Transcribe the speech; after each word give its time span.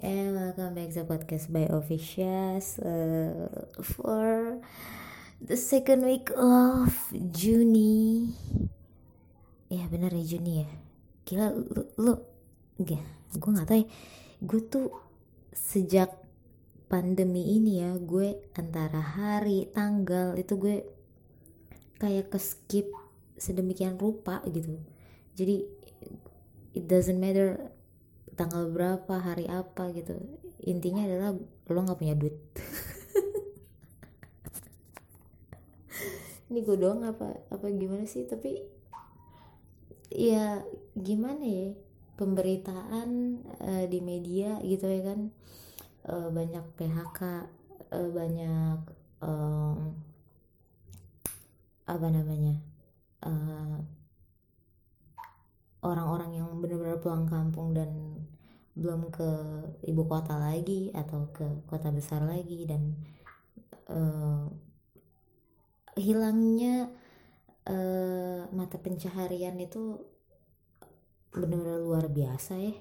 And 0.00 0.32
welcome 0.32 0.72
back 0.72 0.96
to 0.96 1.04
podcast 1.04 1.52
by 1.52 1.68
Officials 1.68 2.80
uh, 2.80 3.68
for 3.84 4.56
the 5.44 5.60
second 5.60 6.08
week 6.08 6.32
of 6.40 6.88
Juni. 7.12 8.32
Ya 9.68 9.84
bener 9.92 10.16
ya 10.16 10.24
Juni 10.24 10.64
ya. 10.64 10.68
Gila 11.28 11.52
lu, 11.52 11.84
lu 12.00 12.14
enggak, 12.80 13.04
gue 13.36 13.50
nggak 13.52 13.68
tahu 13.68 13.80
ya. 13.84 13.86
Gue 14.40 14.60
tuh 14.72 14.88
sejak 15.52 16.16
pandemi 16.88 17.60
ini 17.60 17.84
ya, 17.84 17.92
gue 18.00 18.40
antara 18.56 19.04
hari, 19.04 19.68
tanggal 19.68 20.32
itu 20.40 20.56
gue 20.56 20.80
kayak 22.00 22.32
ke 22.32 22.40
skip 22.40 22.88
sedemikian 23.36 24.00
rupa 24.00 24.40
gitu. 24.48 24.80
Jadi 25.36 25.60
it 26.72 26.88
doesn't 26.88 27.20
matter 27.20 27.68
tanggal 28.40 28.72
berapa 28.72 29.20
hari 29.20 29.44
apa 29.52 29.92
gitu. 29.92 30.16
Intinya 30.64 31.04
adalah 31.04 31.36
lo 31.68 31.80
nggak 31.84 32.00
punya 32.00 32.16
duit. 32.16 32.40
Ini 36.48 36.64
gue 36.64 36.76
doang 36.80 37.04
apa 37.04 37.36
apa 37.52 37.68
gimana 37.68 38.08
sih? 38.08 38.24
Tapi 38.24 38.64
ya 40.08 40.64
gimana 40.96 41.44
ya 41.44 41.76
pemberitaan 42.16 43.08
uh, 43.60 43.84
di 43.84 44.00
media 44.00 44.56
gitu 44.64 44.88
ya 44.88 45.04
kan. 45.04 45.36
Uh, 46.00 46.32
banyak 46.32 46.64
PHK 46.80 47.44
uh, 47.92 48.08
banyak 48.08 48.80
um, 49.20 50.00
apa 51.84 52.08
namanya 52.08 52.56
uh, 53.20 53.84
orang-orang 55.84 56.40
yang 56.40 56.48
benar-benar 56.56 57.04
pulang 57.04 57.28
kampung 57.28 57.76
dan 57.76 58.16
belum 58.78 59.10
ke 59.10 59.30
ibu 59.86 60.02
kota 60.06 60.38
lagi 60.38 60.94
atau 60.94 61.30
ke 61.34 61.66
kota 61.66 61.90
besar 61.90 62.22
lagi 62.22 62.64
dan 62.64 62.94
uh, 63.90 64.46
hilangnya 65.98 66.88
uh, 67.66 68.46
mata 68.54 68.78
pencaharian 68.78 69.58
itu 69.58 69.98
benar-benar 71.34 71.82
luar 71.82 72.06
biasa 72.10 72.58
ya. 72.58 72.74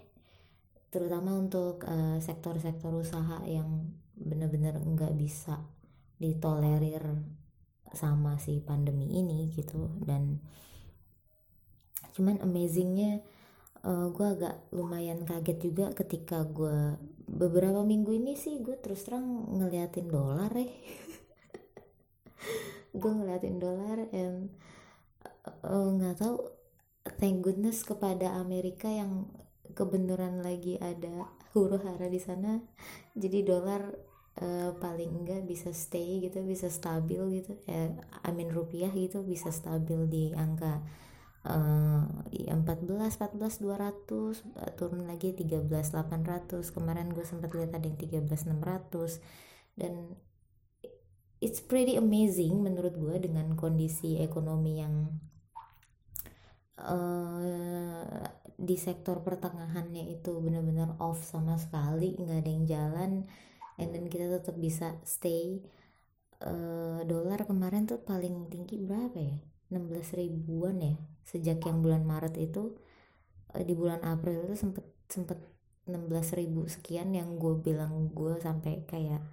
Terutama 0.89 1.37
untuk 1.37 1.85
sektor-sektor 2.17 2.89
uh, 2.89 3.01
usaha 3.05 3.45
yang 3.45 3.93
benar-benar 4.17 4.81
nggak 4.81 5.13
bisa 5.13 5.61
ditolerir 6.19 7.05
sama 7.93 8.37
si 8.37 8.61
pandemi 8.61 9.09
ini 9.17 9.49
gitu 9.53 9.89
dan 10.05 10.37
cuman 12.13 12.37
amazingnya 12.43 13.23
uh, 13.85 14.07
gue 14.11 14.27
agak 14.27 14.55
lumayan 14.73 15.23
kaget 15.23 15.57
juga 15.59 15.85
ketika 15.93 16.43
gue 16.47 16.97
beberapa 17.29 17.85
minggu 17.85 18.15
ini 18.15 18.33
sih 18.33 18.59
gue 18.59 18.75
terus 18.81 19.05
terang 19.05 19.45
ngeliatin 19.53 20.09
dolar 20.09 20.51
ya 20.59 20.69
gue 22.89 23.11
ngeliatin 23.13 23.57
dolar 23.61 24.09
and 24.09 24.49
eh, 25.45 25.89
nggak 25.93 26.15
uh, 26.15 26.19
tahu 26.19 26.35
thank 27.21 27.45
goodness 27.45 27.85
kepada 27.85 28.37
Amerika 28.41 28.89
yang 28.89 29.29
kebenaran 29.77 30.41
lagi 30.41 30.75
ada 30.81 31.29
huru 31.53 31.77
hara 31.79 32.09
di 32.09 32.19
sana. 32.19 32.59
Jadi 33.15 33.45
dolar 33.45 33.81
uh, 34.41 34.71
paling 34.77 35.23
enggak 35.23 35.45
bisa 35.45 35.71
stay 35.71 36.19
gitu 36.21 36.43
bisa 36.43 36.67
stabil 36.67 37.41
gitu. 37.41 37.55
Ya 37.69 37.93
I 38.25 38.29
mean 38.33 38.51
rupiah 38.51 38.91
gitu 38.91 39.21
bisa 39.23 39.53
stabil 39.53 40.09
di 40.09 40.23
angka 40.33 40.81
uh, 41.49 42.05
14 42.29 42.85
14 43.17 43.65
200 43.65 44.77
turun 44.77 45.01
lagi 45.09 45.33
13 45.33 45.65
800 45.65 46.61
kemarin 46.69 47.09
gue 47.09 47.25
sempat 47.25 47.51
lihat 47.57 47.73
ada 47.73 47.85
yang 47.89 47.97
13 47.97 48.29
600 48.53 49.19
dan 49.75 50.13
it's 51.41 51.63
pretty 51.63 51.97
amazing 51.97 52.61
menurut 52.61 52.93
gue 52.93 53.15
dengan 53.17 53.57
kondisi 53.57 54.21
ekonomi 54.21 54.83
yang 54.83 55.09
uh, 56.77 58.27
di 58.59 58.75
sektor 58.75 59.23
pertengahannya 59.23 60.11
itu 60.11 60.35
benar-benar 60.43 60.99
off 60.99 61.23
sama 61.23 61.55
sekali 61.55 62.19
nggak 62.19 62.39
ada 62.43 62.51
yang 62.51 62.65
jalan 62.67 63.11
and 63.79 63.89
then 63.95 64.11
kita 64.11 64.27
tetap 64.27 64.59
bisa 64.59 64.99
stay 65.07 65.63
uh, 66.43 67.01
dolar 67.07 67.47
kemarin 67.47 67.87
tuh 67.87 68.03
paling 68.03 68.51
tinggi 68.51 68.75
berapa 68.83 69.15
ya? 69.15 69.37
16 69.71 70.19
ribuan 70.19 70.81
ya 70.83 70.95
sejak 71.25 71.61
yang 71.65 71.81
bulan 71.83 72.03
Maret 72.03 72.35
itu 72.39 72.77
uh, 73.55 73.63
di 73.63 73.73
bulan 73.73 74.01
April 74.05 74.45
itu 74.49 74.55
sempet 74.57 74.85
sempet 75.09 75.39
16 75.89 76.37
ribu 76.37 76.69
sekian 76.69 77.09
yang 77.17 77.41
gue 77.41 77.57
bilang 77.57 78.13
gue 78.13 78.37
sampai 78.37 78.85
kayak 78.85 79.25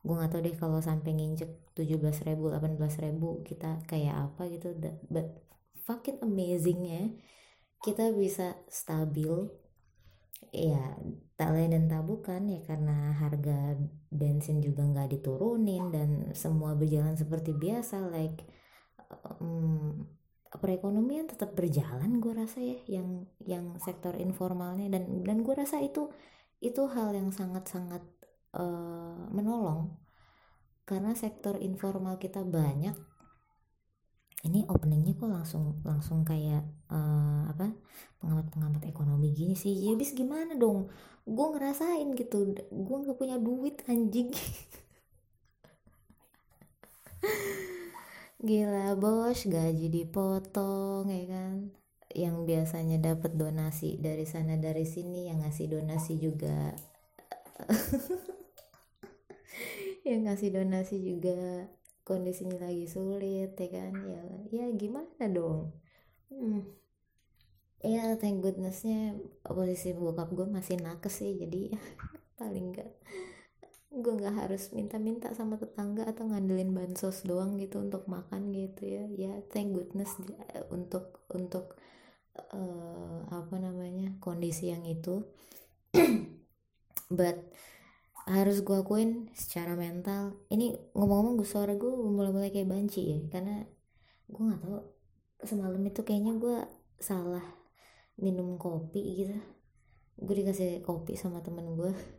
gue 0.00 0.14
nggak 0.14 0.30
tahu 0.32 0.40
deh 0.40 0.56
kalau 0.56 0.80
sampai 0.80 1.12
nginjek 1.12 1.50
17 1.76 2.24
ribu 2.24 2.48
18 2.48 2.80
ribu 3.04 3.44
kita 3.44 3.84
kayak 3.84 4.32
apa 4.32 4.48
gitu. 4.48 4.72
But 5.12 5.36
fucking 5.84 6.24
amazing 6.24 6.80
ya 6.88 7.04
kita 7.84 8.10
bisa 8.16 8.56
stabil. 8.72 9.52
Ya 10.48 10.96
tak 11.36 11.52
lain 11.52 11.74
dan 11.76 11.84
tak 11.92 12.08
bukan 12.08 12.48
ya 12.48 12.62
karena 12.64 13.12
harga 13.14 13.76
bensin 14.08 14.64
juga 14.64 14.86
nggak 14.86 15.18
diturunin 15.18 15.92
dan 15.92 16.32
semua 16.32 16.72
berjalan 16.72 17.18
seperti 17.18 17.52
biasa 17.52 18.08
like 18.08 18.42
um, 19.38 20.08
perekonomian 20.56 21.28
tetap 21.28 21.52
berjalan 21.52 22.16
gue 22.18 22.32
rasa 22.32 22.58
ya 22.64 22.78
yang 22.88 23.28
yang 23.44 23.76
sektor 23.82 24.16
informalnya. 24.16 24.88
Dan 24.88 25.24
dan 25.24 25.44
gue 25.44 25.54
rasa 25.54 25.80
itu 25.84 26.08
itu 26.64 26.82
hal 26.88 27.12
yang 27.12 27.28
sangat 27.30 27.68
sangat 27.68 28.02
uh, 28.56 29.28
menolong. 29.28 29.96
Karena 30.88 31.12
sektor 31.12 31.60
informal 31.60 32.16
kita 32.16 32.40
banyak 32.40 32.96
ini 34.46 34.62
openingnya 34.70 35.18
kok 35.18 35.26
langsung 35.26 35.82
langsung 35.82 36.22
kayak 36.22 36.62
uh, 36.94 37.50
apa 37.50 37.74
pengamat-pengamat 38.22 38.82
ekonomi 38.86 39.34
gini 39.34 39.58
sih. 39.58 39.74
Ya 39.74 39.98
bis 39.98 40.14
gimana 40.14 40.54
dong? 40.54 40.88
Gue 41.26 41.46
ngerasain 41.58 42.14
gitu. 42.14 42.54
Gue 42.70 42.96
nggak 43.02 43.18
punya 43.18 43.36
duit 43.36 43.82
anjing 43.90 44.30
gila 48.38 48.94
bos 49.02 49.46
gaji 49.46 49.86
dipotong 49.90 51.06
ya 51.10 51.24
kan? 51.26 51.56
Yang 52.08 52.36
biasanya 52.48 52.96
dapat 53.02 53.36
donasi 53.36 53.98
dari 54.00 54.24
sana 54.24 54.54
dari 54.56 54.86
sini 54.88 55.28
yang 55.28 55.44
ngasih 55.44 55.66
donasi 55.74 56.14
juga. 56.22 56.72
Yang 60.08 60.20
ngasih 60.24 60.50
donasi 60.56 60.96
juga 61.04 61.68
kondisinya 62.06 62.64
lagi 62.64 62.86
sulit 62.88 63.52
ya 63.58 63.68
kan? 63.68 63.92
Ya 64.06 64.22
ya 64.48 64.64
gimana 64.72 65.24
dong? 65.28 65.74
Hmm. 66.32 66.60
ya 67.78 68.18
thank 68.20 68.42
goodnessnya 68.44 69.14
posisi 69.46 69.94
bokap 69.94 70.28
gue 70.36 70.46
masih 70.50 70.76
nakes 70.82 71.14
sih 71.22 71.32
jadi 71.40 71.72
paling 72.38 72.74
enggak 72.74 72.90
gue 73.88 74.12
nggak 74.12 74.36
harus 74.44 74.68
minta-minta 74.76 75.32
sama 75.32 75.56
tetangga 75.56 76.04
atau 76.04 76.28
ngandelin 76.28 76.76
bansos 76.76 77.24
doang 77.24 77.56
gitu 77.56 77.80
untuk 77.80 78.04
makan 78.04 78.52
gitu 78.52 78.84
ya. 78.84 79.04
Ya 79.08 79.32
thank 79.48 79.72
goodness 79.72 80.12
untuk 80.68 81.24
untuk 81.32 81.80
uh, 82.52 83.24
apa 83.32 83.56
namanya 83.56 84.12
kondisi 84.20 84.68
yang 84.68 84.84
itu. 84.84 85.24
But 87.18 87.48
harus 88.28 88.60
gue 88.60 88.76
akuin 88.76 89.32
secara 89.32 89.72
mental. 89.72 90.36
Ini 90.52 90.92
ngomong-ngomong 90.92 91.40
gue 91.40 91.48
suara 91.48 91.72
gue 91.72 91.88
mulai-mulai 91.88 92.52
kayak 92.52 92.68
banci 92.68 93.02
ya. 93.08 93.18
Karena 93.32 93.64
gue 94.28 94.42
nggak 94.44 94.60
tahu 94.68 94.78
semalam 95.48 95.80
itu 95.80 96.00
kayaknya 96.04 96.36
gue 96.36 96.56
salah 97.00 97.44
minum 98.20 98.60
kopi 98.60 99.24
gitu. 99.24 99.36
Gue 100.20 100.34
dikasih 100.44 100.84
kopi 100.84 101.16
sama 101.16 101.40
temen 101.40 101.72
gue 101.72 102.17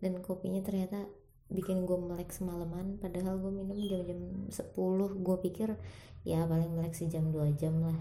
dan 0.00 0.24
kopinya 0.24 0.64
ternyata 0.64 1.08
bikin 1.50 1.82
gue 1.82 1.98
melek 1.98 2.30
semalaman 2.30 2.96
padahal 3.02 3.36
gue 3.42 3.50
minum 3.50 3.74
jam-jam 3.74 4.46
10 4.48 4.70
gue 5.18 5.36
pikir 5.50 5.74
ya 6.22 6.46
paling 6.46 6.70
melek 6.76 6.94
sejam 6.94 7.28
2 7.32 7.58
jam 7.58 7.80
lah. 7.80 7.96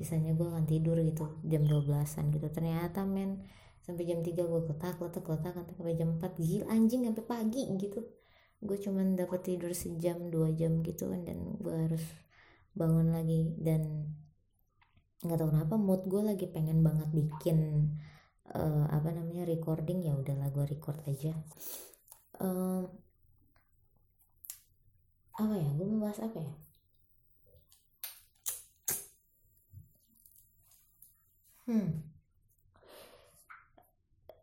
Sisanya 0.00 0.32
gue 0.32 0.48
akan 0.48 0.64
tidur 0.64 0.96
gitu 1.00 1.28
jam 1.44 1.64
12an 1.68 2.32
gitu. 2.32 2.48
Ternyata 2.48 3.04
men 3.04 3.44
sampai 3.84 4.04
jam 4.04 4.20
3 4.20 4.32
gue 4.32 4.60
ketak 4.68 4.96
letak 5.00 5.24
letak 5.26 5.54
sampai 5.76 5.94
jam 5.96 6.16
4 6.16 6.40
gila 6.40 6.64
anjing 6.72 7.04
sampai 7.08 7.24
pagi 7.24 7.62
gitu. 7.76 8.00
Gue 8.60 8.76
cuman 8.76 9.16
dapat 9.16 9.40
tidur 9.44 9.72
sejam 9.72 10.28
2 10.28 10.56
jam 10.60 10.84
gitu 10.84 11.08
dan 11.08 11.56
gue 11.56 11.74
harus 11.74 12.04
bangun 12.76 13.12
lagi. 13.12 13.56
Dan 13.56 14.12
nggak 15.20 15.36
tahu 15.36 15.48
kenapa 15.52 15.74
mood 15.76 16.04
gue 16.08 16.22
lagi 16.24 16.46
pengen 16.48 16.80
banget 16.80 17.08
bikin 17.12 17.88
uh, 18.54 18.86
apa 18.90 19.08
namanya 19.14 19.44
recording 19.46 20.02
ya 20.06 20.12
udahlah 20.14 20.48
gue 20.54 20.64
record 20.74 20.98
aja. 21.06 21.32
Uh, 22.40 22.88
apa 25.40 25.54
ya 25.56 25.68
gue 25.76 25.86
mau 25.88 26.00
bahas 26.04 26.20
apa 26.20 26.38
ya? 26.40 26.54
Hmm. 31.66 32.10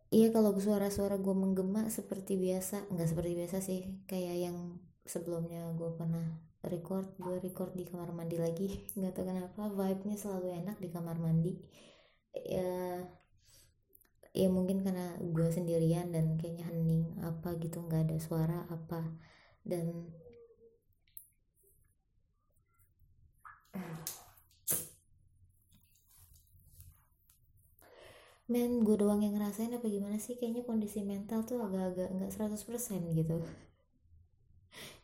Iya 0.07 0.31
kalau 0.35 0.55
suara-suara 0.55 1.19
gue 1.19 1.35
menggema 1.35 1.91
seperti 1.91 2.39
biasa 2.39 2.87
nggak 2.91 3.07
seperti 3.11 3.31
biasa 3.39 3.57
sih 3.59 3.79
kayak 4.07 4.35
yang 4.49 4.57
sebelumnya 5.03 5.67
gue 5.75 5.89
pernah 5.99 6.23
record 6.63 7.07
gue 7.19 7.35
record 7.43 7.71
di 7.75 7.83
kamar 7.83 8.09
mandi 8.15 8.37
lagi. 8.39 8.67
Nggak 8.97 9.13
tahu 9.15 9.25
kenapa 9.29 9.61
vibe-nya 9.71 10.17
selalu 10.19 10.47
enak 10.63 10.77
di 10.83 10.89
kamar 10.95 11.17
mandi. 11.19 11.53
Ya 12.55 13.03
ya 14.41 14.47
mungkin 14.57 14.77
karena 14.85 15.07
gue 15.35 15.47
sendirian 15.57 16.07
dan 16.15 16.25
kayaknya 16.39 16.65
hening 16.69 17.03
apa 17.29 17.49
gitu 17.63 17.77
nggak 17.85 18.01
ada 18.05 18.17
suara 18.27 18.57
apa. 18.75 19.01
Dan 19.69 19.85
men 28.51 28.71
gue 28.85 28.95
doang 29.01 29.21
yang 29.25 29.33
ngerasain 29.35 29.71
apa 29.77 29.87
gimana 29.95 30.17
sih? 30.25 30.33
Kayaknya 30.39 30.63
kondisi 30.69 30.99
mental 31.11 31.39
tuh 31.49 31.57
agak-agak 31.65 32.07
nggak 32.15 32.31
100% 32.35 33.01
gitu. 33.19 33.35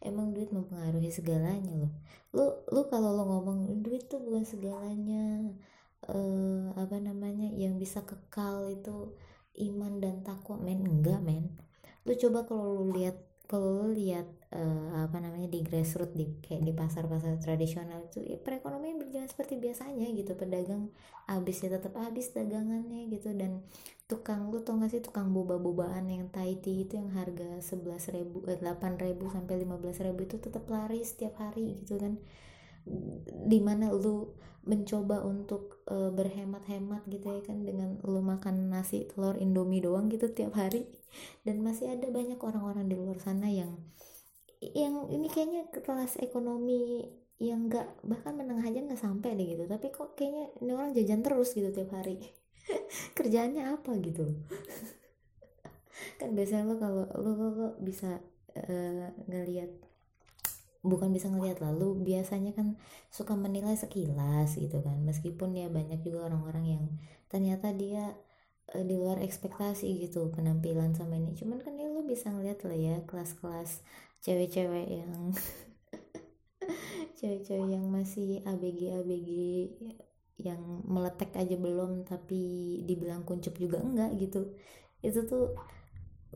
Emang 0.04 0.28
duit 0.36 0.50
mempengaruhi 0.54 1.10
segalanya 1.18 1.74
loh. 1.82 1.92
Lu 2.36 2.46
lu 2.74 2.82
kalau 2.92 3.10
lo 3.18 3.24
ngomong 3.32 3.82
duit 3.86 4.04
tuh 4.12 4.20
bukan 4.26 4.44
segalanya 4.46 5.24
uh, 6.10 6.76
apa 6.76 6.98
namanya 7.00 7.48
yang 7.54 7.80
bisa 7.80 8.04
kekal 8.04 8.72
itu 8.72 9.16
iman 9.70 10.02
dan 10.02 10.24
takwa 10.26 10.60
men? 10.60 10.84
Enggak 10.84 11.22
men. 11.22 11.54
Lu 12.04 12.14
coba 12.18 12.44
kalau 12.44 12.84
lu 12.84 12.86
lihat 12.96 13.16
kalau 13.44 13.86
lu 13.86 13.94
lihat 13.94 14.26
uh, 14.56 15.06
apa 15.06 15.20
namanya 15.20 15.52
di 15.52 15.62
grassroots 15.62 16.16
di 16.16 16.26
kayak 16.42 16.64
di 16.64 16.74
pasar-pasar 16.74 17.38
tradisional 17.38 18.08
itu 18.08 18.24
ya 18.24 18.40
perekonomian 18.40 18.98
berjalan 18.98 19.30
seperti 19.30 19.60
biasanya 19.60 20.10
gitu. 20.16 20.34
Pedagang 20.34 20.90
habis 21.30 21.62
ya 21.62 21.70
tetap 21.70 21.94
habis 22.00 22.34
dagangannya 22.34 23.12
gitu. 23.14 23.36
Dan 23.36 23.62
tukang 24.08 24.52
lu 24.52 24.62
tau 24.62 24.78
gak 24.78 24.92
sih 24.92 25.02
tukang 25.02 25.32
boba-bobaan 25.32 26.06
yang 26.12 26.28
Tahiti 26.30 26.86
itu 26.86 27.00
yang 27.00 27.10
harga 27.16 27.64
sebelas 27.64 28.12
ribu 28.12 28.44
eh, 28.46 28.60
delapan 28.60 29.00
ribu 29.00 29.32
sampai 29.32 29.64
lima 29.64 29.80
belas 29.80 29.98
ribu 30.04 30.28
itu 30.28 30.38
tetap 30.38 30.68
laris 30.68 31.16
setiap 31.16 31.40
hari 31.40 31.82
gitu 31.82 31.98
kan 31.98 32.20
di 33.48 33.60
mana 33.64 33.92
lu 33.92 34.36
mencoba 34.64 35.20
untuk 35.28 35.84
uh, 35.92 36.08
berhemat-hemat 36.16 37.04
gitu 37.12 37.36
ya 37.36 37.42
kan 37.44 37.68
dengan 37.68 38.00
lu 38.08 38.24
makan 38.24 38.72
nasi 38.72 39.12
telur 39.12 39.36
indomie 39.36 39.84
doang 39.84 40.08
gitu 40.08 40.32
tiap 40.32 40.56
hari. 40.56 40.88
Dan 41.44 41.62
masih 41.62 41.94
ada 41.94 42.08
banyak 42.10 42.40
orang-orang 42.40 42.88
di 42.88 42.96
luar 42.96 43.20
sana 43.20 43.52
yang 43.52 43.76
yang 44.64 45.12
ini 45.12 45.28
kayaknya 45.28 45.68
kelas 45.68 46.16
ekonomi 46.24 47.04
yang 47.36 47.68
enggak 47.68 47.92
bahkan 48.08 48.40
menengah 48.40 48.64
aja 48.64 48.80
nggak 48.80 49.02
sampai 49.02 49.36
deh 49.36 49.48
gitu. 49.58 49.64
Tapi 49.68 49.92
kok 49.92 50.16
kayaknya 50.16 50.56
ini 50.64 50.72
orang 50.72 50.96
jajan 50.96 51.22
terus 51.22 51.52
gitu 51.52 51.70
tiap 51.76 51.92
hari. 51.92 52.24
Kerjaannya 53.20 53.76
apa 53.76 53.92
gitu 54.00 54.24
kan 56.20 56.30
biasanya 56.34 56.64
lo 56.72 56.76
kalau 56.80 57.04
lo, 57.20 57.32
lo, 57.36 57.48
lo 57.52 57.70
bisa 57.84 58.24
uh, 58.56 59.08
ngelihat 59.28 59.72
bukan 60.84 61.16
bisa 61.16 61.32
ngelihat 61.32 61.64
lalu 61.64 61.96
biasanya 62.04 62.52
kan 62.52 62.76
suka 63.08 63.34
menilai 63.40 63.74
sekilas 63.80 64.60
gitu 64.60 64.84
kan. 64.84 65.00
Meskipun 65.08 65.56
ya 65.56 65.72
banyak 65.72 66.04
juga 66.04 66.28
orang-orang 66.28 66.66
yang 66.68 66.84
ternyata 67.32 67.72
dia 67.72 68.14
uh, 68.76 68.84
di 68.84 68.96
luar 69.00 69.24
ekspektasi 69.24 69.88
gitu 70.04 70.30
penampilan 70.36 70.92
sama 70.94 71.16
ini. 71.16 71.32
Cuman 71.34 71.64
kan 71.64 71.80
ya 71.80 71.88
lo 71.88 72.04
bisa 72.04 72.30
ngeliat 72.30 72.60
lah 72.68 72.78
ya 72.78 72.96
kelas-kelas 73.08 73.82
cewek-cewek 74.24 74.88
yang 74.92 75.32
cewek-cewek 77.18 77.68
yang 77.72 77.86
masih 77.88 78.44
ABG 78.44 78.80
ABG 79.00 79.32
yang 80.44 80.60
meletek 80.84 81.32
aja 81.40 81.56
belum 81.56 82.04
tapi 82.04 82.82
dibilang 82.84 83.24
kuncup 83.24 83.56
juga 83.56 83.80
enggak 83.80 84.20
gitu. 84.20 84.52
Itu 85.00 85.24
tuh 85.28 85.56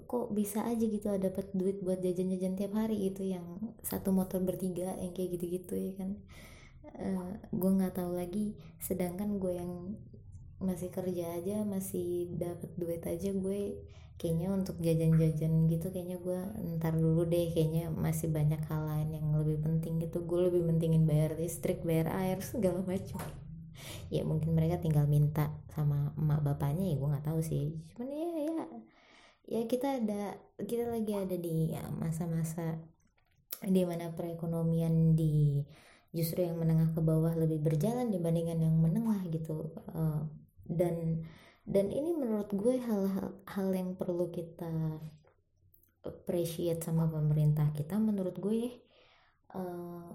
kok 0.07 0.31
bisa 0.31 0.63
aja 0.63 0.81
gitu 0.81 1.11
ada 1.11 1.29
dapat 1.29 1.51
duit 1.51 1.83
buat 1.83 1.99
jajan-jajan 1.99 2.55
tiap 2.55 2.73
hari 2.79 3.11
gitu 3.11 3.27
yang 3.27 3.43
satu 3.83 4.15
motor 4.15 4.39
bertiga 4.39 4.95
yang 4.97 5.11
kayak 5.11 5.35
gitu-gitu 5.35 5.75
ya 5.75 5.91
kan? 5.99 6.11
Uh, 6.97 7.35
gue 7.51 7.71
nggak 7.77 7.99
tahu 7.99 8.15
lagi. 8.15 8.55
Sedangkan 8.79 9.37
gue 9.37 9.59
yang 9.59 9.99
masih 10.57 10.89
kerja 10.89 11.37
aja 11.37 11.61
masih 11.67 12.33
dapat 12.33 12.73
duit 12.81 13.05
aja 13.05 13.29
gue 13.29 13.77
kayaknya 14.17 14.49
untuk 14.49 14.81
jajan-jajan 14.81 15.69
gitu 15.69 15.93
kayaknya 15.93 16.17
gue 16.17 16.39
ntar 16.81 16.97
dulu 16.97 17.29
deh 17.29 17.53
kayaknya 17.53 17.93
masih 17.93 18.33
banyak 18.33 18.57
hal 18.65 18.89
lain 18.89 19.13
yang 19.13 19.27
lebih 19.37 19.61
penting 19.61 20.01
gitu. 20.01 20.25
Gue 20.25 20.49
lebih 20.49 20.65
pentingin 20.65 21.05
bayar 21.05 21.37
listrik 21.37 21.85
bayar 21.85 22.09
air 22.15 22.41
segala 22.41 22.81
macam. 22.81 23.21
Ya 24.09 24.25
mungkin 24.25 24.57
mereka 24.57 24.81
tinggal 24.81 25.05
minta 25.05 25.53
sama 25.75 26.15
emak 26.17 26.41
bapaknya 26.41 26.89
ya 26.89 26.95
gue 26.97 27.09
nggak 27.13 27.27
tahu 27.29 27.39
sih. 27.45 27.77
Cuman 27.93 28.09
ya 28.09 28.36
ya 29.47 29.57
ya 29.57 29.61
kita 29.65 30.03
ada 30.03 30.35
kita 30.59 30.91
lagi 30.91 31.15
ada 31.15 31.35
di 31.39 31.71
ya, 31.71 31.87
masa-masa 31.87 32.75
ya, 33.63 33.69
di 33.71 33.81
mana 33.87 34.11
perekonomian 34.11 35.15
di 35.15 35.63
justru 36.11 36.43
yang 36.43 36.59
menengah 36.59 36.91
ke 36.91 37.01
bawah 37.03 37.31
lebih 37.35 37.63
berjalan 37.63 38.11
dibandingkan 38.11 38.59
yang 38.59 38.75
menengah 38.75 39.23
gitu 39.31 39.71
uh, 39.95 40.27
dan 40.67 41.23
dan 41.67 41.91
ini 41.91 42.15
menurut 42.15 42.51
gue 42.51 42.79
hal-hal 42.79 43.43
hal 43.43 43.67
yang 43.75 43.95
perlu 43.95 44.31
kita 44.31 44.99
appreciate 46.07 46.79
sama 46.83 47.07
pemerintah 47.11 47.71
kita 47.75 47.99
menurut 47.99 48.39
gue 48.39 48.83
uh, 49.55 50.11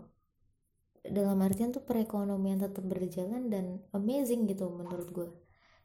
dalam 1.02 1.38
artian 1.42 1.74
tuh 1.74 1.82
perekonomian 1.82 2.62
tetap 2.62 2.84
berjalan 2.86 3.50
dan 3.50 3.82
amazing 3.90 4.46
gitu 4.46 4.70
menurut 4.70 5.08
gue. 5.10 5.28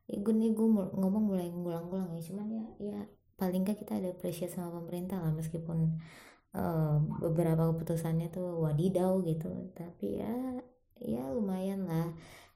Ya, 0.07 0.21
gue 0.23 0.31
nih 0.31 0.55
gue 0.55 0.67
ngomong 0.71 1.23
mulai 1.35 1.51
ngulang-ngulang 1.51 2.15
ya 2.15 2.21
cuman 2.31 2.47
ya 2.47 2.65
ya 2.79 2.99
paling 3.37 3.61
gak 3.63 3.79
kita 3.79 4.01
ada 4.01 4.09
appreciate 4.11 4.51
sama 4.51 4.73
pemerintah 4.81 5.21
lah 5.21 5.31
meskipun 5.31 6.01
uh, 6.57 6.97
beberapa 7.21 7.69
keputusannya 7.73 8.27
tuh 8.33 8.65
wadidau 8.65 9.21
gitu. 9.23 9.71
Tapi 9.77 10.21
ya 10.21 10.33
ya 10.99 11.23
lumayan 11.29 11.85
lah. 11.85 12.11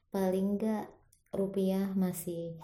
Paling 0.10 0.58
gak 0.60 0.90
rupiah 1.32 1.94
masih 1.96 2.58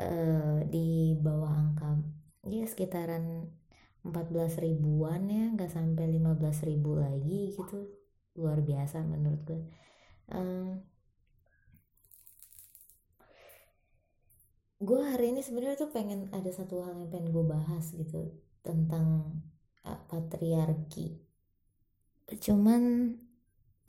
uh, 0.00 0.64
di 0.66 1.14
bawah 1.20 1.52
angka 1.52 2.00
ya 2.48 2.64
sekitaran 2.64 3.52
14 4.00 4.64
ribuan 4.64 5.28
ya 5.28 5.52
nggak 5.52 5.68
sampai 5.68 6.08
15 6.08 6.68
ribu 6.68 6.96
lagi 6.96 7.52
gitu. 7.52 7.92
Luar 8.40 8.64
biasa 8.64 9.04
menurut 9.04 9.40
gue. 9.44 9.62
Uh, 10.32 10.80
gue 14.80 15.00
hari 15.04 15.36
ini 15.36 15.44
sebenarnya 15.44 15.76
tuh 15.76 15.92
pengen 15.92 16.32
ada 16.32 16.48
satu 16.48 16.80
hal 16.80 16.96
yang 16.96 17.12
pengen 17.12 17.36
gue 17.36 17.44
bahas 17.44 17.92
gitu 17.92 18.32
tentang 18.64 19.36
uh, 19.84 20.00
patriarki. 20.08 21.20
Cuman 22.40 23.12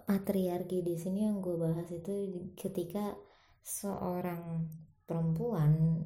patriarki 0.04 0.84
di 0.84 1.00
sini 1.00 1.24
yang 1.24 1.39
gue 1.39 1.56
bahas 1.56 1.88
itu 1.96 2.44
ketika 2.60 3.16
seorang 3.63 4.68
perempuan 5.08 6.04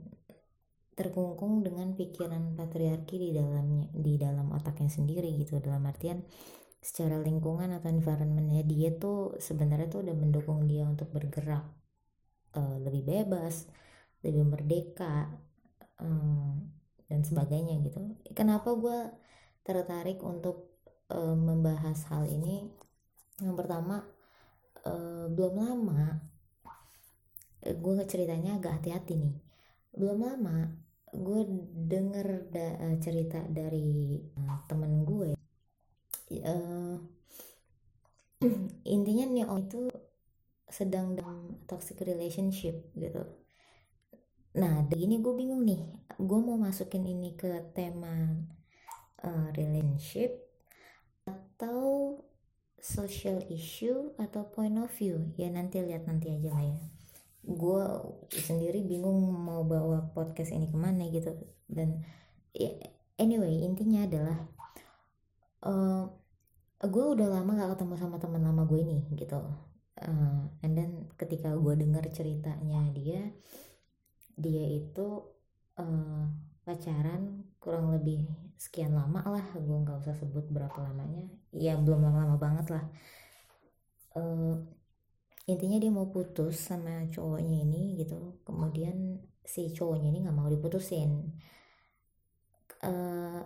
terkungkung 0.93 1.65
dengan 1.65 1.98
pikiran 1.98 2.53
patriarki 2.53 3.17
di 3.17 3.29
dalamnya 3.33 3.89
di 3.89 4.21
dalam 4.21 4.53
otaknya 4.53 4.93
sendiri 4.93 5.33
gitu. 5.41 5.57
Dalam 5.65 5.81
artian 5.89 6.21
secara 6.77 7.17
lingkungan 7.17 7.74
atau 7.74 7.89
environmentnya 7.89 8.62
dia 8.62 8.93
tuh 8.93 9.33
sebenarnya 9.41 9.89
tuh 9.89 10.05
udah 10.05 10.13
mendukung 10.13 10.69
dia 10.69 10.86
untuk 10.86 11.10
bergerak 11.10 11.65
uh, 12.53 12.77
lebih 12.77 13.01
bebas 13.01 13.65
lebih 14.25 14.46
merdeka 14.50 15.29
um, 16.01 16.65
dan 17.05 17.22
sebagainya 17.22 17.77
gitu. 17.86 18.01
Kenapa 18.34 18.74
gue 18.74 19.13
tertarik 19.62 20.20
untuk 20.25 20.82
uh, 21.13 21.38
membahas 21.38 22.01
hal 22.10 22.25
ini? 22.25 22.65
Yang 23.38 23.55
pertama 23.62 24.01
uh, 24.89 25.29
belum 25.29 25.55
lama 25.62 26.01
gue 27.65 27.94
ceritanya 28.10 28.58
agak 28.58 28.82
hati-hati 28.82 29.13
nih. 29.22 29.36
Belum 29.94 30.25
lama 30.25 30.74
gue 31.15 31.41
denger 31.88 32.51
da, 32.51 32.67
cerita 33.00 33.39
dari 33.48 34.20
temen 34.67 35.08
gue 35.08 35.32
uh, 36.34 36.96
intinya 38.96 39.46
om 39.48 39.62
itu 39.63 39.88
sedang 40.65 41.13
dalam 41.13 41.62
toxic 41.70 42.01
relationship 42.01 42.89
gitu 42.98 43.44
nah 44.55 44.81
begini 44.88 45.19
gue 45.19 45.33
bingung 45.35 45.67
nih. 45.67 45.83
Gue 46.15 46.39
mau 46.39 46.55
masukin 46.55 47.03
ini 47.03 47.35
ke 47.35 47.75
tema 47.75 48.39
uh, 49.19 49.47
relationship 49.51 50.31
atau 51.27 52.15
social 52.79 53.41
issue 53.51 54.15
atau 54.15 54.47
point 54.47 54.79
of 54.79 54.91
view. 54.95 55.33
Ya 55.35 55.51
nanti 55.51 55.83
lihat 55.83 56.07
nanti 56.07 56.31
aja 56.31 56.55
lah 56.55 56.65
ya. 56.65 56.79
Gue 57.45 57.83
sendiri 58.31 58.81
bingung 58.85 59.27
mau 59.33 59.67
bawa 59.67 60.07
podcast 60.15 60.55
ini 60.55 60.71
ke 60.71 60.77
mana 60.79 61.03
gitu. 61.12 61.35
Dan 61.67 62.05
ya, 62.55 62.71
anyway 63.19 63.65
intinya 63.65 64.07
adalah 64.07 64.39
uh, 65.65 66.07
eh, 66.79 66.89
gue 66.89 67.05
udah 67.17 67.27
lama 67.27 67.57
gak 67.57 67.75
ketemu 67.75 67.93
sama 67.97 68.15
teman 68.21 68.45
lama 68.45 68.63
gue 68.63 68.79
ini 68.79 69.03
gitu. 69.17 69.41
Uh, 69.95 70.47
and 70.59 70.75
then 70.75 71.07
ketika 71.15 71.55
gue 71.55 71.74
dengar 71.79 72.03
ceritanya 72.12 72.83
dia 72.91 73.31
dia 74.36 74.68
itu 74.68 75.24
uh, 75.80 76.24
pacaran 76.68 77.44
kurang 77.60 77.96
lebih 77.96 78.27
sekian 78.60 78.96
lama 78.96 79.24
lah. 79.25 79.46
Gue 79.56 79.77
nggak 79.84 80.04
usah 80.06 80.15
sebut 80.15 80.46
berapa 80.51 80.75
lamanya. 80.80 81.27
Ya 81.56 81.80
belum 81.80 82.04
lama-lama 82.04 82.38
banget 82.39 82.68
lah. 82.75 82.86
Uh, 84.15 84.60
intinya 85.48 85.77
dia 85.80 85.92
mau 85.92 86.08
putus 86.12 86.60
sama 86.60 87.08
cowoknya 87.12 87.63
ini 87.63 88.00
gitu. 88.00 88.42
Kemudian 88.48 89.20
si 89.46 89.72
cowoknya 89.72 90.10
ini 90.12 90.20
nggak 90.25 90.38
mau 90.38 90.50
diputusin. 90.51 91.32
Uh, 92.86 93.42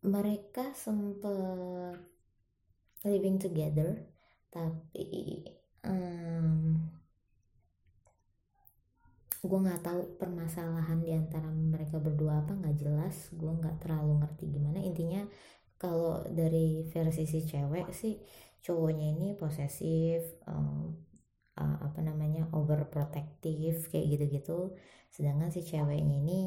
mereka 0.00 0.72
sempet 0.72 2.00
living 3.04 3.36
together 3.36 4.00
tapi 4.48 5.44
um, 5.84 6.76
gue 9.40 9.58
nggak 9.64 9.80
tahu 9.80 10.00
permasalahan 10.20 11.00
di 11.00 11.16
antara 11.16 11.48
mereka 11.48 11.96
berdua 11.96 12.44
apa 12.44 12.52
nggak 12.52 12.76
jelas. 12.76 13.32
Gue 13.32 13.52
nggak 13.56 13.80
terlalu 13.80 14.20
ngerti 14.20 14.44
gimana. 14.52 14.78
Intinya 14.84 15.24
kalau 15.80 16.20
dari 16.28 16.84
versi 16.92 17.24
si 17.24 17.40
cewek 17.48 17.88
sih 17.96 18.20
cowoknya 18.60 19.16
ini 19.16 19.28
posesif 19.40 20.44
um, 20.44 20.92
uh, 21.56 21.78
apa 21.80 22.00
namanya 22.04 22.52
overprotective 22.52 23.88
kayak 23.88 24.06
gitu-gitu. 24.12 24.76
Sedangkan 25.08 25.48
si 25.48 25.64
ceweknya 25.64 26.16
ini 26.20 26.40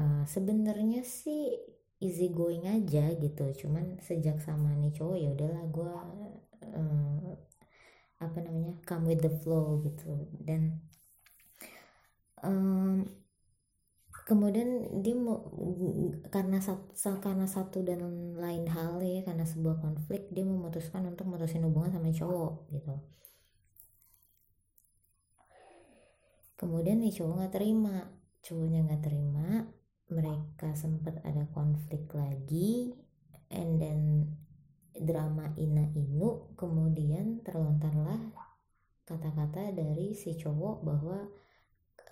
uh, 0.00 0.24
sebenarnya 0.24 1.04
sih 1.04 1.52
easy 2.00 2.32
going 2.32 2.64
aja 2.64 3.12
gitu. 3.20 3.44
Cuman 3.52 4.00
sejak 4.00 4.40
sama 4.40 4.72
nih 4.80 4.96
cowok 4.96 5.16
ya 5.20 5.28
udahlah 5.36 5.64
gue 5.68 5.92
uh, 6.72 7.28
apa 8.24 8.38
namanya 8.40 8.80
come 8.88 9.12
with 9.12 9.20
the 9.20 9.32
flow 9.44 9.84
gitu. 9.84 10.24
Dan 10.40 10.80
um, 12.44 13.08
kemudian 14.24 15.00
dia 15.04 15.16
mau 15.16 15.44
karena 16.32 16.60
satu 16.60 17.20
karena 17.20 17.44
satu 17.44 17.84
dan 17.84 18.00
lain 18.36 18.64
hal 18.70 19.00
ya 19.04 19.20
karena 19.26 19.44
sebuah 19.44 19.84
konflik 19.84 20.32
dia 20.32 20.46
memutuskan 20.46 21.04
untuk 21.04 21.28
memutusin 21.28 21.64
hubungan 21.64 21.92
sama 21.92 22.08
cowok 22.12 22.52
gitu. 22.72 22.94
Kemudian 26.54 27.02
nih 27.02 27.12
cowok 27.12 27.34
nggak 27.40 27.54
terima. 27.56 27.96
Cowoknya 28.44 28.80
nggak 28.84 29.02
terima 29.04 29.48
mereka 30.12 30.76
sempat 30.76 31.20
ada 31.24 31.48
konflik 31.50 32.12
lagi 32.12 32.92
and 33.48 33.80
then 33.80 34.00
drama 34.94 35.50
ina 35.56 35.90
inu 35.96 36.54
kemudian 36.54 37.40
terlontarlah 37.42 38.30
kata-kata 39.08 39.74
dari 39.74 40.14
si 40.14 40.36
cowok 40.38 40.76
bahwa 40.86 41.18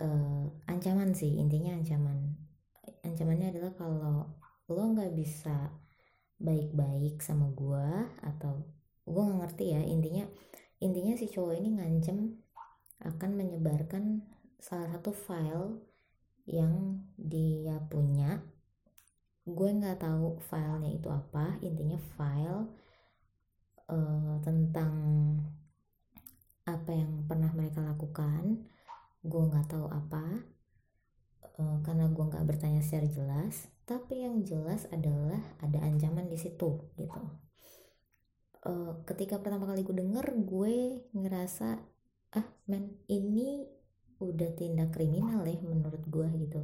uh, 0.01 0.45
ancaman 0.65 1.13
sih 1.13 1.37
intinya 1.37 1.75
ancaman. 1.75 2.39
Ancamannya 3.03 3.53
adalah 3.53 3.73
kalau 3.77 4.25
lo 4.71 4.83
nggak 4.95 5.13
bisa 5.13 5.69
baik-baik 6.39 7.21
sama 7.21 7.51
gue 7.53 7.89
atau 8.23 8.63
gue 9.03 9.21
nggak 9.21 9.39
ngerti 9.43 9.65
ya 9.75 9.81
intinya 9.83 10.25
intinya 10.79 11.13
si 11.19 11.27
cowok 11.27 11.55
ini 11.59 11.69
ngancem 11.75 12.39
akan 13.03 13.31
menyebarkan 13.35 14.23
salah 14.63 14.87
satu 14.95 15.11
file 15.11 15.83
yang 16.47 17.03
dia 17.19 17.79
punya. 17.87 18.39
Gue 19.43 19.75
nggak 19.75 19.99
tahu 19.99 20.39
filenya 20.39 20.91
itu 20.95 21.11
apa 21.11 21.59
intinya 21.59 21.99
file 22.15 22.71
uh, 23.91 24.39
tentang 24.39 24.95
apa 26.63 26.91
yang 26.95 27.27
pernah 27.27 27.51
mereka 27.51 27.83
lakukan 27.83 28.63
gue 29.23 29.41
nggak 29.47 29.71
tahu 29.71 29.87
apa 29.87 30.23
uh, 31.59 31.77
karena 31.81 32.11
gue 32.11 32.23
nggak 32.27 32.45
bertanya 32.47 32.83
secara 32.83 33.07
jelas 33.07 33.71
tapi 33.83 34.23
yang 34.23 34.43
jelas 34.47 34.87
adalah 34.91 35.39
ada 35.59 35.83
ancaman 35.83 36.31
di 36.31 36.39
situ 36.39 36.87
gitu. 36.95 37.21
Uh, 38.63 39.03
ketika 39.03 39.43
pertama 39.43 39.67
kali 39.67 39.83
gue 39.83 39.91
denger 39.91 40.23
gue 40.39 41.03
ngerasa 41.11 41.83
ah 42.31 42.47
men 42.71 42.95
ini 43.11 43.67
udah 44.23 44.55
tindak 44.55 44.95
kriminal 44.95 45.43
ya 45.43 45.59
menurut 45.59 46.03
gue 46.07 46.27
gitu. 46.47 46.63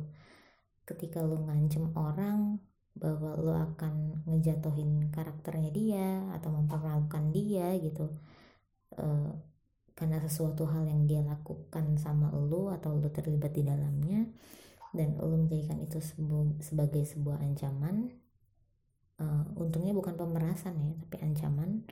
Ketika 0.87 1.19
lo 1.19 1.43
ngancem 1.43 1.91
orang 1.99 2.63
bahwa 2.95 3.35
lo 3.35 3.51
akan 3.55 4.23
ngejatuhin 4.27 5.11
karakternya 5.11 5.71
dia 5.75 6.07
atau 6.39 6.55
mempermalukan 6.55 7.35
dia 7.35 7.75
gitu. 7.83 8.15
Uh, 8.95 9.35
karena 9.99 10.23
sesuatu 10.23 10.63
hal 10.63 10.87
yang 10.87 11.03
dia 11.03 11.19
lakukan 11.19 11.99
sama 11.99 12.31
lo 12.31 12.71
atau 12.71 12.95
lo 12.95 13.11
terlibat 13.11 13.51
di 13.51 13.67
dalamnya 13.67 14.23
dan 14.95 15.19
lo 15.19 15.35
menjadikan 15.35 15.83
itu 15.83 15.99
sebagai 16.63 17.03
sebuah 17.03 17.43
ancaman 17.43 18.07
uh, 19.19 19.43
untungnya 19.59 19.91
bukan 19.91 20.15
pemerasan 20.15 20.79
ya 20.79 20.91
tapi 21.05 21.15
ancaman. 21.21 21.83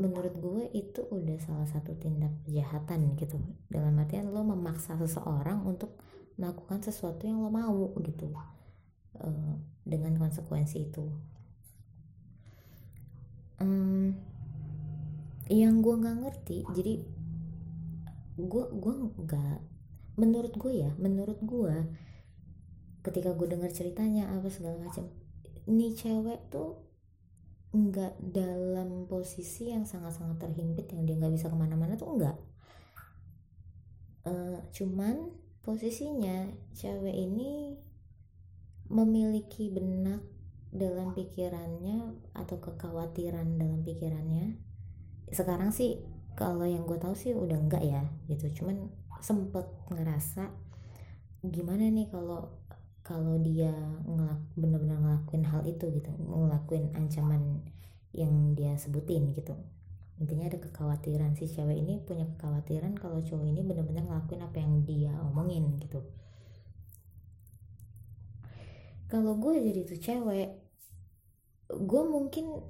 Menurut 0.00 0.34
gue 0.34 0.62
itu 0.74 1.04
udah 1.04 1.38
salah 1.38 1.68
satu 1.68 1.94
tindak 1.94 2.34
kejahatan 2.42 3.14
gitu. 3.14 3.38
Dalam 3.70 3.94
artian 4.02 4.34
lo 4.34 4.42
memaksa 4.42 4.98
seseorang 4.98 5.62
untuk 5.62 5.94
melakukan 6.40 6.82
sesuatu 6.82 7.28
yang 7.28 7.44
lo 7.44 7.52
mau 7.52 7.92
gitu 8.02 8.34
uh, 9.20 9.54
dengan 9.86 10.18
konsekuensi 10.18 10.90
itu. 10.90 11.06
Um, 13.62 14.18
yang 15.46 15.84
gue 15.84 15.94
nggak 15.94 16.18
ngerti 16.24 16.58
jadi 16.74 17.04
gue 18.36 18.64
gue 18.72 18.94
nggak 19.22 19.58
menurut 20.16 20.52
gue 20.56 20.72
ya 20.72 20.90
menurut 20.96 21.38
gue 21.44 21.76
ketika 23.02 23.34
gue 23.34 23.48
dengar 23.50 23.72
ceritanya 23.72 24.30
apa 24.32 24.48
segala 24.48 24.78
macam 24.80 25.08
ini 25.68 25.92
cewek 25.92 26.48
tuh 26.48 26.80
nggak 27.72 28.20
dalam 28.20 29.08
posisi 29.08 29.72
yang 29.72 29.88
sangat-sangat 29.88 30.40
terhimpit 30.44 30.92
yang 30.92 31.08
dia 31.08 31.16
nggak 31.16 31.34
bisa 31.34 31.48
ke 31.48 31.56
mana-mana 31.56 31.96
tuh 31.96 32.12
enggak 32.12 32.36
uh, 34.28 34.60
cuman 34.72 35.32
posisinya 35.62 36.50
cewek 36.74 37.14
ini 37.14 37.78
memiliki 38.92 39.72
benak 39.72 40.20
dalam 40.72 41.12
pikirannya 41.12 42.16
atau 42.32 42.56
kekhawatiran 42.60 43.60
dalam 43.60 43.84
pikirannya. 43.84 44.56
Sekarang 45.28 45.72
sih 45.72 46.00
kalau 46.32 46.64
yang 46.64 46.88
gue 46.88 46.96
tahu 46.96 47.12
sih 47.12 47.36
udah 47.36 47.58
enggak 47.60 47.84
ya 47.84 48.02
gitu. 48.28 48.62
Cuman 48.62 48.88
sempet 49.22 49.68
ngerasa 49.92 50.50
gimana 51.42 51.90
nih 51.90 52.08
kalau 52.10 52.50
kalau 53.02 53.34
dia 53.42 53.74
ngelak 54.06 54.40
bener-bener 54.54 54.98
ngelakuin 54.98 55.44
hal 55.46 55.62
itu 55.66 55.90
gitu. 55.90 56.10
Ngelakuin 56.16 56.94
ancaman 56.94 57.60
yang 58.14 58.54
dia 58.56 58.78
sebutin 58.78 59.34
gitu. 59.34 59.58
Intinya 60.22 60.46
ada 60.46 60.58
kekhawatiran. 60.62 61.34
Si 61.34 61.50
cewek 61.50 61.82
ini 61.82 61.98
punya 62.02 62.28
kekhawatiran 62.36 62.94
kalau 62.94 63.18
cowok 63.20 63.46
ini 63.48 63.60
bener-bener 63.66 64.06
ngelakuin 64.06 64.42
apa 64.44 64.56
yang 64.62 64.86
dia 64.86 65.12
omongin 65.26 65.76
gitu. 65.82 66.00
Kalau 69.10 69.36
gue 69.36 69.60
jadi 69.60 69.80
tuh 69.84 70.00
cewek 70.00 70.50
gue 71.72 72.02
mungkin 72.04 72.60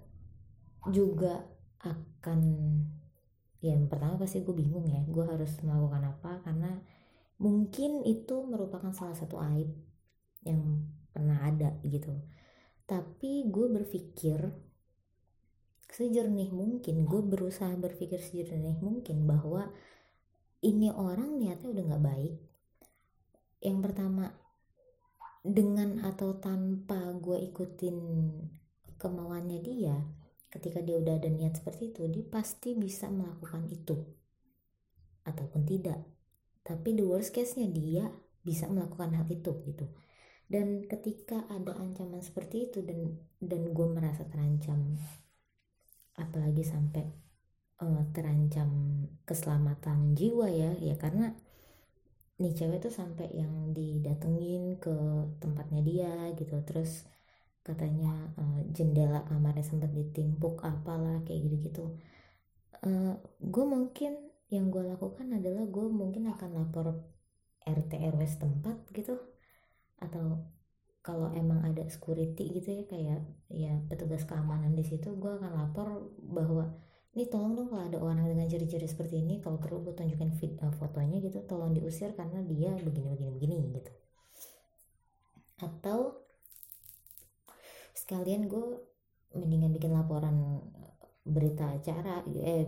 juga 0.90 1.42
akan 1.82 2.40
yang 3.62 3.86
pertama 3.86 4.18
pasti 4.18 4.42
gue 4.42 4.54
bingung 4.58 4.90
ya 4.90 5.06
gue 5.06 5.22
harus 5.22 5.54
melakukan 5.62 6.02
apa 6.10 6.42
karena 6.42 6.82
mungkin 7.38 8.02
itu 8.02 8.42
merupakan 8.42 8.90
salah 8.90 9.14
satu 9.14 9.38
aib 9.38 9.70
yang 10.42 10.82
pernah 11.14 11.46
ada 11.46 11.78
gitu. 11.86 12.10
Tapi 12.86 13.46
gue 13.46 13.66
berpikir 13.70 14.50
sejernih 15.92 16.50
mungkin 16.50 17.06
gue 17.06 17.20
berusaha 17.22 17.70
berpikir 17.78 18.18
sejernih 18.18 18.80
mungkin 18.82 19.28
bahwa 19.30 19.70
ini 20.62 20.90
orang 20.90 21.38
niatnya 21.38 21.70
udah 21.70 21.84
nggak 21.86 22.06
baik. 22.06 22.36
Yang 23.62 23.78
pertama 23.86 24.24
dengan 25.42 26.02
atau 26.02 26.38
tanpa 26.38 27.14
gue 27.18 27.38
ikutin 27.50 27.98
kemauannya 28.98 29.58
dia 29.62 29.98
ketika 30.52 30.84
dia 30.84 31.00
udah 31.00 31.16
ada 31.16 31.32
niat 31.32 31.56
seperti 31.56 31.96
itu 31.96 32.04
dia 32.12 32.24
pasti 32.28 32.76
bisa 32.76 33.08
melakukan 33.08 33.64
itu. 33.72 33.96
Ataupun 35.24 35.64
tidak. 35.64 35.98
Tapi 36.60 36.94
the 36.94 37.04
worst 37.08 37.32
case 37.32 37.56
nya 37.56 37.66
dia 37.72 38.04
bisa 38.44 38.68
melakukan 38.68 39.16
hal 39.16 39.26
itu 39.32 39.52
gitu. 39.64 39.88
Dan 40.46 40.84
ketika 40.84 41.48
ada 41.48 41.72
ancaman 41.80 42.20
seperti 42.20 42.68
itu 42.68 42.84
dan 42.84 43.16
dan 43.40 43.72
gue 43.72 43.88
merasa 43.88 44.28
terancam 44.28 45.00
apalagi 46.12 46.60
sampai 46.60 47.08
uh, 47.80 48.04
terancam 48.12 48.68
keselamatan 49.24 50.12
jiwa 50.12 50.52
ya 50.52 50.76
ya 50.76 50.94
karena 51.00 51.32
nih 52.36 52.52
cewek 52.52 52.84
tuh 52.84 52.92
sampai 52.92 53.32
yang 53.32 53.72
didatengin 53.72 54.76
ke 54.76 54.92
tempatnya 55.40 55.80
dia 55.80 56.12
gitu. 56.36 56.60
Terus 56.68 57.06
katanya 57.62 58.34
uh, 58.38 58.60
jendela 58.74 59.22
kamarnya 59.26 59.62
sempat 59.62 59.94
ditimpuk 59.94 60.58
apalah 60.66 61.22
kayak 61.22 61.46
gitu-gitu. 61.46 61.94
Uh, 62.82 63.14
gue 63.38 63.64
mungkin 63.64 64.18
yang 64.50 64.68
gue 64.68 64.82
lakukan 64.82 65.30
adalah 65.30 65.64
gue 65.64 65.86
mungkin 65.86 66.28
akan 66.28 66.50
lapor 66.58 67.06
RT 67.62 67.92
RW 67.94 68.20
setempat 68.26 68.90
gitu. 68.90 69.14
Atau 70.02 70.42
kalau 71.02 71.30
emang 71.34 71.62
ada 71.66 71.82
security 71.90 72.50
gitu 72.50 72.68
ya 72.78 72.82
kayak 72.86 73.20
ya 73.50 73.74
petugas 73.90 74.22
keamanan 74.22 74.74
di 74.78 74.86
situ 74.86 75.18
gue 75.18 75.30
akan 75.34 75.50
lapor 75.50 76.14
bahwa 76.22 76.70
ini 77.12 77.26
tolong 77.28 77.58
dong 77.58 77.68
kalau 77.68 77.84
ada 77.84 77.98
orang 78.00 78.24
dengan 78.24 78.48
ciri-ciri 78.48 78.88
seperti 78.88 79.20
ini 79.20 79.42
kalau 79.42 79.60
perlu 79.60 79.84
gue 79.84 79.92
tunjukin 79.92 80.32
fit, 80.32 80.56
uh, 80.62 80.72
fotonya 80.72 81.20
gitu 81.20 81.44
tolong 81.44 81.74
diusir 81.76 82.14
karena 82.18 82.40
dia 82.46 82.72
begini 82.78 83.12
begini 83.14 83.30
begini 83.36 83.56
gitu. 83.76 83.92
Atau 85.60 86.21
sekalian 88.02 88.50
gue 88.50 88.82
mendingan 89.38 89.70
bikin 89.70 89.94
laporan 89.94 90.58
berita 91.22 91.70
acara 91.70 92.26
eh 92.42 92.66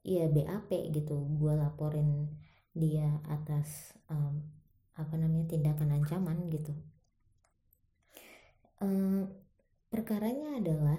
ya 0.00 0.24
BAP 0.32 0.72
gitu. 0.96 1.20
Gue 1.36 1.52
laporin 1.52 2.32
dia 2.72 3.20
atas 3.28 3.92
um, 4.08 4.40
apa 4.96 5.14
namanya 5.20 5.52
tindakan 5.52 6.00
ancaman 6.00 6.48
gitu. 6.48 6.72
Um, 8.80 9.28
perkaranya 9.92 10.58
adalah 10.58 10.98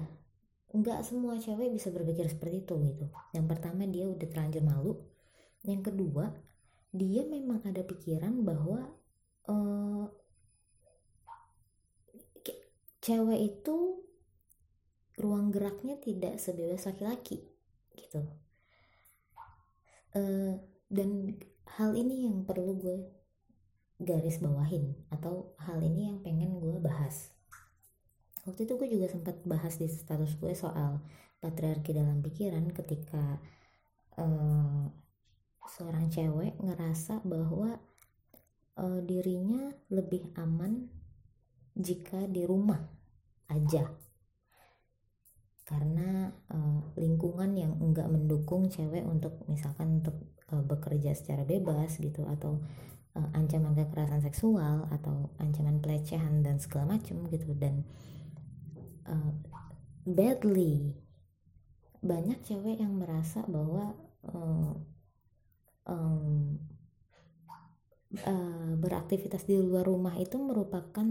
nggak 0.76 1.02
semua 1.08 1.40
cewek 1.40 1.72
bisa 1.74 1.90
berpikir 1.90 2.30
seperti 2.30 2.64
itu 2.68 2.76
gitu. 2.86 3.06
Yang 3.34 3.46
pertama 3.50 3.90
dia 3.90 4.06
udah 4.06 4.28
terlanjur 4.30 4.64
malu. 4.64 4.94
Yang 5.66 5.92
kedua 5.92 6.32
dia 6.96 7.28
memang 7.28 7.60
ada 7.66 7.84
pikiran 7.84 8.46
bahwa 8.46 8.88
uh, 9.52 10.06
cewek 13.06 13.54
itu 13.54 14.02
ruang 15.22 15.54
geraknya 15.54 16.02
tidak 16.02 16.42
sebebas 16.42 16.90
laki-laki 16.90 17.46
gitu. 17.94 18.26
Uh, 20.18 20.58
dan 20.90 21.38
hal 21.78 21.94
ini 21.94 22.26
yang 22.26 22.42
perlu 22.50 22.74
gue 22.74 22.98
garis 24.02 24.42
bawahin 24.42 24.98
atau 25.14 25.54
hal 25.62 25.86
ini 25.86 26.10
yang 26.10 26.20
pengen 26.26 26.58
gue 26.58 26.82
bahas. 26.82 27.30
Waktu 28.50 28.66
itu 28.66 28.74
gue 28.74 28.90
juga 28.90 29.08
sempat 29.14 29.38
bahas 29.46 29.78
di 29.78 29.86
status 29.86 30.34
gue 30.42 30.58
soal 30.58 31.06
patriarki 31.38 31.94
dalam 31.94 32.26
pikiran 32.26 32.74
ketika 32.74 33.38
uh, 34.18 34.90
seorang 35.70 36.10
cewek 36.10 36.58
ngerasa 36.58 37.22
bahwa 37.22 37.78
uh, 38.82 39.00
dirinya 39.06 39.70
lebih 39.94 40.34
aman 40.42 40.90
jika 41.76 42.24
di 42.26 42.48
rumah 42.48 42.95
aja. 43.52 43.92
Karena 45.66 46.30
uh, 46.54 46.94
lingkungan 46.94 47.58
yang 47.58 47.74
enggak 47.82 48.06
mendukung 48.06 48.70
cewek 48.70 49.02
untuk 49.02 49.42
misalkan 49.50 50.02
untuk 50.04 50.18
uh, 50.54 50.62
bekerja 50.62 51.18
secara 51.18 51.42
bebas 51.42 51.98
gitu 51.98 52.26
atau 52.30 52.62
uh, 53.18 53.30
ancaman 53.34 53.74
kekerasan 53.74 54.22
seksual 54.22 54.86
atau 54.94 55.34
ancaman 55.42 55.82
pelecehan 55.82 56.46
dan 56.46 56.62
segala 56.62 57.00
macam 57.00 57.26
gitu 57.34 57.56
dan 57.58 57.82
uh, 59.10 59.34
badly 60.06 60.94
banyak 62.06 62.38
cewek 62.46 62.78
yang 62.78 62.94
merasa 63.02 63.42
bahwa 63.50 63.98
uh, 64.30 64.74
um, 65.90 66.62
uh, 68.22 68.74
beraktivitas 68.78 69.50
di 69.50 69.58
luar 69.58 69.90
rumah 69.90 70.14
itu 70.22 70.38
merupakan 70.38 71.08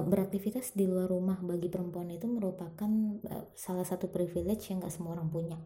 beraktivitas 0.00 0.72
di 0.72 0.88
luar 0.88 1.12
rumah 1.12 1.36
bagi 1.44 1.68
perempuan 1.68 2.08
itu 2.08 2.24
merupakan 2.24 2.88
uh, 3.28 3.52
salah 3.52 3.84
satu 3.84 4.08
privilege 4.08 4.72
yang 4.72 4.80
gak 4.80 4.92
semua 4.92 5.20
orang 5.20 5.28
punya. 5.28 5.60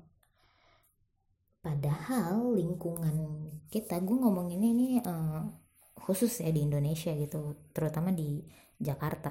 Padahal 1.63 2.55
lingkungan 2.59 3.51
kita 3.71 4.03
gue 4.03 4.17
ngomongin 4.19 4.63
ini 4.63 4.99
uh, 5.03 5.47
khusus 5.95 6.43
ya 6.43 6.51
di 6.51 6.63
Indonesia 6.67 7.15
gitu 7.15 7.71
terutama 7.71 8.11
di 8.11 8.43
Jakarta. 8.79 9.31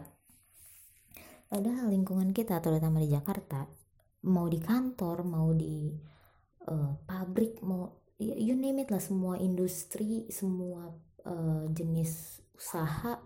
Padahal 1.52 1.92
lingkungan 1.92 2.32
kita 2.32 2.60
terutama 2.64 3.04
di 3.04 3.12
Jakarta 3.12 3.68
mau 4.26 4.48
di 4.50 4.60
kantor 4.60 5.28
mau 5.28 5.52
di 5.54 5.94
uh, 6.72 6.92
pabrik 7.06 7.62
mau 7.62 7.88
you 8.18 8.56
name 8.58 8.84
it 8.84 8.90
lah 8.90 9.00
semua 9.00 9.38
industri 9.38 10.26
semua 10.32 10.90
uh, 11.28 11.68
jenis 11.70 12.42
usaha 12.56 13.22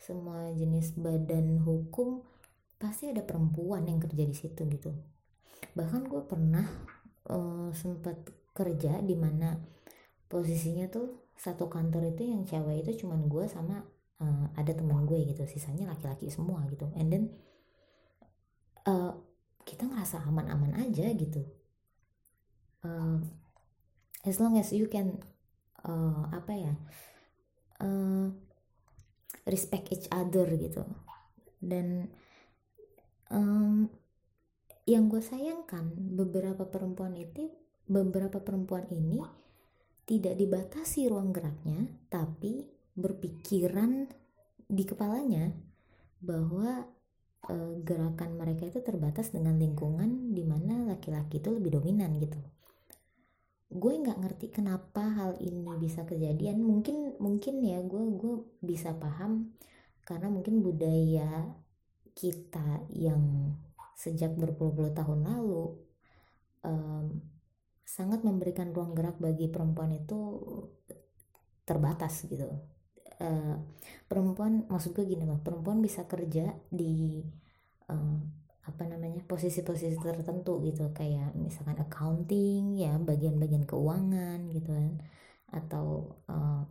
semua 0.00 0.48
jenis 0.56 0.96
badan 0.96 1.60
hukum 1.60 2.24
pasti 2.80 3.12
ada 3.12 3.20
perempuan 3.20 3.84
yang 3.84 4.00
kerja 4.00 4.24
di 4.24 4.32
situ 4.32 4.64
gitu. 4.72 4.96
Bahkan 5.76 6.08
gue 6.08 6.22
pernah 6.24 6.64
uh, 7.28 7.68
sempat 7.76 8.16
kerja 8.56 9.04
di 9.04 9.12
mana 9.14 9.60
posisinya 10.26 10.88
tuh 10.88 11.30
satu 11.36 11.68
kantor 11.68 12.16
itu 12.16 12.24
yang 12.24 12.48
cewek 12.48 12.88
itu 12.88 13.04
cuman 13.04 13.28
gue 13.28 13.44
sama 13.44 13.84
uh, 14.24 14.46
ada 14.56 14.72
teman 14.72 15.04
gue 15.04 15.20
gitu. 15.28 15.44
Sisanya 15.44 15.92
laki-laki 15.92 16.32
semua 16.32 16.64
gitu. 16.72 16.88
And 16.96 17.12
then 17.12 17.24
uh, 18.88 19.12
kita 19.68 19.84
ngerasa 19.84 20.24
aman-aman 20.24 20.80
aja 20.80 21.12
gitu. 21.12 21.44
Uh, 22.80 23.20
as 24.24 24.40
long 24.40 24.56
as 24.56 24.72
you 24.72 24.88
can 24.88 25.20
uh, 25.84 26.24
apa 26.32 26.52
ya 26.56 26.72
uh, 27.84 28.32
respect 29.46 29.92
each 29.92 30.08
other 30.10 30.46
gitu. 30.56 30.86
Dan 31.60 32.08
um, 33.30 33.88
yang 34.90 35.06
gue 35.06 35.22
sayangkan 35.22 35.94
beberapa 35.94 36.66
perempuan 36.66 37.14
itu 37.14 37.52
beberapa 37.90 38.42
perempuan 38.42 38.86
ini 38.90 39.22
tidak 40.06 40.34
dibatasi 40.34 41.06
ruang 41.06 41.30
geraknya 41.30 41.86
tapi 42.10 42.66
berpikiran 42.98 44.10
di 44.66 44.82
kepalanya 44.82 45.54
bahwa 46.18 46.86
e, 47.46 47.54
gerakan 47.86 48.34
mereka 48.34 48.66
itu 48.66 48.82
terbatas 48.82 49.30
dengan 49.30 49.58
lingkungan 49.58 50.34
di 50.34 50.42
mana 50.42 50.90
laki-laki 50.90 51.38
itu 51.38 51.54
lebih 51.54 51.78
dominan 51.78 52.18
gitu 52.18 52.38
gue 53.70 53.94
nggak 54.02 54.18
ngerti 54.18 54.46
kenapa 54.50 55.00
hal 55.00 55.32
ini 55.38 55.78
bisa 55.78 56.02
kejadian. 56.02 56.58
Mungkin 56.62 57.16
mungkin 57.22 57.62
ya 57.62 57.78
gue 57.82 58.02
gue 58.18 58.34
bisa 58.60 58.94
paham 58.98 59.54
karena 60.02 60.26
mungkin 60.26 60.58
budaya 60.60 61.54
kita 62.18 62.82
yang 62.90 63.54
sejak 63.94 64.34
berpuluh-puluh 64.34 64.90
tahun 64.90 65.22
lalu 65.22 65.76
um, 66.66 67.22
sangat 67.86 68.26
memberikan 68.26 68.74
ruang 68.74 68.96
gerak 68.96 69.16
bagi 69.22 69.46
perempuan 69.46 69.94
itu 69.94 70.18
terbatas 71.62 72.26
gitu. 72.26 72.50
Uh, 73.20 73.60
perempuan 74.08 74.64
maksud 74.66 74.96
gue 74.96 75.04
gini 75.04 75.28
loh 75.28 75.38
perempuan 75.44 75.84
bisa 75.84 76.08
kerja 76.08 76.56
di 76.72 77.20
uh, 77.92 78.39
apa 78.70 78.86
namanya 78.86 79.20
posisi-posisi 79.26 79.98
tertentu 79.98 80.62
gitu. 80.62 80.94
Kayak 80.94 81.34
misalkan 81.34 81.76
accounting 81.82 82.78
ya 82.78 82.94
bagian-bagian 83.02 83.66
keuangan 83.66 84.46
gitu 84.54 84.70
kan. 84.70 85.02
Atau 85.50 86.16
uh, 86.30 86.62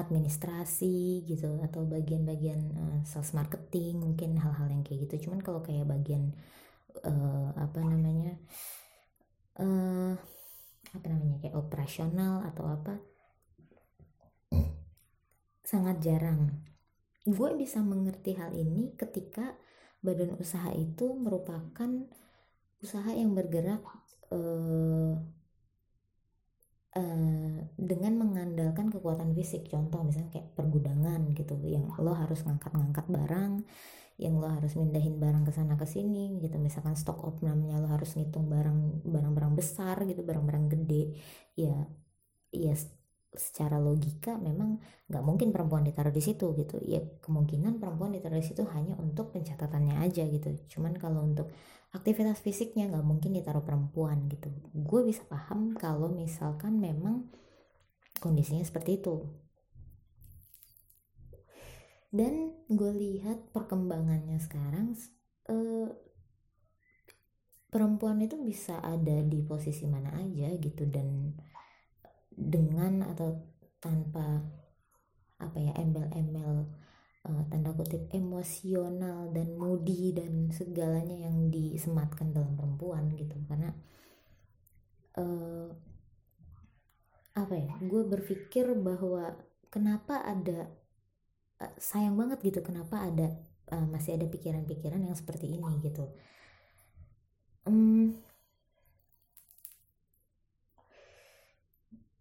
administrasi 0.00 1.28
gitu. 1.28 1.60
Atau 1.60 1.84
bagian-bagian 1.84 2.60
uh, 2.74 2.98
sales 3.04 3.36
marketing 3.36 4.00
mungkin 4.00 4.40
hal-hal 4.40 4.72
yang 4.72 4.82
kayak 4.82 5.06
gitu. 5.08 5.28
Cuman 5.28 5.44
kalau 5.44 5.60
kayak 5.60 5.84
bagian 5.84 6.32
uh, 7.04 7.52
apa 7.54 7.80
namanya 7.84 8.40
uh, 9.60 10.16
apa 10.94 11.06
namanya 11.10 11.36
kayak 11.42 11.58
operasional 11.58 12.46
atau 12.46 12.64
apa 12.70 12.94
sangat 15.64 15.98
jarang. 16.04 16.62
Gue 17.24 17.56
bisa 17.56 17.80
mengerti 17.80 18.36
hal 18.36 18.52
ini 18.52 18.92
ketika 18.94 19.56
badan 20.04 20.36
usaha 20.36 20.68
itu 20.76 21.16
merupakan 21.16 21.90
usaha 22.84 23.10
yang 23.16 23.32
bergerak 23.32 23.80
uh, 24.28 25.16
uh, 26.92 27.56
dengan 27.80 28.12
mengandalkan 28.20 28.92
kekuatan 28.92 29.32
fisik. 29.32 29.72
Contoh 29.72 30.04
misalnya 30.04 30.30
kayak 30.36 30.52
pergudangan 30.52 31.32
gitu 31.32 31.56
yang 31.64 31.88
lo 31.96 32.12
harus 32.12 32.44
ngangkat-ngangkat 32.44 33.06
barang 33.08 33.52
yang 34.14 34.38
lo 34.38 34.46
harus 34.46 34.78
mindahin 34.78 35.18
barang 35.18 35.42
ke 35.42 35.52
sana 35.56 35.74
ke 35.80 35.88
sini 35.88 36.38
gitu. 36.44 36.60
Misalkan 36.60 36.94
stock 36.94 37.18
of 37.24 37.40
namanya 37.40 37.82
lo 37.82 37.88
harus 37.90 38.14
ngitung 38.14 38.46
barang 38.46 39.02
barang-barang 39.08 39.52
besar 39.56 40.04
gitu 40.04 40.20
barang-barang 40.22 40.70
gede. 40.70 41.16
Ya 41.56 41.88
ya 42.54 42.76
secara 43.34 43.82
logika 43.82 44.38
memang 44.38 44.78
nggak 45.10 45.24
mungkin 45.26 45.50
perempuan 45.50 45.82
ditaruh 45.82 46.14
di 46.14 46.22
situ 46.22 46.54
gitu. 46.54 46.78
Ya 46.82 47.02
kemungkinan 47.20 47.82
perempuan 47.82 48.14
ditaruh 48.14 48.38
di 48.38 48.46
situ 48.46 48.62
hanya 48.70 48.94
untuk 48.96 49.34
pencatatannya 49.34 50.00
aja 50.02 50.24
gitu. 50.26 50.54
Cuman 50.70 50.96
kalau 50.96 51.26
untuk 51.26 51.50
aktivitas 51.94 52.42
fisiknya 52.42 52.90
nggak 52.90 53.06
mungkin 53.06 53.34
ditaruh 53.34 53.62
perempuan 53.62 54.26
gitu. 54.26 54.50
Gue 54.74 55.06
bisa 55.06 55.22
paham 55.26 55.74
kalau 55.78 56.10
misalkan 56.10 56.78
memang 56.78 57.30
kondisinya 58.18 58.62
seperti 58.66 58.98
itu. 59.02 59.26
Dan 62.14 62.54
gue 62.70 62.92
lihat 62.94 63.50
perkembangannya 63.50 64.38
sekarang 64.38 64.94
eh, 65.50 65.90
perempuan 67.74 68.22
itu 68.22 68.38
bisa 68.38 68.78
ada 68.78 69.18
di 69.26 69.42
posisi 69.42 69.82
mana 69.90 70.14
aja 70.14 70.46
gitu 70.62 70.86
dan 70.86 71.34
dengan 72.34 73.06
atau 73.06 73.38
tanpa 73.78 74.42
apa 75.38 75.58
ya 75.58 75.72
embel-embel 75.78 76.66
uh, 77.28 77.42
tanda 77.50 77.72
kutip 77.74 78.08
emosional 78.12 79.32
dan 79.32 79.56
moody 79.56 80.14
dan 80.14 80.50
segalanya 80.52 81.28
yang 81.28 81.48
disematkan 81.50 82.30
dalam 82.30 82.54
perempuan 82.54 83.12
gitu. 83.16 83.34
Karena 83.48 83.70
uh, 85.18 85.68
apa 87.34 87.54
ya 87.58 87.74
gue 87.82 88.02
berpikir 88.06 88.78
bahwa 88.78 89.34
kenapa 89.66 90.22
ada 90.22 90.70
uh, 91.58 91.74
sayang 91.76 92.14
banget 92.14 92.38
gitu 92.46 92.62
kenapa 92.62 93.02
ada 93.02 93.34
uh, 93.74 93.86
masih 93.90 94.14
ada 94.14 94.26
pikiran-pikiran 94.30 95.02
yang 95.02 95.16
seperti 95.18 95.50
ini 95.50 95.82
gitu. 95.82 96.06
Um, 97.64 98.23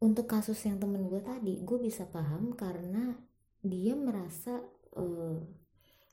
untuk 0.04 0.28
kasus 0.28 0.60
yang 0.68 0.84
temen 0.84 1.08
gue 1.08 1.24
tadi 1.24 1.64
gue 1.64 1.80
bisa 1.80 2.04
paham 2.04 2.52
karena 2.60 3.16
dia 3.64 3.96
merasa 3.96 4.60
uh, 5.00 5.40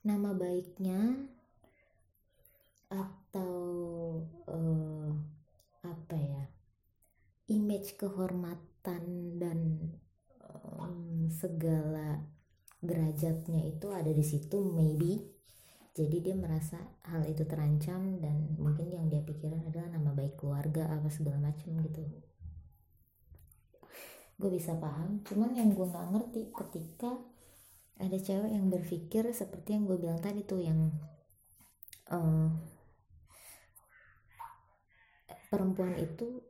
nama 0.06 0.30
baiknya 0.30 1.26
atau 2.86 3.58
uh, 4.46 5.10
apa 5.82 6.14
ya 6.14 6.42
image 7.50 7.98
kehormatan 7.98 9.02
dan 9.42 9.58
um, 10.78 11.26
segala 11.26 12.22
derajatnya 12.78 13.66
itu 13.66 13.90
ada 13.90 14.14
di 14.14 14.22
situ 14.22 14.70
maybe. 14.70 15.18
Jadi 15.90 16.22
dia 16.22 16.38
merasa 16.38 16.78
hal 17.10 17.26
itu 17.26 17.42
terancam 17.42 18.22
dan 18.22 18.54
mungkin 18.54 18.94
yang 18.94 19.10
dia 19.10 19.26
pikirkan 19.26 19.66
adalah 19.66 19.90
nama 19.90 20.14
baik 20.14 20.38
keluarga 20.38 20.86
apa 20.86 21.10
segala 21.10 21.50
macam 21.50 21.82
gitu 21.82 22.29
gue 24.40 24.50
bisa 24.56 24.72
paham 24.80 25.20
cuman 25.28 25.52
yang 25.52 25.68
gue 25.76 25.84
nggak 25.84 26.08
ngerti 26.16 26.42
ketika 26.48 27.12
ada 28.00 28.16
cewek 28.16 28.48
yang 28.48 28.72
berpikir 28.72 29.28
seperti 29.36 29.76
yang 29.76 29.84
gue 29.84 30.00
bilang 30.00 30.16
tadi 30.16 30.40
tuh 30.48 30.64
yang 30.64 30.88
uh, 32.08 32.48
perempuan 35.52 36.00
itu 36.00 36.40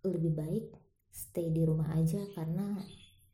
lebih 0.00 0.32
baik 0.32 0.66
stay 1.12 1.52
di 1.52 1.60
rumah 1.66 1.92
aja 1.92 2.24
karena 2.32 2.80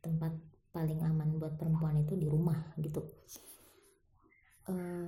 tempat 0.03 0.35
paling 0.75 0.99
aman 0.99 1.39
buat 1.39 1.55
perempuan 1.55 2.03
itu 2.03 2.19
di 2.19 2.27
rumah 2.27 2.75
gitu. 2.81 3.01
Uh, 4.67 5.07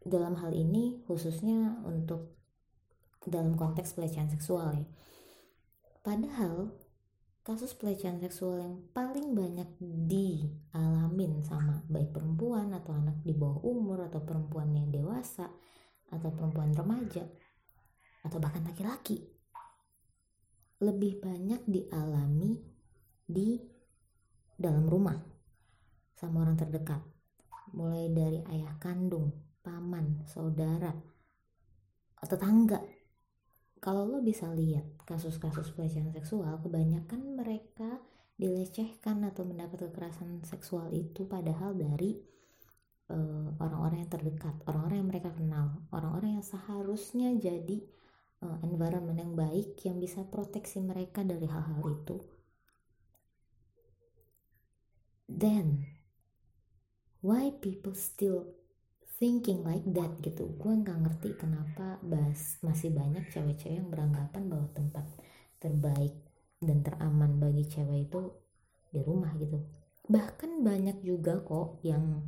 dalam 0.00 0.40
hal 0.40 0.56
ini 0.56 1.04
khususnya 1.04 1.84
untuk 1.84 2.32
dalam 3.28 3.58
konteks 3.58 3.92
pelecehan 3.92 4.32
seksual 4.32 4.72
ya. 4.72 4.88
Padahal 6.00 6.72
kasus 7.44 7.76
pelecehan 7.76 8.16
seksual 8.24 8.56
yang 8.56 8.80
paling 8.96 9.36
banyak 9.36 9.68
dialamin 10.08 11.44
sama 11.44 11.84
baik 11.92 12.16
perempuan 12.16 12.72
atau 12.72 12.96
anak 12.96 13.20
di 13.20 13.36
bawah 13.36 13.60
umur 13.60 14.08
atau 14.08 14.24
perempuan 14.24 14.72
yang 14.72 14.88
dewasa 14.88 15.52
atau 16.08 16.32
perempuan 16.32 16.72
remaja 16.72 17.28
atau 18.24 18.40
bahkan 18.40 18.64
laki-laki 18.64 19.20
lebih 20.80 21.20
banyak 21.20 21.60
dialami 21.68 22.64
di 23.28 23.60
dalam 24.56 24.88
rumah 24.88 25.20
sama 26.16 26.48
orang 26.48 26.56
terdekat 26.56 27.04
mulai 27.74 28.08
dari 28.08 28.40
ayah 28.54 28.78
kandung, 28.80 29.34
paman, 29.60 30.22
saudara, 30.24 30.94
tetangga. 32.22 32.80
Kalau 33.84 34.08
lo 34.08 34.24
bisa 34.24 34.48
lihat 34.48 34.96
kasus-kasus 35.04 35.76
pelecehan 35.76 36.08
seksual, 36.08 36.56
kebanyakan 36.64 37.36
mereka 37.36 38.00
dilecehkan 38.40 39.20
atau 39.28 39.44
mendapat 39.44 39.92
kekerasan 39.92 40.40
seksual 40.40 40.88
itu 40.96 41.28
padahal 41.28 41.76
dari 41.76 42.16
eh, 43.12 43.46
orang-orang 43.60 44.00
uh, 44.00 44.00
yang 44.00 44.10
terdekat, 44.10 44.56
orang-orang 44.64 45.04
yang 45.04 45.10
mereka 45.12 45.30
kenal, 45.36 45.84
orang-orang 45.92 46.40
yang 46.40 46.46
seharusnya 46.48 47.28
jadi 47.36 47.84
uh, 48.40 48.56
environment 48.64 49.20
yang 49.20 49.36
baik 49.36 49.76
yang 49.84 50.00
bisa 50.00 50.24
proteksi 50.24 50.80
mereka 50.80 51.20
dari 51.20 51.44
hal-hal 51.44 51.84
itu. 51.84 52.24
Then 55.28 55.92
why 57.20 57.52
people 57.60 57.92
still 57.92 58.63
thinking 59.18 59.62
like 59.62 59.86
that 59.94 60.18
gitu. 60.20 60.50
Gue 60.58 60.74
nggak 60.74 60.98
ngerti 61.06 61.38
kenapa 61.38 62.02
bas 62.02 62.58
masih 62.60 62.90
banyak 62.90 63.30
cewek-cewek 63.30 63.78
yang 63.78 63.88
beranggapan 63.90 64.42
bahwa 64.50 64.68
tempat 64.74 65.06
terbaik 65.62 66.14
dan 66.58 66.82
teraman 66.82 67.38
bagi 67.38 67.64
cewek 67.68 68.10
itu 68.10 68.20
di 68.90 69.00
rumah 69.02 69.32
gitu. 69.38 69.62
Bahkan 70.04 70.60
banyak 70.60 71.00
juga 71.06 71.40
kok 71.40 71.80
yang 71.86 72.26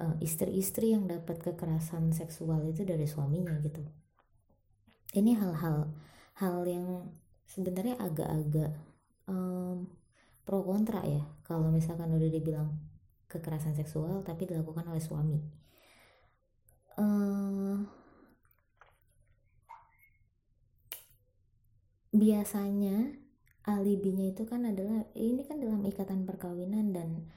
uh, 0.00 0.16
istri-istri 0.18 0.96
yang 0.96 1.06
dapat 1.06 1.38
kekerasan 1.38 2.10
seksual 2.10 2.64
itu 2.66 2.82
dari 2.82 3.04
suaminya 3.04 3.54
gitu. 3.62 3.84
Ini 5.12 5.36
hal-hal 5.36 5.92
hal 6.40 6.56
yang 6.64 7.12
sebenarnya 7.44 8.00
agak-agak 8.00 8.72
um, 9.28 9.84
pro 10.48 10.64
kontra 10.64 11.04
ya. 11.04 11.22
Kalau 11.44 11.68
misalkan 11.68 12.08
udah 12.08 12.30
dibilang 12.32 12.72
kekerasan 13.28 13.76
seksual 13.76 14.24
tapi 14.24 14.48
dilakukan 14.48 14.88
oleh 14.88 15.00
suami 15.00 15.61
uh, 16.98 17.76
biasanya 22.12 23.16
alibinya 23.64 24.26
itu 24.28 24.44
kan 24.44 24.66
adalah 24.68 25.06
ini 25.14 25.46
kan 25.46 25.62
dalam 25.62 25.80
ikatan 25.86 26.28
perkawinan 26.28 26.92
dan 26.92 27.30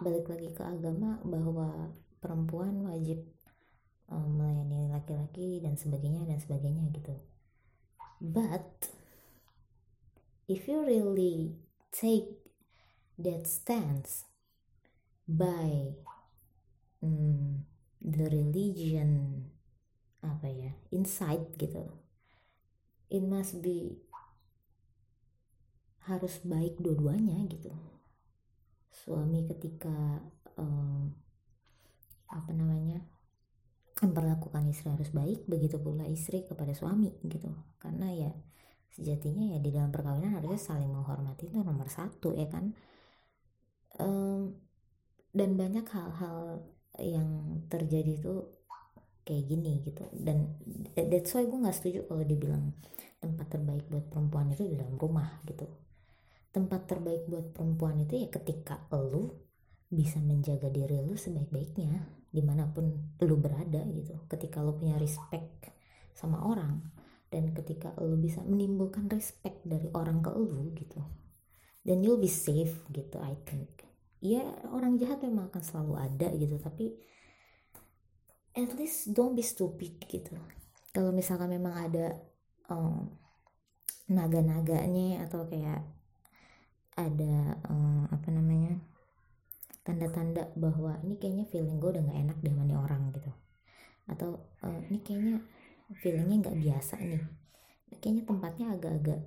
balik 0.00 0.30
lagi 0.30 0.50
ke 0.54 0.62
agama 0.62 1.20
bahwa 1.26 1.92
perempuan 2.22 2.86
wajib 2.86 3.22
um, 4.08 4.38
melayani 4.38 4.88
laki-laki 4.88 5.60
dan 5.60 5.74
sebagainya 5.74 6.24
dan 6.24 6.38
sebagainya 6.38 6.88
gitu. 6.94 7.14
But 8.22 8.94
if 10.46 10.70
you 10.70 10.86
really 10.86 11.58
take 11.90 12.38
that 13.18 13.50
stands 13.50 14.24
by 15.26 15.98
the 18.02 18.26
religion 18.26 19.42
apa 20.22 20.50
ya 20.50 20.72
insight 20.90 21.54
gitu. 21.58 21.86
It 23.12 23.22
must 23.22 23.62
be 23.62 24.02
harus 26.06 26.42
baik 26.42 26.82
dua-duanya 26.82 27.46
gitu. 27.46 27.70
Suami 28.90 29.46
ketika 29.46 30.22
um, 30.58 31.14
apa 32.26 32.50
namanya 32.50 33.06
memperlakukan 34.02 34.66
istri 34.66 34.90
harus 34.90 35.14
baik 35.14 35.46
begitu 35.46 35.78
pula 35.78 36.02
istri 36.10 36.42
kepada 36.42 36.74
suami 36.74 37.14
gitu. 37.22 37.54
Karena 37.78 38.10
ya 38.10 38.30
sejatinya 38.92 39.54
ya 39.54 39.58
di 39.62 39.70
dalam 39.70 39.94
perkawinan 39.94 40.34
harusnya 40.34 40.58
saling 40.58 40.90
menghormati 40.90 41.48
itu 41.48 41.62
nomor 41.62 41.86
satu 41.86 42.34
ya 42.34 42.50
kan? 42.50 42.74
Um, 44.02 44.58
dan 45.30 45.54
banyak 45.54 45.86
hal-hal 45.86 46.66
yang 47.00 47.62
terjadi 47.72 48.20
tuh 48.20 48.60
kayak 49.22 49.44
gini 49.48 49.80
gitu. 49.86 50.04
Dan 50.12 50.58
that's 50.92 51.32
why 51.32 51.46
gue 51.46 51.58
nggak 51.58 51.76
setuju 51.76 52.04
kalau 52.10 52.24
dibilang 52.26 52.74
tempat 53.22 53.46
terbaik 53.54 53.86
buat 53.86 54.10
perempuan 54.10 54.50
itu 54.50 54.66
di 54.66 54.76
dalam 54.76 54.98
rumah 54.98 55.40
gitu. 55.46 55.64
Tempat 56.52 56.90
terbaik 56.90 57.30
buat 57.30 57.54
perempuan 57.54 58.02
itu 58.02 58.26
ya 58.26 58.28
ketika 58.28 58.90
lu 58.92 59.32
bisa 59.92 60.20
menjaga 60.20 60.72
diri 60.72 61.04
lu 61.04 61.16
sebaik-baiknya 61.16 62.24
di 62.32 62.42
mana 62.44 62.68
pun 62.68 63.14
lu 63.22 63.36
berada 63.38 63.80
gitu. 63.88 64.26
Ketika 64.28 64.60
lu 64.60 64.76
punya 64.76 64.98
respect 64.98 65.70
sama 66.12 66.44
orang 66.44 66.92
dan 67.32 67.56
ketika 67.56 67.96
lu 68.04 68.20
bisa 68.20 68.44
menimbulkan 68.44 69.08
respect 69.08 69.64
dari 69.64 69.88
orang 69.96 70.20
ke 70.20 70.30
lu 70.34 70.74
gitu. 70.76 71.00
Then 71.86 72.04
you'll 72.04 72.20
be 72.20 72.28
safe 72.28 72.84
gitu 72.92 73.16
I 73.18 73.38
think 73.48 73.91
ya 74.22 74.46
orang 74.70 74.94
jahat 75.02 75.18
memang 75.26 75.50
akan 75.50 75.62
selalu 75.66 75.94
ada 75.98 76.30
gitu 76.38 76.54
tapi 76.62 76.94
at 78.54 78.70
least 78.78 79.10
don't 79.10 79.34
be 79.34 79.42
stupid 79.42 79.98
gitu. 80.06 80.38
Kalau 80.94 81.10
misalkan 81.10 81.50
memang 81.50 81.74
ada 81.74 82.14
um, 82.70 83.10
naga-naganya 84.06 85.26
atau 85.26 85.48
kayak 85.48 85.82
ada 86.94 87.56
um, 87.66 88.04
apa 88.12 88.28
namanya 88.28 88.76
tanda-tanda 89.82 90.52
bahwa 90.54 91.00
ini 91.02 91.16
kayaknya 91.18 91.48
feeling 91.48 91.80
gue 91.80 91.90
udah 91.96 92.04
gak 92.04 92.20
enak 92.22 92.38
deh 92.44 92.54
mani 92.54 92.76
orang 92.76 93.10
gitu. 93.16 93.32
Atau 94.06 94.46
uh, 94.62 94.80
ini 94.86 95.02
kayaknya 95.02 95.42
feelingnya 95.98 96.46
nggak 96.46 96.58
biasa 96.62 97.00
nih. 97.02 97.24
Kayaknya 97.98 98.22
tempatnya 98.28 98.66
agak-agak 98.76 99.20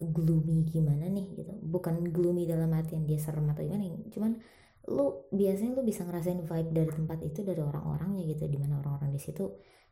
gloomy 0.00 0.64
gimana 0.66 1.06
nih 1.06 1.26
gitu. 1.36 1.52
Bukan 1.60 2.08
gloomy 2.10 2.48
dalam 2.48 2.72
artian 2.72 3.04
dia 3.04 3.20
serem 3.20 3.46
atau 3.52 3.62
gimana 3.62 3.84
cuman 4.08 4.40
lu 4.88 5.28
biasanya 5.30 5.76
lu 5.76 5.84
bisa 5.84 6.08
ngerasain 6.08 6.40
vibe 6.40 6.70
dari 6.72 6.90
tempat 6.90 7.18
itu 7.20 7.44
dari 7.44 7.60
orang-orangnya 7.60 8.24
gitu 8.26 8.48
di 8.48 8.56
mana 8.56 8.80
orang-orang 8.80 9.12
di 9.12 9.20
situ 9.20 9.44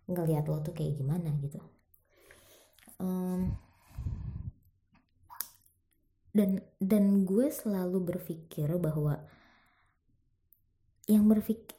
ngelihat 0.09 0.49
lo 0.49 0.65
tuh 0.65 0.73
kayak 0.73 0.97
gimana 0.97 1.29
gitu. 1.45 1.61
Um, 2.99 3.55
dan 6.33 6.65
dan 6.81 7.29
gue 7.29 7.53
selalu 7.53 8.17
berpikir 8.17 8.69
bahwa 8.81 9.23
yang 11.09 11.25
berpikir 11.29 11.77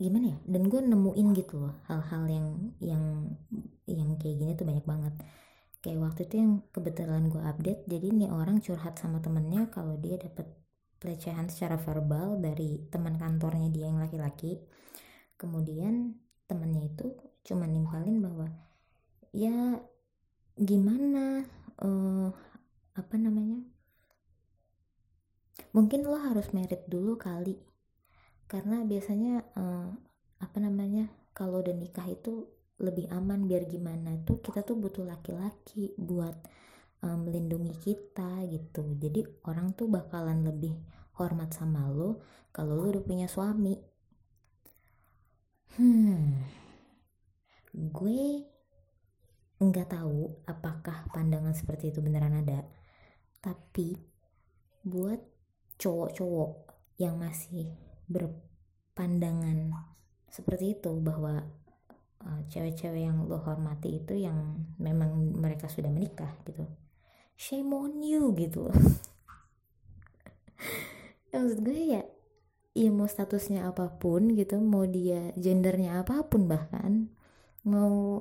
gimana 0.00 0.32
ya 0.32 0.38
dan 0.48 0.62
gue 0.72 0.80
nemuin 0.80 1.28
gitu 1.36 1.60
loh 1.60 1.76
hal-hal 1.84 2.24
yang 2.24 2.46
yang 2.80 3.04
yang 3.84 4.16
kayak 4.16 4.40
gini 4.40 4.56
tuh 4.56 4.64
banyak 4.64 4.86
banget 4.88 5.12
kayak 5.80 6.00
waktu 6.00 6.20
itu 6.28 6.34
yang 6.36 6.52
kebetulan 6.72 7.32
gue 7.32 7.40
update 7.40 7.88
jadi 7.88 8.06
nih 8.12 8.30
orang 8.32 8.60
curhat 8.60 9.00
sama 9.00 9.20
temennya 9.24 9.72
kalau 9.72 9.96
dia 9.96 10.20
dapet 10.20 10.60
pelecehan 11.00 11.48
secara 11.48 11.80
verbal 11.80 12.36
dari 12.36 12.84
teman 12.92 13.16
kantornya 13.16 13.72
dia 13.72 13.88
yang 13.88 13.98
laki-laki. 13.98 14.60
Kemudian 15.40 16.20
temennya 16.44 16.92
itu 16.92 17.16
cuma 17.40 17.64
nimpalin 17.64 18.20
bahwa 18.20 18.52
ya 19.32 19.80
gimana 20.60 21.48
uh, 21.80 22.28
apa 22.92 23.16
namanya 23.16 23.64
mungkin 25.72 26.04
lo 26.04 26.20
harus 26.20 26.52
merit 26.52 26.84
dulu 26.84 27.16
kali. 27.16 27.56
Karena 28.44 28.84
biasanya 28.84 29.40
uh, 29.56 29.88
apa 30.44 30.58
namanya 30.60 31.08
kalau 31.32 31.64
udah 31.64 31.72
nikah 31.72 32.04
itu 32.12 32.44
lebih 32.80 33.06
aman 33.12 33.44
biar 33.44 33.68
gimana 33.68 34.16
tuh 34.24 34.40
kita 34.40 34.64
tuh 34.64 34.76
butuh 34.80 35.04
laki-laki 35.04 35.92
buat 36.00 36.34
um, 37.04 37.28
melindungi 37.28 37.76
kita 37.76 38.44
gitu. 38.48 38.96
Jadi 38.96 39.20
orang 39.46 39.76
tuh 39.76 39.86
bakalan 39.86 40.42
lebih 40.42 40.74
hormat 41.20 41.52
sama 41.52 41.86
lo 41.92 42.24
kalau 42.50 42.74
lo 42.80 42.88
udah 42.88 43.04
punya 43.04 43.28
suami. 43.28 43.76
Hmm 45.76 46.60
gue 47.70 48.42
nggak 49.60 49.88
tahu 49.94 50.42
apakah 50.48 51.06
pandangan 51.14 51.54
seperti 51.54 51.94
itu 51.94 52.02
beneran 52.02 52.34
ada. 52.34 52.66
Tapi 53.38 53.94
buat 54.82 55.20
cowok-cowok 55.78 56.52
yang 57.00 57.16
masih 57.16 57.70
berpandangan 58.10 59.72
seperti 60.28 60.78
itu 60.78 60.92
bahwa 61.00 61.46
uh, 62.24 62.40
cewek-cewek 62.48 63.08
yang 63.08 63.24
lo 63.26 63.40
hormati 63.40 64.00
itu 64.02 64.14
yang 64.16 64.68
memang 64.76 65.36
mereka 65.36 65.68
sudah 65.68 65.88
menikah 65.88 66.30
gitu. 66.44 66.64
Shame 67.40 67.72
on 67.72 68.04
you 68.04 68.36
gitu 68.36 68.68
ya, 71.32 71.40
maksud 71.40 71.64
gue 71.64 71.96
ya 71.96 72.04
ya 72.76 72.90
mau 72.92 73.08
statusnya 73.08 73.64
apa 73.64 73.96
pun 73.96 74.36
gitu 74.36 74.60
mau 74.60 74.84
dia 74.84 75.32
gendernya 75.40 76.04
apa 76.04 76.20
pun 76.28 76.46
bahkan 76.46 77.08
mau 77.64 78.20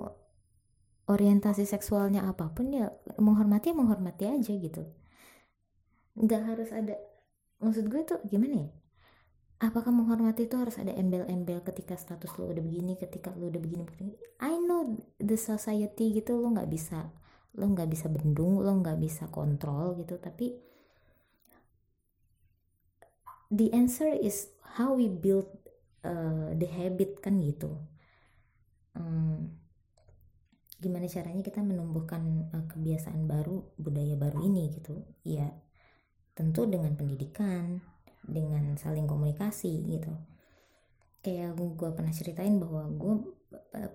orientasi 1.11 1.67
seksualnya 1.67 2.31
apa 2.31 2.47
pun 2.55 2.71
ya 2.71 2.95
menghormati 3.19 3.75
menghormati 3.75 4.23
aja 4.29 4.53
gitu. 4.55 4.87
Nggak 6.15 6.41
harus 6.47 6.69
ada 6.71 6.95
maksud 7.59 7.91
gue 7.91 8.01
tuh 8.07 8.19
gimana 8.23 8.63
ya 8.63 8.69
apakah 9.59 9.91
menghormati 9.91 10.47
itu 10.47 10.55
harus 10.55 10.79
ada 10.79 10.95
embel-embel 10.95 11.59
ketika 11.67 11.99
status 11.99 12.31
lo 12.39 12.47
udah 12.47 12.63
begini 12.63 12.95
ketika 12.95 13.35
lo 13.35 13.51
udah 13.51 13.59
begini 13.59 13.83
begini? 13.83 14.15
I 14.39 14.55
know 14.55 14.95
the 15.19 15.35
society 15.35 16.15
gitu 16.15 16.39
lo 16.39 16.55
nggak 16.55 16.71
bisa 16.71 17.11
lo 17.59 17.65
nggak 17.65 17.89
bisa 17.91 18.07
bendung 18.07 18.63
lo 18.63 18.71
nggak 18.79 18.95
bisa 19.01 19.27
kontrol 19.27 19.97
gitu 19.99 20.15
tapi 20.21 20.55
the 23.49 23.73
answer 23.73 24.07
is 24.07 24.53
how 24.77 24.93
we 24.93 25.09
build 25.09 25.49
uh, 26.05 26.53
the 26.55 26.69
habit 26.69 27.19
kan 27.19 27.41
gitu. 27.41 27.75
Um, 28.93 29.59
gimana 30.79 31.11
caranya 31.11 31.43
kita 31.43 31.59
menumbuhkan 31.59 32.47
uh, 32.55 32.65
kebiasaan 32.69 33.27
baru 33.27 33.75
budaya 33.75 34.15
baru 34.15 34.39
ini 34.45 34.71
gitu? 34.71 35.03
Ya 35.25 35.51
tentu 36.37 36.63
dengan 36.63 36.95
pendidikan 36.95 37.83
dengan 38.25 38.75
saling 38.75 39.07
komunikasi 39.07 39.85
gitu. 39.87 40.13
Kayak 41.19 41.59
gue 41.59 41.89
pernah 41.91 42.13
ceritain 42.15 42.55
bahwa 42.57 42.87
gue 42.89 43.15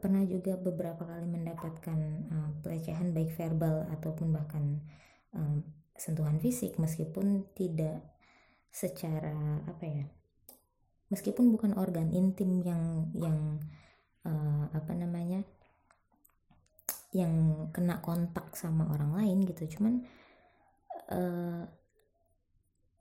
pernah 0.02 0.22
juga 0.26 0.58
beberapa 0.58 1.06
kali 1.06 1.26
mendapatkan 1.30 1.98
uh, 2.30 2.50
pelecehan 2.60 3.14
baik 3.14 3.32
verbal 3.38 3.86
ataupun 3.94 4.34
bahkan 4.34 4.82
uh, 5.32 5.62
sentuhan 5.94 6.42
fisik 6.42 6.74
meskipun 6.76 7.46
tidak 7.54 8.02
secara 8.74 9.62
apa 9.70 9.84
ya 9.86 10.04
meskipun 11.14 11.54
bukan 11.54 11.78
organ 11.78 12.10
intim 12.10 12.58
yang 12.66 13.14
yang 13.14 13.62
uh, 14.26 14.66
apa 14.74 14.92
namanya 14.98 15.46
yang 17.14 17.70
kena 17.70 18.02
kontak 18.02 18.58
sama 18.58 18.90
orang 18.90 19.14
lain 19.14 19.46
gitu. 19.46 19.78
Cuman 19.78 20.02
uh, 21.14 21.62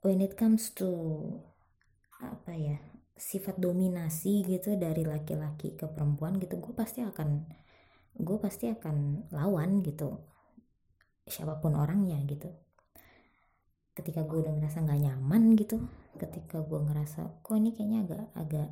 when 0.04 0.20
it 0.20 0.36
comes 0.36 0.70
to 0.76 0.92
apa 2.20 2.52
ya 2.52 2.78
sifat 3.16 3.56
dominasi 3.56 4.44
gitu 4.44 4.76
dari 4.76 5.02
laki-laki 5.06 5.74
ke 5.74 5.88
perempuan 5.88 6.36
gitu 6.38 6.60
gue 6.60 6.74
pasti 6.76 7.00
akan 7.00 7.48
gue 8.14 8.38
pasti 8.38 8.70
akan 8.70 9.26
lawan 9.34 9.82
gitu 9.82 10.34
siapa 11.24 11.56
pun 11.58 11.72
orangnya 11.74 12.20
gitu. 12.28 12.52
Ketika 13.94 14.26
gue 14.26 14.44
udah 14.44 14.52
ngerasa 14.58 14.84
nggak 14.84 15.00
nyaman 15.08 15.42
gitu 15.56 15.80
ketika 16.14 16.62
gue 16.62 16.78
ngerasa 16.78 17.42
kok 17.42 17.54
ini 17.58 17.74
kayaknya 17.74 17.98
agak 18.06 18.24
agak 18.38 18.70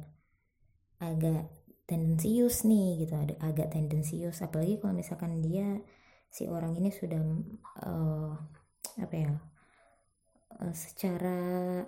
agak 1.02 1.42
tendensius 1.90 2.62
nih 2.62 3.02
gitu 3.02 3.14
ada 3.16 3.34
agak 3.42 3.72
tendensius. 3.72 4.42
Apalagi 4.44 4.78
kalau 4.78 4.94
misalkan 4.94 5.40
dia 5.42 5.80
si 6.28 6.46
orang 6.46 6.76
ini 6.76 6.90
sudah 6.92 7.22
uh, 7.82 8.34
apa 9.00 9.14
ya 9.16 9.32
secara 10.72 11.80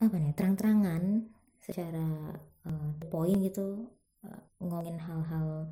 apa 0.00 0.16
nih 0.16 0.32
terang-terangan 0.32 1.28
secara 1.60 2.32
uh, 2.64 2.90
poin 3.12 3.36
gitu 3.44 3.84
uh, 4.24 4.42
ngomongin 4.56 4.96
hal-hal 4.96 5.68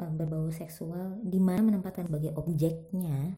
uh, 0.00 0.10
berbau 0.16 0.48
seksual 0.48 1.20
di 1.20 1.36
mana 1.36 1.68
menempatkan 1.68 2.08
sebagai 2.08 2.32
objeknya 2.32 3.36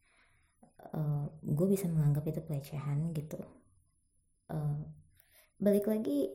uh, 0.95 1.27
gue 1.43 1.67
bisa 1.67 1.91
menganggap 1.91 2.25
itu 2.31 2.41
pelecehan 2.47 3.11
gitu. 3.11 3.43
Uh, 4.51 4.87
balik 5.59 5.91
lagi 5.91 6.31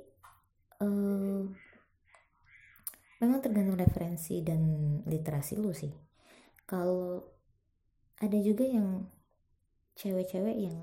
uh, 0.84 1.48
memang 3.24 3.40
tergantung 3.40 3.80
referensi 3.80 4.44
dan 4.44 4.60
literasi 5.08 5.56
lu 5.56 5.72
sih. 5.72 5.92
Kalau 6.68 7.24
ada 8.20 8.38
juga 8.44 8.68
yang 8.68 9.08
cewek-cewek 9.96 10.56
yang 10.68 10.78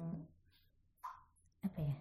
apa 1.63 1.79
ya 1.79 1.97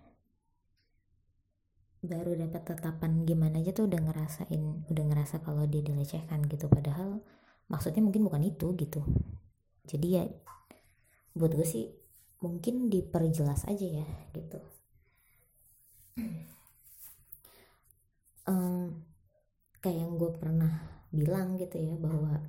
baru 2.01 2.33
dapat 2.33 2.65
tetapan 2.65 3.29
gimana 3.29 3.61
aja 3.61 3.77
tuh 3.77 3.85
udah 3.85 4.01
ngerasain 4.01 4.89
udah 4.89 5.03
ngerasa 5.05 5.45
kalau 5.45 5.69
dia 5.69 5.85
dilecehkan 5.85 6.49
gitu. 6.49 6.65
Padahal 6.65 7.21
maksudnya 7.69 8.01
mungkin 8.01 8.25
bukan 8.25 8.41
itu 8.41 8.73
gitu. 8.73 9.05
Jadi 9.85 10.07
ya 10.17 10.23
buat 11.37 11.53
gue 11.53 11.67
sih 11.67 11.85
mungkin 12.41 12.89
diperjelas 12.89 13.69
aja 13.69 13.87
ya 14.01 14.07
gitu. 14.33 14.59
Um, 18.49 19.05
kayak 19.85 20.01
yang 20.01 20.17
gue 20.17 20.31
pernah 20.33 20.73
bilang 21.13 21.61
gitu 21.61 21.77
ya 21.77 21.93
bahwa 22.01 22.41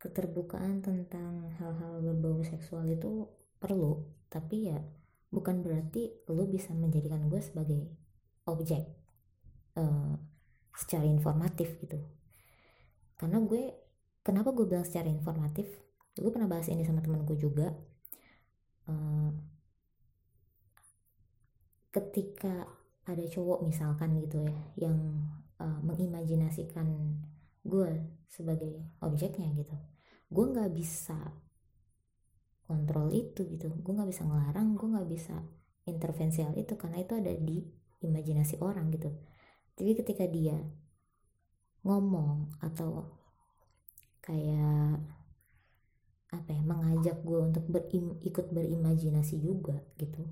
keterbukaan 0.00 0.80
tentang 0.80 1.52
hal-hal 1.60 2.00
berbau 2.00 2.40
seksual 2.40 2.88
itu 2.88 3.28
perlu 3.56 4.04
tapi 4.28 4.70
ya 4.70 4.78
bukan 5.32 5.60
berarti 5.60 6.26
lo 6.30 6.46
bisa 6.46 6.72
menjadikan 6.72 7.26
gue 7.26 7.40
sebagai 7.42 7.88
objek 8.46 8.86
uh, 9.76 10.14
secara 10.76 11.04
informatif 11.08 11.80
gitu. 11.82 11.98
Karena 13.16 13.40
gue 13.42 13.74
kenapa 14.22 14.52
gue 14.52 14.68
bilang 14.68 14.86
secara 14.86 15.08
informatif? 15.08 15.66
Gue 16.16 16.30
pernah 16.32 16.48
bahas 16.48 16.68
ini 16.68 16.84
sama 16.84 17.04
temen 17.04 17.24
gue 17.24 17.36
juga 17.36 17.72
uh, 18.88 19.30
ketika 21.92 22.68
ada 23.06 23.24
cowok 23.24 23.64
misalkan 23.64 24.20
gitu 24.20 24.42
ya 24.44 24.56
yang 24.76 24.98
uh, 25.62 25.80
mengimajinasikan 25.80 26.86
gue 27.66 27.90
sebagai 28.28 28.84
objeknya 29.00 29.48
gitu 29.56 29.74
gue 30.26 30.44
nggak 30.44 30.70
bisa 30.74 31.18
kontrol 32.66 33.08
itu 33.14 33.46
gitu. 33.46 33.70
Gue 33.80 33.92
nggak 33.96 34.10
bisa 34.10 34.22
ngelarang 34.26 34.74
gue 34.74 34.88
nggak 34.90 35.08
bisa 35.08 35.36
intervensi 35.86 36.42
hal 36.42 36.54
itu 36.58 36.74
karena 36.74 36.98
itu 37.00 37.14
ada 37.16 37.32
di 37.32 37.62
imajinasi 38.02 38.60
orang 38.60 38.90
gitu. 38.92 39.10
Jadi 39.78 39.92
ketika 40.02 40.24
dia 40.26 40.58
ngomong 41.86 42.58
atau 42.60 43.14
kayak 44.20 44.98
apa 46.34 46.50
ya 46.50 46.62
mengajak 46.66 47.22
gue 47.22 47.38
untuk 47.38 47.64
berim, 47.70 48.18
ikut 48.26 48.50
berimajinasi 48.50 49.38
juga 49.38 49.78
gitu 49.94 50.26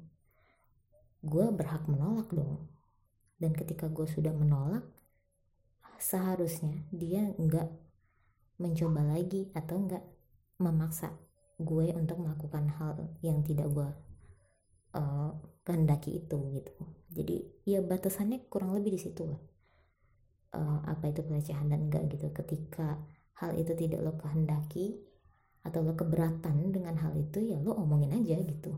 gue 1.24 1.46
berhak 1.48 1.88
menolak 1.88 2.28
dong. 2.30 2.68
Dan 3.40 3.56
ketika 3.56 3.88
gue 3.88 4.04
sudah 4.04 4.30
menolak 4.30 4.84
seharusnya 5.96 6.84
dia 6.92 7.32
nggak 7.40 7.68
mencoba 8.60 9.02
lagi 9.02 9.48
atau 9.56 9.88
nggak 9.88 10.04
memaksa 10.60 11.16
gue 11.58 11.86
untuk 11.94 12.18
melakukan 12.18 12.66
hal 12.78 13.14
yang 13.22 13.46
tidak 13.46 13.70
gue 13.70 13.88
uh, 14.98 15.30
kehendaki 15.62 16.22
itu 16.22 16.38
gitu. 16.58 16.74
Jadi 17.14 17.36
ya 17.62 17.78
batasannya 17.78 18.50
kurang 18.50 18.74
lebih 18.74 18.98
di 18.98 19.00
situ 19.00 19.22
lah. 19.26 19.40
Uh, 20.54 20.78
apa 20.86 21.10
itu 21.10 21.22
pelecehan 21.22 21.70
dan 21.70 21.90
enggak 21.90 22.10
gitu. 22.10 22.30
Ketika 22.34 22.98
hal 23.38 23.54
itu 23.58 23.74
tidak 23.74 24.02
lo 24.02 24.14
kehendaki 24.18 24.98
atau 25.64 25.80
lo 25.82 25.96
keberatan 25.96 26.74
dengan 26.74 26.98
hal 27.00 27.14
itu 27.16 27.42
ya 27.42 27.58
lo 27.62 27.74
omongin 27.78 28.14
aja 28.14 28.38
gitu. 28.42 28.74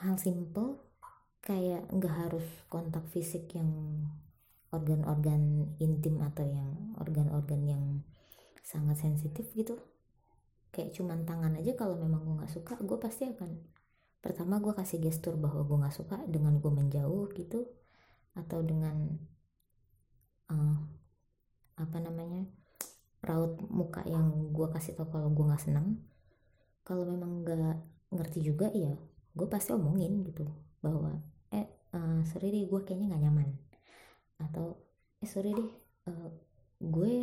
Hal 0.00 0.18
simple 0.18 0.80
kayak 1.42 1.90
nggak 1.92 2.14
harus 2.26 2.46
kontak 2.66 3.06
fisik 3.10 3.52
yang 3.54 3.70
organ-organ 4.72 5.74
intim 5.78 6.22
atau 6.24 6.48
yang 6.48 6.96
organ-organ 6.96 7.60
yang 7.68 7.84
sangat 8.64 8.96
sensitif 9.04 9.44
gitu 9.52 9.76
kayak 10.72 10.96
cuman 10.96 11.28
tangan 11.28 11.54
aja 11.60 11.76
kalau 11.76 12.00
memang 12.00 12.24
gue 12.24 12.34
nggak 12.42 12.52
suka 12.52 12.74
gue 12.80 12.98
pasti 12.98 13.28
akan 13.28 13.60
pertama 14.24 14.58
gue 14.58 14.72
kasih 14.72 14.98
gestur 15.04 15.36
bahwa 15.36 15.62
gue 15.62 15.76
nggak 15.84 15.96
suka 15.96 16.16
dengan 16.26 16.56
gue 16.58 16.72
menjauh 16.72 17.28
gitu 17.36 17.68
atau 18.32 18.64
dengan 18.64 19.20
uh, 20.48 20.78
apa 21.76 21.98
namanya 22.00 22.48
raut 23.22 23.60
muka 23.68 24.02
yang 24.08 24.50
gue 24.50 24.66
kasih 24.72 24.96
tau 24.96 25.06
kalau 25.12 25.28
gue 25.28 25.44
nggak 25.44 25.62
senang 25.62 26.00
kalau 26.82 27.06
memang 27.06 27.44
nggak 27.44 27.76
ngerti 28.10 28.40
juga 28.42 28.72
ya 28.72 28.96
gue 29.32 29.48
pasti 29.48 29.72
omongin 29.72 30.24
gitu 30.28 30.44
bahwa 30.84 31.16
eh 31.54 31.66
uh, 31.96 32.20
sorry 32.28 32.52
deh 32.52 32.64
gue 32.68 32.80
kayaknya 32.84 33.14
nggak 33.14 33.22
nyaman. 33.28 33.48
Atau 34.42 34.76
eh 35.22 35.28
sorry 35.28 35.56
deh 35.56 35.70
uh, 36.10 36.28
gue 36.82 37.14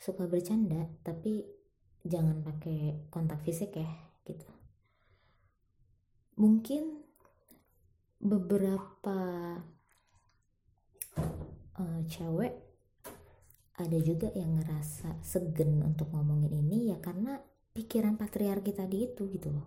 suka 0.00 0.26
bercanda 0.26 0.90
tapi 1.06 1.46
jangan 2.04 2.44
pakai 2.44 3.08
kontak 3.08 3.40
fisik 3.40 3.80
ya 3.80 3.88
gitu. 4.28 4.44
Mungkin 6.36 7.00
beberapa 8.20 9.18
uh, 11.80 12.00
cewek 12.04 12.52
ada 13.74 13.98
juga 13.98 14.30
yang 14.36 14.60
ngerasa 14.60 15.18
segen 15.24 15.82
untuk 15.82 16.12
ngomongin 16.14 16.52
ini 16.54 16.94
ya 16.94 17.00
karena 17.02 17.40
pikiran 17.74 18.14
patriarki 18.14 18.70
tadi 18.70 19.08
itu 19.08 19.26
gitu 19.32 19.50
loh. 19.50 19.66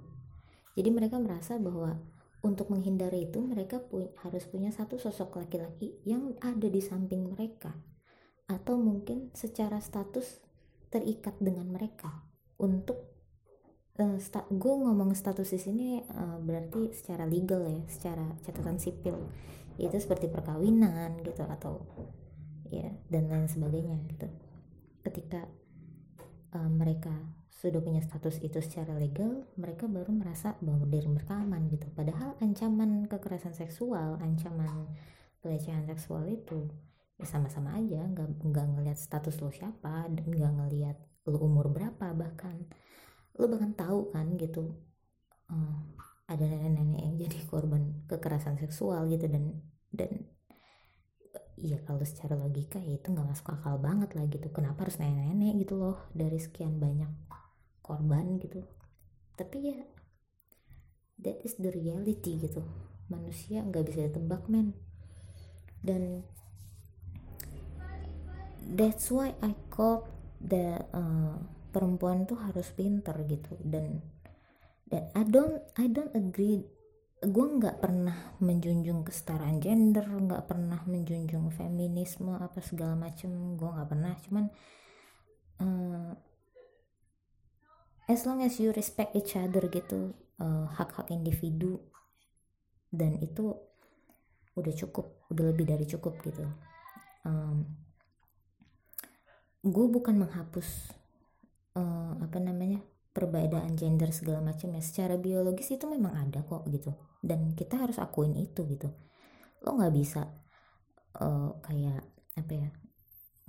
Jadi 0.77 0.89
mereka 0.93 1.17
merasa 1.17 1.57
bahwa 1.57 1.97
untuk 2.45 2.69
menghindari 2.69 3.27
itu 3.27 3.41
mereka 3.41 3.81
pu 3.81 4.13
harus 4.21 4.45
punya 4.45 4.69
satu 4.69 5.01
sosok 5.01 5.41
laki-laki 5.41 5.97
yang 6.05 6.37
ada 6.39 6.69
di 6.69 6.79
samping 6.79 7.33
mereka 7.33 7.73
atau 8.47 8.79
mungkin 8.79 9.33
secara 9.35 9.81
status 9.83 10.39
terikat 10.87 11.35
dengan 11.43 11.67
mereka 11.67 12.26
untuk 12.57 13.07
uh, 13.97 14.17
gue 14.49 14.73
ngomong 14.73 15.13
status 15.13 15.57
di 15.57 15.59
sini 15.61 15.87
uh, 16.01 16.37
berarti 16.41 16.93
secara 16.93 17.25
legal 17.25 17.65
ya 17.65 17.81
secara 17.89 18.37
catatan 18.45 18.77
sipil. 18.77 19.17
Itu 19.77 19.97
seperti 19.97 20.29
perkawinan 20.29 21.21
gitu 21.21 21.45
atau 21.45 21.85
ya 22.73 22.89
dan 23.09 23.29
lain 23.29 23.49
sebagainya 23.49 23.97
gitu. 24.09 24.27
Ketika 25.05 25.45
uh, 26.57 26.71
mereka 26.71 27.13
sudah 27.57 27.81
punya 27.81 28.05
status 28.05 28.37
itu 28.45 28.61
secara 28.61 28.93
legal 28.93 29.49
mereka 29.57 29.89
baru 29.89 30.13
merasa 30.13 30.53
bahwa 30.61 30.85
diri 30.85 31.09
mereka 31.09 31.41
aman 31.41 31.65
gitu. 31.73 31.89
Padahal 31.89 32.37
ancaman 32.37 33.09
kekerasan 33.09 33.57
seksual 33.57 34.21
ancaman 34.21 34.93
pelecehan 35.41 35.89
seksual 35.89 36.29
itu 36.29 36.69
ya 37.17 37.25
sama-sama 37.25 37.73
aja. 37.77 38.05
Nggak 38.05 38.45
nggak 38.45 38.65
ngelihat 38.77 38.99
status 39.01 39.41
lo 39.41 39.49
siapa 39.49 40.05
dan 40.05 40.25
nggak 40.25 40.53
ngelihat 40.53 40.97
lo 41.27 41.39
umur 41.43 41.69
berapa 41.71 42.15
bahkan. 42.15 42.67
Lo 43.37 43.45
bahkan 43.51 43.75
tahu 43.75 44.09
kan 44.15 44.39
gitu 44.39 44.73
uh, 45.51 45.77
ada 46.27 46.43
nenek-nenek 46.43 47.01
yang 47.03 47.15
jadi 47.15 47.37
korban 47.47 48.03
kekerasan 48.07 48.59
seksual 48.59 49.07
gitu 49.07 49.31
dan 49.31 49.63
dan 49.95 50.27
iya 51.57 51.81
kalau 51.81 52.03
secara 52.05 52.37
logika 52.37 52.77
ya 52.77 52.99
itu 52.99 53.09
nggak 53.09 53.27
masuk 53.27 53.47
akal 53.55 53.79
banget 53.79 54.13
lah 54.13 54.25
gitu. 54.27 54.47
Kenapa 54.51 54.87
harus 54.87 54.99
nenek-nenek 54.99 55.63
gitu 55.63 55.75
loh 55.79 55.97
dari 56.11 56.37
sekian 56.37 56.77
banyak 56.77 57.09
korban 57.81 58.37
gitu. 58.43 58.61
Tapi 59.39 59.57
ya 59.71 59.79
that 61.23 61.39
is 61.47 61.55
the 61.57 61.71
reality 61.71 62.37
gitu. 62.37 62.61
Manusia 63.07 63.63
nggak 63.63 63.85
bisa 63.87 64.11
ditebak 64.11 64.45
men. 64.51 64.75
Dan 65.79 66.27
that's 68.67 69.07
why 69.07 69.31
I 69.39 69.55
call 69.71 70.16
the 70.41 70.77
uh, 70.93 71.35
perempuan 71.73 72.25
tuh 72.25 72.39
harus 72.41 72.69
pinter 72.73 73.15
gitu. 73.25 73.57
Dan 73.61 74.01
dan 74.87 75.11
I 75.13 75.23
don't 75.27 75.61
I 75.75 75.91
don't 75.91 76.13
agree 76.15 76.63
gue 77.17 77.45
nggak 77.49 77.81
pernah 77.81 78.37
menjunjung 78.37 79.01
kesetaraan 79.01 79.57
gender 79.57 80.05
nggak 80.05 80.45
pernah 80.45 80.85
menjunjung 80.85 81.49
feminisme 81.49 82.37
apa 82.37 82.61
segala 82.61 82.93
macem 82.93 83.57
gue 83.57 83.69
nggak 83.69 83.89
pernah. 83.89 84.13
Cuman 84.21 84.45
uh, 85.61 86.13
as 88.07 88.23
long 88.23 88.39
as 88.45 88.61
you 88.61 88.69
respect 88.71 89.17
each 89.17 89.35
other 89.35 89.65
gitu 89.67 90.13
uh, 90.39 90.69
hak-hak 90.77 91.09
individu 91.11 91.81
dan 92.93 93.19
itu 93.19 93.51
udah 94.57 94.73
cukup 94.73 95.27
udah 95.29 95.45
lebih 95.53 95.65
dari 95.67 95.85
cukup 95.85 96.17
gitu. 96.23 96.45
Um, 97.27 97.86
gue 99.69 99.85
bukan 99.91 100.15
menghapus 100.17 100.95
uh, 101.77 102.13
apa 102.19 102.37
namanya 102.39 102.81
perbedaan 103.11 103.73
gender 103.73 104.13
segala 104.13 104.41
macam 104.41 104.73
ya. 104.73 104.81
Secara 104.81 105.17
biologis 105.17 105.73
itu 105.73 105.85
memang 105.89 106.13
ada 106.13 106.45
kok 106.45 106.65
gitu. 106.69 106.93
Dan 107.21 107.57
kita 107.57 107.81
harus 107.81 107.97
akuin 107.97 108.37
itu 108.37 108.65
gitu. 108.69 108.93
Lo 109.65 109.73
nggak 109.73 109.93
bisa 109.93 110.25
uh, 111.17 111.57
kayak 111.65 112.05
apa 112.37 112.53
ya 112.53 112.69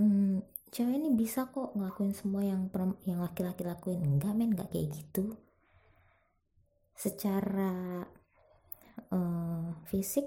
hmm, 0.00 0.40
cewek 0.72 0.96
ini 0.96 1.12
bisa 1.12 1.52
kok 1.52 1.76
ngelakuin 1.76 2.16
semua 2.16 2.40
yang 2.46 2.72
yang 3.04 3.20
laki-laki 3.20 3.66
lakuin. 3.66 4.00
Enggak 4.00 4.33
men 4.33 4.54
nggak 4.54 4.72
kayak 4.72 4.88
gitu. 4.94 5.37
Secara 6.96 8.02
uh, 9.12 9.70
fisik 9.87 10.26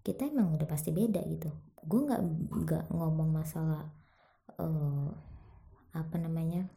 kita 0.00 0.26
emang 0.26 0.56
udah 0.56 0.66
pasti 0.66 0.90
beda 0.90 1.22
gitu. 1.28 1.52
Gue 1.84 2.00
nggak 2.08 2.20
nggak 2.66 2.84
ngomong 2.92 3.30
masalah 3.30 3.99
uh, 4.58 5.10
apa 5.94 6.16
namanya 6.16 6.70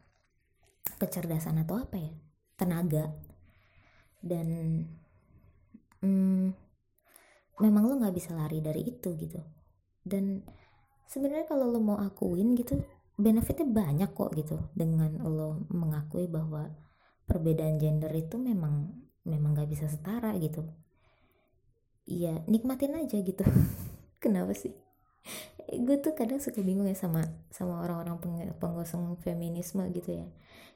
kecerdasan 0.97 1.62
atau 1.62 1.79
apa 1.79 1.95
ya 1.97 2.13
tenaga. 2.59 3.13
Dan 4.23 4.47
hmm, 5.99 6.47
memang 7.59 7.83
lo 7.88 7.93
nggak 7.99 8.15
bisa 8.15 8.36
lari 8.36 8.59
dari 8.63 8.88
itu 8.88 9.15
gitu. 9.19 9.39
Dan 10.03 10.43
sebenarnya 11.07 11.47
kalau 11.47 11.71
lo 11.71 11.79
mau 11.79 11.97
akuin 11.99 12.55
gitu 12.55 12.79
benefitnya 13.15 13.67
banyak 13.67 14.09
kok 14.13 14.31
gitu. 14.36 14.57
Dengan 14.75 15.19
lo 15.23 15.63
mengakui 15.71 16.27
bahwa 16.27 16.71
perbedaan 17.23 17.79
gender 17.79 18.12
itu 18.12 18.36
memang 18.36 18.91
memang 19.23 19.55
nggak 19.55 19.69
bisa 19.71 19.88
setara 19.88 20.36
gitu. 20.39 20.63
Iya 22.07 22.43
nikmatin 22.47 22.99
aja 22.99 23.17
gitu. 23.19 23.43
Kenapa 24.23 24.55
sih 24.55 24.82
gue 25.73 25.97
tuh 26.03 26.13
kadang 26.13 26.39
suka 26.43 26.59
bingung 26.59 26.86
ya 26.86 26.97
sama 26.97 27.23
sama 27.49 27.81
orang-orang 27.83 28.19
penggosong 28.59 29.15
feminisme 29.23 29.83
gitu 29.95 30.23
ya. 30.23 30.27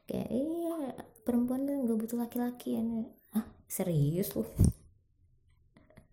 Kayak 0.08 0.30
iya 0.32 0.78
perempuan 1.28 1.68
kan 1.68 1.84
gak 1.84 2.00
butuh 2.00 2.18
laki-laki 2.20 2.80
ya. 2.80 2.84
Ah 3.36 3.46
serius 3.68 4.32
loh 4.34 4.48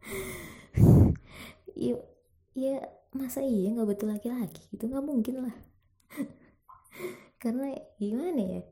ya 1.78 1.94
ya 2.54 2.74
masa 3.14 3.40
iya 3.40 3.70
nggak 3.72 3.88
butuh 3.88 4.08
laki-laki? 4.10 4.62
Itu 4.74 4.90
nggak 4.90 5.04
mungkin 5.06 5.34
lah. 5.48 5.54
Karena 7.42 7.72
gimana 8.00 8.42
ya? 8.42 8.62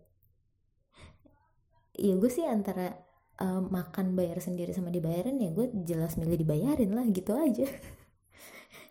Ya 1.96 2.14
gue 2.18 2.30
sih 2.32 2.42
antara 2.48 2.96
uh, 3.40 3.60
makan 3.62 4.14
bayar 4.18 4.38
sendiri 4.42 4.72
sama 4.72 4.88
dibayarin 4.94 5.38
ya 5.40 5.50
gue 5.52 5.66
jelas 5.86 6.16
milih 6.20 6.40
dibayarin 6.40 6.90
lah 6.92 7.04
gitu 7.10 7.32
aja 7.36 7.66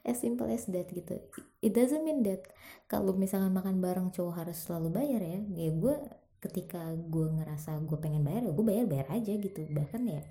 as 0.02 0.18
simple 0.22 0.50
as 0.50 0.66
that 0.70 0.90
gitu. 0.90 1.22
It 1.62 1.78
doesn't 1.78 2.02
mean 2.02 2.26
that 2.26 2.50
kalau 2.90 3.14
misalnya 3.14 3.54
makan 3.54 3.80
bareng 3.80 4.10
cowok 4.10 4.46
harus 4.46 4.58
selalu 4.66 4.90
bayar 4.90 5.22
ya. 5.22 5.40
Ya 5.54 5.70
gue 5.74 5.96
ketika 6.42 6.82
gue 6.98 7.28
ngerasa 7.38 7.78
gue 7.86 7.98
pengen 8.02 8.26
bayar 8.26 8.50
ya 8.50 8.52
gue 8.54 8.66
bayar 8.66 8.86
bayar 8.90 9.08
aja 9.14 9.34
gitu. 9.38 9.62
Bahkan 9.70 10.02
ya 10.10 10.22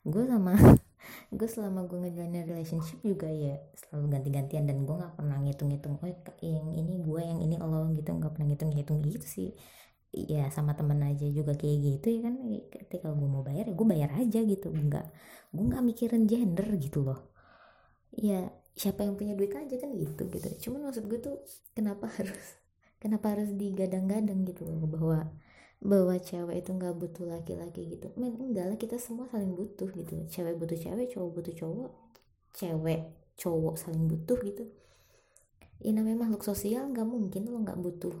gue 0.00 0.22
sama 0.24 0.56
gue 1.38 1.48
selama 1.48 1.84
gue 1.84 1.98
ngejalanin 2.08 2.48
relationship 2.48 2.98
juga 3.04 3.28
ya 3.28 3.60
selalu 3.76 4.06
ganti-gantian 4.16 4.64
dan 4.64 4.88
gue 4.88 4.94
nggak 4.96 5.14
pernah 5.16 5.36
ngitung-ngitung 5.44 6.00
oh 6.00 6.08
yang 6.40 6.68
ini 6.72 6.94
gue 7.04 7.20
yang 7.20 7.40
ini 7.44 7.56
lo 7.60 7.92
gitu. 7.92 8.10
Nggak 8.16 8.32
pernah 8.36 8.46
ngitung-ngitung 8.48 8.98
gitu 9.04 9.26
sih. 9.28 9.50
Ya 10.10 10.50
sama 10.50 10.74
temen 10.74 10.98
aja 11.06 11.28
juga 11.28 11.52
kayak 11.54 11.76
gitu 11.84 12.06
ya 12.08 12.20
kan. 12.24 12.34
Ketika 12.72 13.12
gue 13.12 13.28
mau 13.28 13.44
bayar 13.44 13.68
ya 13.68 13.74
gue 13.76 13.86
bayar 13.86 14.10
aja 14.16 14.40
gitu. 14.40 14.72
Nggak 14.72 15.06
gue 15.52 15.64
nggak 15.68 15.84
mikirin 15.84 16.24
gender 16.24 16.68
gitu 16.80 17.04
loh. 17.04 17.20
Ya 18.16 18.50
siapa 18.76 19.04
yang 19.06 19.14
punya 19.18 19.34
duit 19.38 19.52
aja 19.54 19.76
kan 19.76 19.90
gitu 19.96 20.22
gitu. 20.30 20.48
Cuman 20.68 20.90
maksud 20.90 21.04
gue 21.10 21.20
tuh 21.20 21.36
kenapa 21.76 22.06
harus 22.10 22.38
kenapa 23.02 23.36
harus 23.36 23.50
digadang-gadang 23.54 24.44
gitu 24.48 24.66
loh 24.68 24.86
bahwa 24.88 25.18
bahwa 25.80 26.14
cewek 26.20 26.60
itu 26.60 26.70
nggak 26.76 26.94
butuh 26.96 27.24
laki-laki 27.24 27.88
gitu. 27.96 28.12
Men 28.20 28.36
enggak 28.36 28.66
lah 28.68 28.76
kita 28.76 29.00
semua 29.00 29.26
saling 29.32 29.56
butuh 29.56 29.88
gitu. 29.96 30.28
Cewek 30.28 30.60
butuh 30.60 30.76
cewek 30.76 31.06
cowok 31.12 31.30
butuh 31.40 31.54
cowok 31.56 31.90
cewek 32.52 33.00
cowok 33.40 33.74
saling 33.80 34.04
butuh 34.04 34.38
gitu. 34.44 34.64
Ya 35.80 35.96
namanya 35.96 36.28
makhluk 36.28 36.44
sosial 36.44 36.92
nggak 36.92 37.08
mungkin 37.08 37.48
lo 37.48 37.56
nggak 37.64 37.80
butuh 37.80 38.12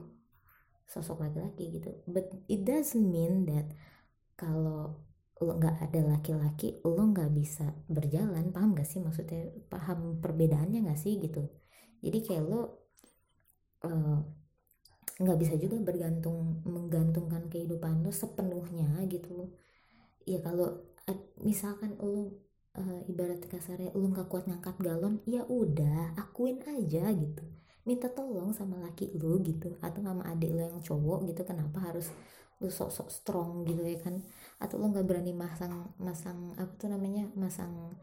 sosok 0.88 1.22
laki-laki 1.22 1.68
gitu. 1.76 1.92
But 2.08 2.32
it 2.48 2.64
doesn't 2.64 3.04
mean 3.04 3.44
that 3.46 3.68
kalau 4.40 4.96
lo 5.40 5.52
nggak 5.56 5.76
ada 5.88 6.00
laki-laki 6.16 6.80
lo 6.84 7.02
nggak 7.12 7.30
bisa 7.32 7.66
berjalan. 7.88 8.52
Paham 8.54 8.76
gak 8.76 8.88
sih 8.88 9.00
maksudnya? 9.00 9.48
Paham 9.72 10.20
perbedaannya 10.22 10.84
nggak 10.86 11.00
sih 11.00 11.16
gitu? 11.20 11.48
Jadi 12.04 12.18
kayak 12.26 12.44
lo 12.44 12.60
eh, 13.84 14.18
nggak 15.20 15.36
uh, 15.36 15.40
bisa 15.40 15.54
juga 15.56 15.76
bergantung 15.80 16.64
menggantungkan 16.64 17.48
kehidupan 17.52 18.04
lo 18.04 18.12
sepenuhnya 18.12 18.88
gitu 19.08 19.52
ya 20.28 20.38
kalau 20.40 20.80
misalkan 21.40 21.96
lo 22.00 22.44
uh, 22.76 23.00
ibarat 23.10 23.42
kasarnya 23.48 23.90
lo 23.96 24.06
nggak 24.12 24.28
kuat 24.30 24.44
ngangkat 24.46 24.76
galon 24.78 25.18
ya 25.26 25.42
udah 25.46 26.14
akuin 26.20 26.62
aja 26.64 27.10
gitu. 27.10 27.44
Minta 27.88 28.12
tolong 28.12 28.52
sama 28.52 28.76
laki 28.84 29.16
lo 29.16 29.40
gitu. 29.40 29.74
Atau 29.80 30.04
sama 30.04 30.28
adik 30.28 30.52
lo 30.52 30.60
yang 30.62 30.78
cowok 30.84 31.26
gitu. 31.32 31.42
Kenapa 31.42 31.80
harus 31.80 32.12
lu 32.60 32.68
sok-sok 32.68 33.08
strong 33.08 33.64
gitu 33.64 33.80
ya 33.88 33.96
kan 34.04 34.20
atau 34.60 34.76
lu 34.76 34.92
nggak 34.92 35.08
berani 35.08 35.32
masang 35.32 35.96
masang 35.96 36.52
apa 36.60 36.72
tuh 36.76 36.92
namanya 36.92 37.26
masang 37.32 37.96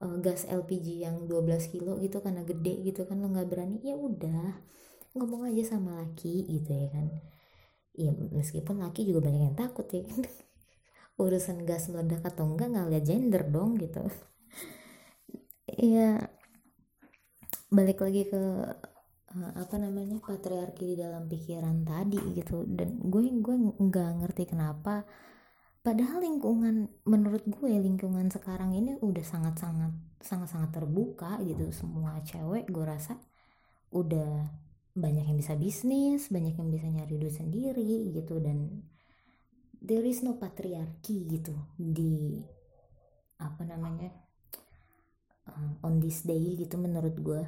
uh, 0.00 0.16
gas 0.24 0.48
LPG 0.48 1.04
yang 1.04 1.28
12 1.28 1.68
kilo 1.72 2.00
gitu 2.00 2.24
karena 2.24 2.42
gede 2.48 2.74
gitu 2.88 3.04
kan 3.04 3.20
lu 3.20 3.28
nggak 3.30 3.48
berani 3.50 3.78
ya 3.84 3.94
udah 3.94 4.56
ngomong 5.16 5.50
aja 5.50 5.76
sama 5.76 6.00
laki 6.04 6.46
gitu 6.48 6.70
ya 6.72 6.88
kan. 6.92 7.06
Ya 7.98 8.10
meskipun 8.14 8.78
laki 8.78 9.04
juga 9.08 9.26
banyak 9.28 9.42
yang 9.52 9.56
takut 9.58 9.86
ya. 9.90 10.04
Urusan 11.22 11.66
gas 11.66 11.90
meledak 11.90 12.22
atau 12.22 12.46
enggak 12.46 12.70
nggak 12.72 12.88
lihat 12.94 13.04
gender 13.04 13.42
dong 13.48 13.76
gitu. 13.80 14.02
Ya 15.78 16.32
balik 17.68 18.00
lagi 18.00 18.24
ke 18.26 18.42
uh, 19.36 19.52
apa 19.62 19.76
namanya 19.76 20.16
patriarki 20.18 20.96
di 20.96 20.96
dalam 20.98 21.28
pikiran 21.28 21.84
tadi 21.84 22.18
gitu. 22.34 22.64
Dan 22.66 22.98
gue 22.98 23.22
gue 23.44 23.56
nggak 23.76 24.10
ngerti 24.24 24.44
kenapa 24.48 25.04
padahal 25.82 26.20
lingkungan 26.20 26.90
menurut 27.06 27.46
gue 27.46 27.72
lingkungan 27.78 28.28
sekarang 28.28 28.74
ini 28.74 28.98
udah 29.00 29.24
sangat 29.24 29.56
sangat 29.62 29.92
sangat 30.20 30.48
sangat 30.50 30.70
terbuka 30.74 31.38
gitu. 31.46 31.70
Semua 31.70 32.18
cewek 32.22 32.68
gue 32.68 32.84
rasa 32.84 33.16
udah 33.94 34.46
banyak 34.98 35.30
yang 35.30 35.38
bisa 35.38 35.54
bisnis 35.54 36.26
banyak 36.28 36.58
yang 36.58 36.68
bisa 36.68 36.86
nyari 36.90 37.14
duit 37.16 37.34
sendiri 37.34 38.12
gitu. 38.12 38.42
Dan 38.42 38.84
there 39.78 40.04
is 40.04 40.26
no 40.26 40.36
patriarki 40.36 41.24
gitu 41.30 41.54
di 41.78 42.42
apa 43.38 43.62
namanya 43.62 44.10
uh, 45.46 45.86
on 45.86 46.02
this 46.02 46.26
day 46.26 46.58
gitu 46.58 46.74
menurut 46.74 47.14
gue 47.18 47.42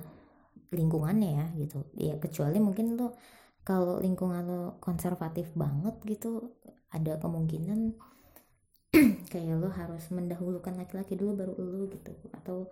lingkungannya 0.71 1.31
ya 1.35 1.47
gitu. 1.59 1.79
Ya 1.99 2.15
kecuali 2.23 2.63
mungkin 2.63 2.95
lo 2.95 3.19
kalau 3.67 3.99
lingkungan 4.01 4.47
lo 4.47 4.63
konservatif 4.79 5.53
banget 5.53 5.99
gitu 6.07 6.55
ada 6.91 7.19
kemungkinan 7.19 7.99
kayak 9.33 9.55
lo 9.59 9.71
harus 9.71 10.11
mendahulukan 10.11 10.75
laki-laki 10.75 11.15
dulu 11.15 11.33
baru 11.39 11.55
lo 11.57 11.87
gitu. 11.91 12.13
Atau 12.35 12.71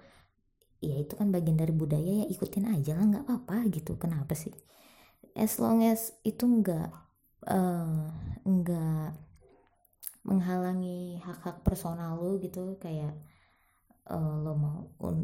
ya 0.78 0.94
itu 0.98 1.14
kan 1.18 1.34
bagian 1.34 1.58
dari 1.58 1.74
budaya 1.74 2.22
ya 2.22 2.26
ikutin 2.30 2.70
aja 2.70 2.98
lah 2.98 3.04
nggak 3.06 3.24
apa-apa 3.26 3.56
gitu. 3.72 3.94
Kenapa 3.98 4.34
sih? 4.34 4.54
As 5.38 5.58
long 5.62 5.86
as 5.86 6.14
itu 6.26 6.44
nggak 6.46 6.90
uh, 7.46 8.10
nggak 8.42 9.28
menghalangi 10.28 11.22
hak-hak 11.24 11.64
personal 11.64 12.20
lo 12.20 12.36
gitu 12.42 12.76
kayak 12.76 13.16
uh, 14.12 14.34
lo 14.44 14.52
mau 14.56 14.78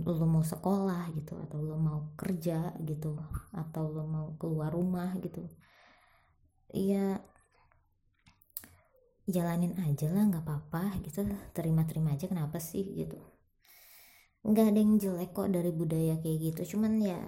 lo 0.04 0.26
mau 0.28 0.44
sekolah 0.44 1.12
gitu 1.12 1.36
atau 1.44 1.58
lo 1.60 1.76
mau 1.76 2.14
kerja 2.16 2.72
gitu 2.80 3.16
atau 3.52 3.84
lo 3.92 4.04
mau 4.08 4.26
keluar 4.40 4.72
rumah 4.72 5.12
gitu 5.20 5.44
ya 6.72 7.20
jalanin 9.24 9.72
aja 9.80 10.08
lah 10.12 10.28
nggak 10.28 10.44
apa-apa 10.44 11.00
gitu. 11.04 11.24
Terima-terima 11.56 12.14
aja 12.16 12.28
kenapa 12.28 12.60
sih 12.60 12.84
gitu. 12.84 13.16
Nggak 14.44 14.66
ada 14.72 14.78
yang 14.80 14.94
jelek 15.00 15.30
kok 15.32 15.48
dari 15.48 15.72
budaya 15.72 16.20
kayak 16.20 16.38
gitu. 16.52 16.76
Cuman 16.76 17.00
ya 17.00 17.20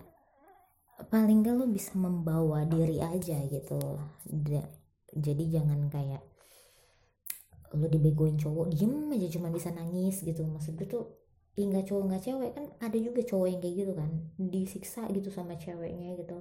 paling 1.12 1.44
gak 1.44 1.61
lo 1.61 1.68
bisa 1.68 1.92
membawa 2.01 2.64
diri 2.64 3.05
aja 3.05 3.36
gitu 3.53 4.01
jadi 5.12 5.44
jangan 5.61 5.92
kayak 5.92 6.24
lo 7.76 7.88
dibegoin 7.92 8.40
cowok 8.40 8.72
diem 8.72 9.12
aja 9.12 9.28
cuma 9.36 9.53
bisa 9.53 9.68
nangis 9.74 10.22
gitu. 10.22 10.44
Maksud 10.49 10.80
gue 10.80 10.88
tuh 10.88 11.05
nggak 11.57 11.88
cowok 11.88 12.03
nggak 12.09 12.22
cewek. 12.24 12.51
Kan 12.57 12.64
ada 12.80 12.99
juga 13.01 13.20
cowok 13.24 13.47
yang 13.53 13.61
kayak 13.61 13.76
gitu 13.84 13.92
kan 13.97 14.11
disiksa 14.38 15.03
gitu 15.12 15.28
sama 15.32 15.57
ceweknya 15.61 16.16
gitu 16.16 16.40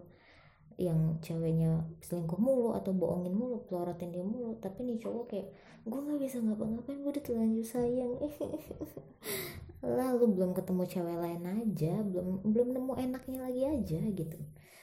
yang 0.76 1.24
ceweknya 1.24 1.88
selingkuh 2.04 2.36
mulu 2.36 2.76
atau 2.76 2.92
bohongin 2.92 3.32
mulu 3.32 3.64
pelorotin 3.64 4.12
dia 4.12 4.24
mulu. 4.24 4.60
Tapi 4.60 4.84
nih 4.84 5.00
cowok 5.00 5.26
kayak 5.32 5.48
gue 5.88 6.00
nggak 6.00 6.20
bisa 6.20 6.38
ngapa-ngapain 6.44 7.00
gue 7.00 7.12
udah 7.16 7.24
terlanjur 7.24 7.66
sayang. 7.66 8.12
Lalu 10.00 10.26
belum 10.36 10.52
ketemu 10.52 10.84
cewek 10.84 11.18
lain 11.22 11.44
aja 11.46 11.94
belum 12.04 12.28
belum 12.44 12.68
nemu 12.76 12.94
enaknya 13.00 13.38
lagi 13.48 13.62
aja 13.64 14.00
gitu. 14.04 14.40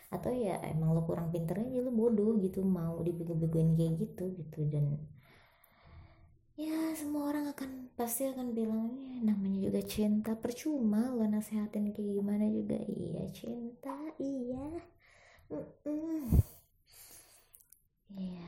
Atau 0.09 0.33
ya 0.33 0.61
emang 0.65 0.97
lo 0.97 1.05
kurang 1.05 1.29
pinter 1.29 1.61
aja 1.61 1.79
lo 1.85 1.93
bodoh 1.93 2.41
gitu 2.41 2.65
mau 2.65 2.97
dibego-begoin 3.05 3.77
kayak 3.77 3.93
gitu 4.01 4.33
gitu. 4.33 4.65
Dan 4.73 4.97
ya 6.57 6.93
semua 6.97 7.33
orang 7.33 7.53
akan 7.53 7.93
pasti 7.97 8.29
akan 8.29 8.57
bilang 8.57 8.97
ya 8.97 9.21
namanya 9.29 9.69
juga 9.69 9.85
cinta. 9.85 10.33
Percuma 10.41 11.13
lo 11.13 11.29
nasehatin 11.29 11.93
kayak 11.93 12.17
gimana 12.17 12.49
juga. 12.49 12.81
Iya 12.81 13.29
cinta 13.29 13.97
iya 14.17 14.81
ya 18.13 18.47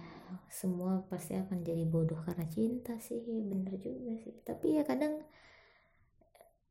semua 0.61 0.93
pasti 1.11 1.33
akan 1.43 1.59
jadi 1.69 1.85
bodoh 1.93 2.21
karena 2.27 2.47
cinta 2.55 2.93
sih 3.07 3.19
bener 3.51 3.75
juga 3.87 4.13
sih. 4.23 4.35
Tapi 4.49 4.67
ya 4.79 4.83
kadang 4.91 5.15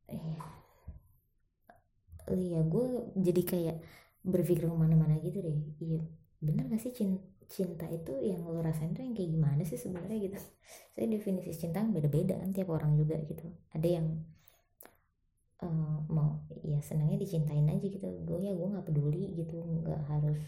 iya. 0.08 0.44
Gue 2.72 2.86
jadi 3.26 3.42
kayak 3.44 3.76
berpikir 4.24 4.64
ke 4.70 4.76
mana-mana 4.76 5.20
gitu 5.20 5.38
deh. 5.44 5.56
Iya 5.80 6.00
bener 6.44 6.64
gak 6.72 6.82
sih 6.84 6.92
cinta 6.92 7.24
cinta 7.44 7.84
itu 7.92 8.12
yang 8.24 8.40
lo 8.48 8.60
rasain 8.64 8.96
tuh 8.96 9.04
yang 9.04 9.12
kayak 9.16 9.30
gimana 9.36 9.62
sih 9.68 9.76
sebenarnya 9.76 10.16
gitu? 10.26 10.38
Saya 10.96 11.06
definisi 11.12 11.52
cinta 11.60 11.84
kan 11.84 11.92
beda-beda 11.96 12.34
kan 12.40 12.50
tiap 12.56 12.68
orang 12.72 12.92
juga 13.00 13.16
gitu. 13.30 13.44
Ada 13.76 13.88
yang 14.00 14.06
uh, 15.64 15.98
mau 16.12 16.44
ya 16.60 16.78
senangnya 16.84 17.18
dicintain 17.24 17.64
aja 17.66 17.86
gitu. 17.88 18.04
Gue 18.28 18.44
ya 18.44 18.52
gue 18.52 18.68
nggak 18.68 18.86
peduli 18.86 19.32
gitu. 19.34 19.58
Nggak 19.64 20.00
harus 20.06 20.40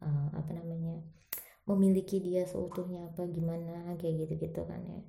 uh, 0.00 0.30
apa 0.32 0.50
namanya 0.54 1.02
memiliki 1.66 2.22
dia 2.22 2.46
seutuhnya 2.46 3.10
apa 3.10 3.26
gimana 3.26 3.98
kayak 3.98 4.26
gitu 4.26 4.34
gitu 4.46 4.60
kan 4.64 4.80
ya. 4.86 5.02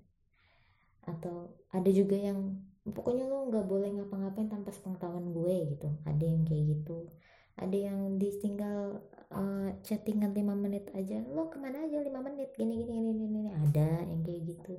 Atau 1.05 1.53
ada 1.69 1.89
juga 1.93 2.17
yang 2.17 2.57
pokoknya 2.83 3.29
lo 3.29 3.47
nggak 3.53 3.65
boleh 3.69 3.89
ngapa-ngapain 4.01 4.49
tanpa 4.49 4.73
sepengetahuan 4.73 5.29
gue 5.31 5.77
gitu. 5.77 5.87
Ada 6.03 6.25
yang 6.25 6.43
kayak 6.43 6.63
gitu. 6.73 7.13
Ada 7.57 7.77
yang 7.89 8.21
ditinggal 8.21 9.01
uh, 9.33 9.69
chattingan 9.81 10.29
5 10.29 10.45
menit 10.53 10.93
aja 10.93 11.25
lo 11.25 11.49
ke 11.49 11.57
mana 11.57 11.85
aja 11.89 12.01
5 12.01 12.09
menit? 12.21 12.53
Gini 12.53 12.85
gini 12.85 12.93
gini, 12.93 13.11
gini. 13.17 13.41
ada 13.49 14.05
yang 14.05 14.21
kayak 14.21 14.41
gitu 14.45 14.77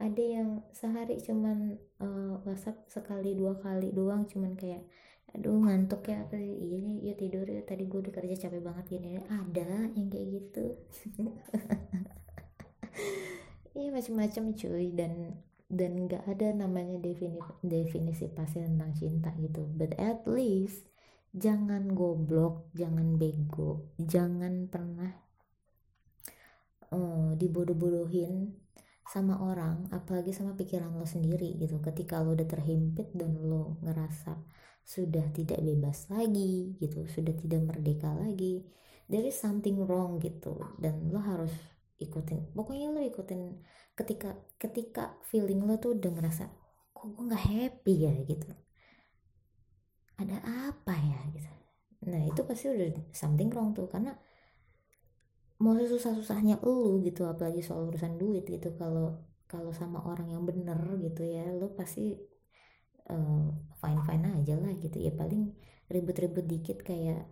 ada 0.00 0.22
yang 0.24 0.64
sehari 0.72 1.20
cuman 1.20 1.76
uh, 2.00 2.40
whatsapp 2.48 2.88
sekali 2.88 3.36
dua 3.36 3.60
kali 3.60 3.92
doang 3.92 4.24
cuman 4.24 4.56
kayak 4.56 4.88
aduh 5.30 5.54
ngantuk 5.62 6.08
ya. 6.10 6.26
Iya 6.32 6.78
nih 6.82 6.98
ya 7.06 7.14
tidur 7.14 7.46
ya 7.46 7.62
tadi 7.62 7.86
gue 7.86 8.00
udah 8.02 8.14
kerja 8.16 8.48
capek 8.48 8.64
banget 8.64 8.84
gini. 8.96 9.20
Ada 9.28 9.92
yang 9.94 10.08
kayak 10.08 10.28
gitu. 10.40 10.64
Iya 13.70 13.94
macam-macam 13.94 14.44
cuy. 14.58 14.92
Dan 14.92 15.38
dan 15.70 15.92
nggak 15.94 16.26
ada 16.26 16.50
namanya 16.52 16.98
definisi 16.98 17.54
definisi 17.62 18.26
pasti 18.26 18.58
tentang 18.58 18.90
cinta 18.98 19.30
gitu. 19.38 19.62
But 19.78 19.94
at 19.94 20.26
least 20.26 20.90
jangan 21.30 21.94
goblok 21.94 22.74
jangan 22.74 23.14
bego 23.14 23.94
jangan 24.02 24.66
pernah 24.66 25.14
uh, 26.90 27.38
dibodoh-bodohin 27.38 28.50
sama 29.10 29.42
orang 29.42 29.90
apalagi 29.90 30.30
sama 30.30 30.54
pikiran 30.54 30.94
lo 30.94 31.02
sendiri 31.02 31.58
gitu. 31.58 31.82
Ketika 31.82 32.22
lo 32.22 32.38
udah 32.38 32.46
terhimpit 32.46 33.10
dan 33.10 33.34
lo 33.42 33.82
ngerasa 33.82 34.38
sudah 34.86 35.34
tidak 35.34 35.58
bebas 35.60 36.06
lagi 36.10 36.78
gitu 36.78 37.04
sudah 37.10 37.34
tidak 37.36 37.62
merdeka 37.62 38.10
lagi 38.16 38.64
there 39.10 39.26
is 39.26 39.34
something 39.34 39.82
wrong 39.82 40.22
gitu. 40.22 40.54
Dan 40.78 41.10
lo 41.10 41.18
harus 41.18 41.50
ikutin 41.98 42.54
pokoknya 42.54 42.94
lo 42.94 43.02
ikutin 43.02 43.60
ketika 43.98 44.38
ketika 44.56 45.18
feeling 45.26 45.66
lo 45.66 45.76
tuh 45.76 45.98
udah 45.98 46.10
ngerasa 46.14 46.44
kok 46.94 47.06
gue 47.10 47.24
nggak 47.26 47.44
happy 47.50 47.94
ya? 48.06 48.14
gitu. 48.24 48.48
Ada 50.22 50.38
apa 50.70 50.94
ya 50.94 51.20
gitu. 51.34 51.50
Nah 52.06 52.22
itu 52.30 52.40
pasti 52.46 52.70
udah 52.70 52.88
something 53.10 53.50
wrong 53.50 53.74
tuh 53.74 53.90
karena 53.90 54.14
mau 55.60 55.76
susah-susahnya 55.76 56.54
lu 56.64 57.04
gitu 57.06 57.28
apalagi 57.28 57.60
soal 57.60 57.82
urusan 57.92 58.16
duit 58.16 58.44
gitu. 58.48 58.72
Kalau 58.80 59.20
kalau 59.50 59.70
sama 59.80 59.98
orang 60.10 60.28
yang 60.34 60.42
bener 60.48 60.80
gitu 61.04 61.22
ya 61.26 61.44
lu 61.52 61.66
pasti 61.78 62.16
uh, 63.12 63.46
fine 63.80 64.02
fine 64.08 64.24
aja 64.40 64.54
lah 64.56 64.72
gitu. 64.84 64.96
Ya 65.06 65.12
paling 65.12 65.52
ribut-ribut 65.90 66.46
dikit 66.46 66.78
kayak 66.86 67.26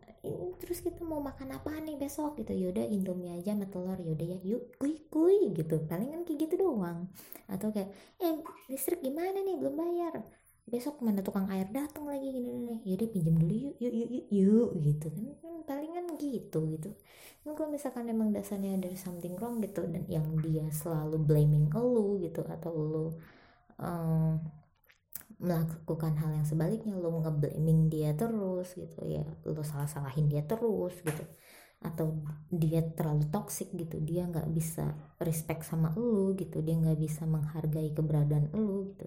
terus 0.60 0.82
kita 0.82 1.06
mau 1.06 1.22
makan 1.22 1.56
apa 1.56 1.70
nih 1.80 1.96
besok? 1.96 2.36
Gitu. 2.40 2.52
Yaudah 2.68 2.84
indomie 2.84 3.32
aja 3.38 3.56
sama 3.56 3.66
telur. 3.72 3.96
Yaudah 3.96 4.26
ya 4.34 4.38
yuk 4.44 4.76
kui 4.80 4.94
kui 5.08 5.54
gitu. 5.56 5.80
Paling 5.88 6.08
kan 6.12 6.20
kayak 6.28 6.38
gitu 6.44 6.54
doang. 6.60 7.08
Atau 7.48 7.72
kayak 7.72 7.90
eh 8.20 8.34
listrik 8.68 9.00
gimana 9.00 9.40
nih? 9.40 9.56
Belum 9.56 9.74
bayar. 9.78 10.14
Besok 10.68 11.00
mana 11.00 11.24
tukang 11.24 11.48
air 11.48 11.64
datang 11.72 12.04
lagi. 12.04 12.28
Gini 12.28 12.52
nih 12.68 12.78
yaudah 12.92 13.08
pinjam 13.08 13.34
dulu 13.40 13.54
yuk 13.56 13.76
yuk 13.80 13.94
yuk 13.94 14.10
yuk, 14.12 14.26
yuk 14.28 14.68
gitu 14.84 15.06
kan. 15.16 15.26
Kan 15.40 15.54
paling 15.68 15.92
kan 15.96 16.06
gitu 16.20 16.60
gitu 16.76 16.88
nah, 17.44 17.52
kalau 17.56 17.70
misalkan 17.76 18.06
emang 18.14 18.30
dasarnya 18.36 18.70
ada 18.78 18.88
something 18.96 19.34
wrong 19.38 19.56
gitu 19.64 19.80
dan 19.92 20.04
yang 20.10 20.26
dia 20.44 20.64
selalu 20.80 21.16
blaming 21.28 21.66
lo 21.74 22.18
gitu 22.24 22.40
atau 22.54 22.72
lo 22.74 23.06
um, 23.78 24.38
melakukan 25.38 26.14
hal 26.18 26.30
yang 26.34 26.46
sebaliknya 26.46 26.94
lo 26.98 27.22
ngeblaming 27.22 27.86
dia 27.92 28.10
terus 28.18 28.74
gitu 28.74 29.06
ya 29.06 29.22
lo 29.46 29.62
salah-salahin 29.62 30.26
dia 30.32 30.42
terus 30.42 30.94
gitu 31.06 31.24
atau 31.78 32.06
dia 32.50 32.82
terlalu 32.98 33.30
toxic 33.30 33.70
gitu 33.70 34.02
dia 34.02 34.26
nggak 34.26 34.50
bisa 34.50 34.98
respect 35.22 35.62
sama 35.62 35.94
lo 35.94 36.34
gitu 36.34 36.58
dia 36.66 36.74
nggak 36.74 36.98
bisa 36.98 37.22
menghargai 37.22 37.94
keberadaan 37.94 38.50
lo 38.50 38.90
gitu 38.90 39.06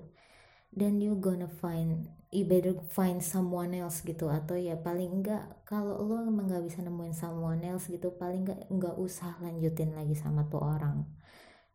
dan 0.71 1.03
you 1.03 1.19
gonna 1.19 1.51
find 1.51 2.07
you 2.31 2.47
better 2.47 2.71
find 2.95 3.19
someone 3.19 3.75
else 3.75 4.01
gitu. 4.07 4.31
Atau 4.31 4.55
ya 4.55 4.79
paling 4.79 5.19
enggak 5.19 5.67
kalau 5.67 5.99
lo 5.99 6.23
emang 6.23 6.47
nggak 6.47 6.63
bisa 6.63 6.79
nemuin 6.79 7.11
someone 7.11 7.59
else 7.67 7.91
gitu 7.91 8.15
paling 8.15 8.47
enggak 8.47 8.61
nggak 8.71 8.95
usah 8.95 9.35
lanjutin 9.43 9.91
lagi 9.91 10.15
sama 10.15 10.47
tuh 10.47 10.63
orang. 10.63 11.03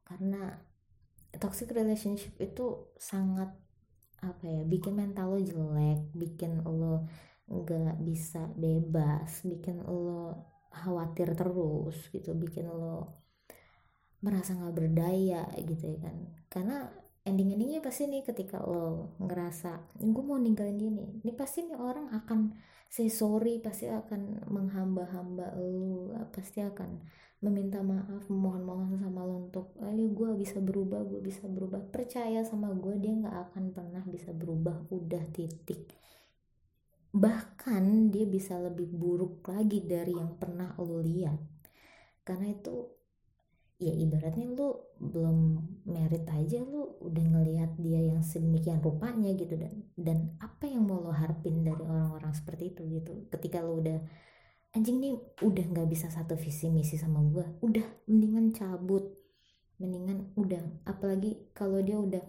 Karena 0.02 0.56
toxic 1.36 1.68
relationship 1.76 2.32
itu 2.40 2.96
sangat 2.96 3.52
apa 4.24 4.48
ya 4.48 4.64
bikin 4.64 4.96
mental 4.96 5.36
lo 5.36 5.38
jelek 5.38 6.08
bikin 6.16 6.64
lo 6.64 7.04
nggak 7.46 8.00
bisa 8.00 8.48
bebas 8.56 9.44
bikin 9.44 9.84
lo 9.84 10.34
khawatir 10.72 11.36
terus 11.36 12.08
gitu 12.10 12.32
bikin 12.32 12.66
lo 12.72 13.22
merasa 14.24 14.56
nggak 14.56 14.72
berdaya 14.72 15.44
gitu 15.60 15.84
ya 15.84 15.98
kan. 16.00 16.16
Karena 16.48 16.88
ending 17.26 17.52
endingnya 17.52 17.82
pasti 17.82 18.06
nih 18.06 18.22
ketika 18.22 18.62
lo 18.62 19.18
ngerasa 19.18 19.98
gue 19.98 20.24
mau 20.24 20.38
ninggalin 20.38 20.78
dia 20.78 20.90
nih. 20.94 21.10
Ini 21.26 21.32
pasti 21.34 21.66
nih 21.66 21.76
orang 21.76 22.14
akan 22.14 22.54
say 22.86 23.10
sorry 23.10 23.58
pasti 23.58 23.90
akan 23.90 24.46
menghamba-hamba 24.46 25.58
lo 25.58 26.14
pasti 26.30 26.62
akan 26.62 27.02
meminta 27.42 27.84
maaf 27.84 28.30
mohon-mohon 28.32 28.96
sama 28.96 29.26
lo 29.26 29.50
untuk 29.50 29.76
ayo 29.84 30.08
gue 30.08 30.40
bisa 30.40 30.62
berubah 30.62 31.02
gue 31.04 31.20
bisa 31.20 31.44
berubah. 31.50 31.82
Percaya 31.90 32.46
sama 32.46 32.70
gue 32.72 32.94
dia 33.02 33.12
nggak 33.12 33.50
akan 33.50 33.74
pernah 33.74 34.02
bisa 34.06 34.30
berubah 34.30 34.86
udah 34.88 35.24
titik. 35.34 35.92
Bahkan 37.10 38.14
dia 38.14 38.24
bisa 38.24 38.56
lebih 38.62 38.86
buruk 38.88 39.42
lagi 39.50 39.82
dari 39.82 40.14
yang 40.14 40.38
pernah 40.38 40.72
lo 40.78 41.02
lihat. 41.02 41.42
Karena 42.22 42.54
itu 42.54 42.95
ya 43.76 43.92
ibaratnya 43.92 44.48
lu 44.56 44.72
belum 44.96 45.38
merit 45.84 46.24
aja 46.32 46.64
lu 46.64 46.96
udah 47.04 47.24
ngelihat 47.28 47.76
dia 47.76 48.00
yang 48.00 48.24
sedemikian 48.24 48.80
rupanya 48.80 49.36
gitu 49.36 49.52
dan 49.60 49.84
dan 50.00 50.18
apa 50.40 50.64
yang 50.64 50.88
mau 50.88 51.04
lo 51.04 51.12
harapin 51.12 51.60
dari 51.60 51.84
orang-orang 51.84 52.32
seperti 52.32 52.72
itu 52.72 52.82
gitu. 52.88 53.28
Ketika 53.28 53.60
lo 53.60 53.76
udah 53.84 54.00
anjing 54.72 54.96
nih 55.00 55.16
udah 55.44 55.64
nggak 55.72 55.88
bisa 55.92 56.08
satu 56.08 56.36
visi 56.40 56.72
misi 56.72 56.96
sama 56.96 57.20
gue 57.20 57.44
udah 57.60 57.86
mendingan 58.08 58.56
cabut. 58.56 59.12
Mendingan 59.76 60.32
udah. 60.40 60.88
Apalagi 60.88 61.52
kalau 61.52 61.84
dia 61.84 62.00
udah 62.00 62.24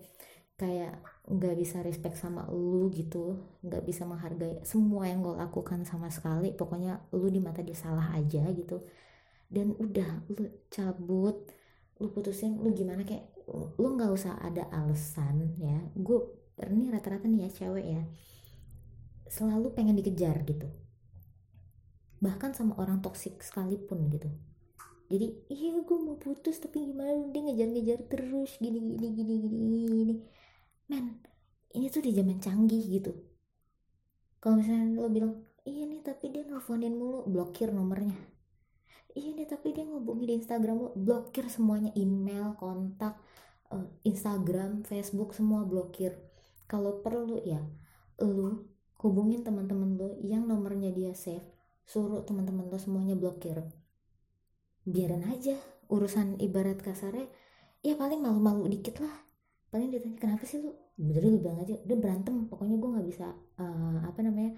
kayak 0.57 0.99
nggak 1.29 1.55
bisa 1.59 1.85
respect 1.85 2.17
sama 2.17 2.49
lu 2.49 2.89
gitu 2.89 3.37
nggak 3.61 3.83
bisa 3.85 4.09
menghargai 4.09 4.57
semua 4.65 5.05
yang 5.05 5.21
gue 5.21 5.37
lakukan 5.37 5.85
sama 5.85 6.09
sekali 6.09 6.49
pokoknya 6.55 7.13
lu 7.13 7.29
di 7.29 7.37
mata 7.37 7.61
dia 7.61 7.77
salah 7.77 8.17
aja 8.17 8.41
gitu 8.57 8.81
dan 9.47 9.71
udah 9.79 10.27
lu 10.27 10.51
cabut 10.67 11.47
lu 11.97 12.13
putusin 12.13 12.61
lu 12.61 12.69
gimana 12.77 13.01
kayak 13.01 13.33
lu 13.49 13.87
nggak 13.95 14.11
usah 14.11 14.37
ada 14.43 14.67
alasan 14.69 15.55
ya. 15.57 15.79
Gue 15.95 16.19
ini 16.67 16.91
rata-rata 16.91 17.25
nih 17.25 17.47
ya 17.47 17.49
cewek 17.49 17.85
ya. 17.87 18.03
Selalu 19.27 19.73
pengen 19.73 19.97
dikejar 19.97 20.43
gitu. 20.45 20.67
Bahkan 22.19 22.53
sama 22.53 22.75
orang 22.77 22.99
toksik 22.99 23.39
sekalipun 23.41 24.11
gitu. 24.11 24.29
Jadi 25.07 25.47
iya 25.47 25.79
gue 25.79 25.97
mau 25.97 26.19
putus 26.19 26.59
tapi 26.59 26.83
gimana? 26.91 27.31
Dia 27.31 27.41
ngejar-ngejar 27.47 27.99
terus 28.11 28.59
gini 28.59 28.77
gini 28.83 29.07
gini 29.15 29.33
gini 29.39 29.77
gini. 29.87 30.15
Men 30.91 31.23
ini 31.71 31.87
tuh 31.87 32.03
di 32.03 32.11
zaman 32.11 32.37
canggih 32.43 32.83
gitu. 32.83 33.15
Kalau 34.43 34.59
misalnya 34.59 34.91
lo 34.91 35.09
bilang 35.09 35.33
iya 35.63 35.87
nih 35.87 36.03
tapi 36.03 36.29
dia 36.35 36.43
nelfonin 36.43 36.93
mulu 36.93 37.25
blokir 37.25 37.71
nomornya 37.71 38.36
iya 39.17 39.33
nih 39.33 39.49
tapi 39.49 39.73
dia 39.73 39.81
ngobongin 39.81 40.29
di 40.29 40.33
Instagram 40.37 40.77
lo 40.77 40.89
blokir 40.93 41.49
semuanya 41.49 41.89
email 41.97 42.53
kontak 42.53 43.17
uh, 43.73 43.87
Instagram 44.05 44.85
Facebook 44.85 45.33
semua 45.33 45.65
blokir. 45.65 46.13
Kalau 46.69 47.01
perlu 47.01 47.41
ya 47.41 47.57
lo 48.21 48.69
hubungin 49.01 49.41
teman-teman 49.41 49.97
lo 49.97 50.09
yang 50.21 50.45
nomornya 50.45 50.93
dia 50.93 51.17
save 51.17 51.45
suruh 51.87 52.21
teman-teman 52.21 52.69
lo 52.69 52.77
semuanya 52.77 53.17
blokir. 53.17 53.65
Biarin 54.85 55.25
aja 55.27 55.57
urusan 55.89 56.37
ibarat 56.37 56.79
kasarnya 56.79 57.25
ya 57.81 57.97
paling 57.97 58.21
malu-malu 58.21 58.69
dikit 58.69 59.01
lah. 59.01 59.25
Paling 59.73 59.91
ditanya 59.91 60.17
kenapa 60.21 60.45
sih 60.45 60.61
lu? 60.61 60.77
Bener 60.95 61.25
lu 61.25 61.41
bilang 61.41 61.59
aja 61.65 61.73
udah 61.73 61.97
berantem 61.97 62.45
pokoknya 62.45 62.75
gue 62.77 62.89
nggak 62.93 63.07
bisa 63.09 63.27
uh, 63.59 63.99
apa 64.05 64.19
namanya 64.21 64.55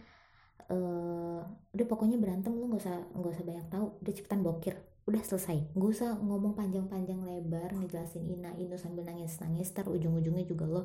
uh, 0.69 1.41
udah 1.73 1.85
pokoknya 1.85 2.17
berantem 2.17 2.53
lu 2.55 2.69
nggak 2.69 2.81
usah 2.85 2.97
nggak 3.13 3.31
usah 3.33 3.45
banyak 3.45 3.65
tahu. 3.69 3.87
Udah 4.01 4.13
cepetan 4.13 4.39
blokir. 4.41 4.75
Udah 5.09 5.21
selesai. 5.25 5.73
Gak 5.73 5.89
usah 5.89 6.21
ngomong 6.21 6.53
panjang-panjang 6.53 7.17
lebar 7.25 7.73
ngejelasin 7.73 8.29
ina 8.29 8.53
inu 8.53 8.77
sambil 8.77 9.09
nangis 9.09 9.41
nangis 9.41 9.73
ter 9.73 9.89
ujung-ujungnya 9.89 10.45
juga 10.45 10.69
lo 10.69 10.83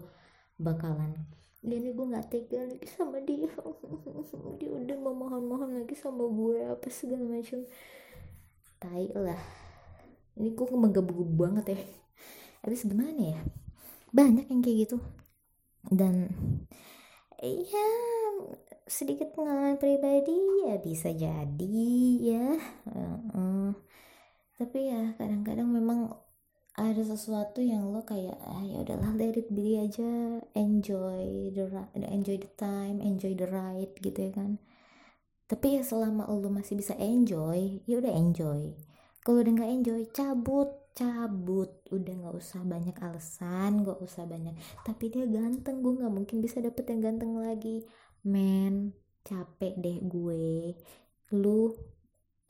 bakalan. 0.57 1.13
Ini 1.65 1.97
gue 1.97 2.07
nggak 2.09 2.29
tega 2.33 2.65
lagi 2.65 2.89
sama 2.89 3.21
dia. 3.21 3.53
Dia 4.61 4.71
udah 4.73 4.97
mau 5.01 5.13
mohon-mohon 5.17 5.81
lagi 5.81 5.97
sama 5.97 6.25
gue 6.29 6.61
apa 6.65 6.89
segala 6.89 7.25
macam 7.25 7.65
tai 8.81 9.09
lah. 9.13 9.41
Ini 10.41 10.53
gue 10.53 10.67
menggebu-gebu 10.73 11.35
banget 11.37 11.77
ya. 11.77 11.81
Habis 12.65 12.89
gimana 12.89 13.37
ya? 13.37 13.41
Banyak 14.13 14.49
yang 14.49 14.61
kayak 14.65 14.89
gitu. 14.89 14.99
Dan 15.89 16.33
ya 17.49 17.89
sedikit 18.85 19.33
pengalaman 19.33 19.81
pribadi 19.81 20.37
ya 20.69 20.77
bisa 20.81 21.13
jadi 21.13 21.85
ya. 22.21 22.47
Uh, 22.89 23.17
uh. 23.33 23.71
tapi 24.55 24.89
ya 24.93 25.13
kadang-kadang 25.19 25.67
memang 25.67 26.15
ada 26.75 27.03
sesuatu 27.07 27.63
yang 27.63 27.95
lo 27.95 28.03
kayak 28.03 28.35
ah 28.43 28.63
ya 28.67 28.83
udahlah 28.83 29.15
let 29.17 29.39
be 29.51 29.79
aja. 29.79 30.43
Enjoy 30.53 31.51
the 31.55 31.65
enjoy 32.11 32.37
the 32.37 32.51
time 32.59 32.99
enjoy 33.01 33.33
the 33.33 33.47
ride 33.47 33.95
gitu 34.03 34.31
ya 34.31 34.33
kan. 34.35 34.61
Tapi 35.49 35.81
ya 35.81 35.83
selama 35.87 36.29
lo 36.29 36.51
masih 36.53 36.77
bisa 36.77 36.93
enjoy 37.01 37.81
ya 37.89 38.03
udah 38.03 38.13
enjoy. 38.13 38.75
Kalau 39.25 39.41
udah 39.41 39.53
nggak 39.57 39.73
enjoy 39.81 40.01
cabut 40.13 40.84
cabut. 40.95 41.83
Udah 41.91 42.15
nggak 42.15 42.37
usah 42.39 42.63
banyak 42.63 42.95
alasan 43.03 43.83
nggak 43.83 43.99
usah 44.01 44.25
banyak. 44.25 44.55
Tapi 44.87 45.11
dia 45.11 45.27
ganteng 45.27 45.83
gue 45.83 45.99
nggak 45.99 46.15
mungkin 46.15 46.39
bisa 46.41 46.63
dapet 46.63 46.87
yang 46.89 47.03
ganteng 47.03 47.35
lagi. 47.37 47.83
Men 48.25 48.95
capek 49.27 49.75
deh 49.77 49.99
gue. 50.07 50.79
Lu 51.35 51.75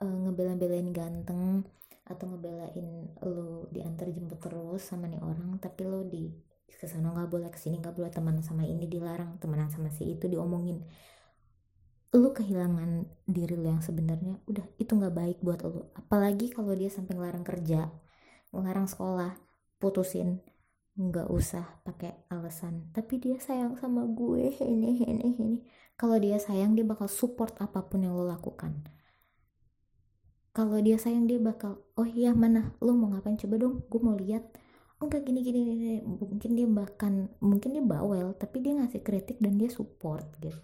uh, 0.05 0.16
ngebela-belain 0.28 0.92
ganteng 0.92 1.64
atau 2.05 2.28
ngebelain 2.28 3.16
lo 3.24 3.64
diantar 3.72 4.12
jemput 4.12 4.36
terus 4.36 4.84
sama 4.84 5.09
nih 5.09 5.24
orang 5.24 5.57
tapi 5.57 5.88
lo 5.88 6.05
di 6.05 6.28
ke 6.68 6.84
sana 6.84 7.16
nggak 7.16 7.32
boleh 7.32 7.49
ke 7.49 7.57
sini 7.57 7.80
nggak 7.80 7.97
boleh. 7.97 8.12
Teman 8.12 8.45
sama 8.45 8.68
ini 8.68 8.84
dilarang 8.84 9.40
temenan 9.40 9.72
sama 9.72 9.88
si 9.88 10.12
itu 10.12 10.28
diomongin. 10.28 10.84
Lo 12.14 12.30
kehilangan 12.30 13.09
diri 13.24 13.57
lo 13.57 13.72
yang 13.72 13.80
sebenarnya 13.80 14.36
udah 14.45 14.68
itu 14.76 14.92
nggak 14.92 15.14
baik 15.16 15.38
buat 15.40 15.64
lo 15.64 15.90
apalagi 15.97 16.53
kalau 16.53 16.76
dia 16.76 16.92
sampai 16.92 17.16
ngelarang 17.16 17.42
kerja 17.42 18.03
ngelarang 18.55 18.86
sekolah 18.86 19.34
putusin. 19.82 20.38
Nggak 20.94 21.26
usah 21.26 21.66
pakai 21.82 22.14
alasan 22.30 22.94
tapi 22.94 23.18
dia 23.18 23.34
sayang 23.42 23.74
sama 23.74 24.07
gue 24.07 24.55
ini 24.62 25.02
ini 25.02 25.34
ini. 25.34 25.59
Kalau 25.98 26.18
dia 26.22 26.38
sayang 26.38 26.78
dia 26.78 26.86
bakal 26.86 27.11
support 27.11 27.59
apa 27.59 27.82
pun 27.86 28.07
yang 28.07 28.14
lo 28.14 28.22
lakukan. 28.26 28.86
Kalau 30.55 30.78
dia 30.78 30.94
sayang 31.02 31.26
dia 31.26 31.42
bakal 31.42 31.82
oh 31.98 32.07
iya 32.07 32.30
mana? 32.30 32.78
Lo 32.78 32.94
mau 32.94 33.11
ngapain? 33.11 33.34
Coba 33.34 33.59
dong 33.59 33.82
gue 33.90 34.00
mau 34.00 34.14
lihat. 34.14 34.46
Oh 35.02 35.11
enggak 35.11 35.26
gini, 35.26 35.42
gini 35.42 35.61
gini. 35.66 35.98
Mungkin 36.07 36.50
dia 36.55 36.66
bahkan 36.70 37.26
mungkin 37.42 37.74
dia 37.74 37.82
bawel 37.82 38.30
tapi 38.38 38.62
dia 38.62 38.78
ngasih 38.78 39.02
kritik 39.02 39.42
dan 39.42 39.59
dia 39.59 39.66
support 39.66 40.30
gitu. 40.38 40.55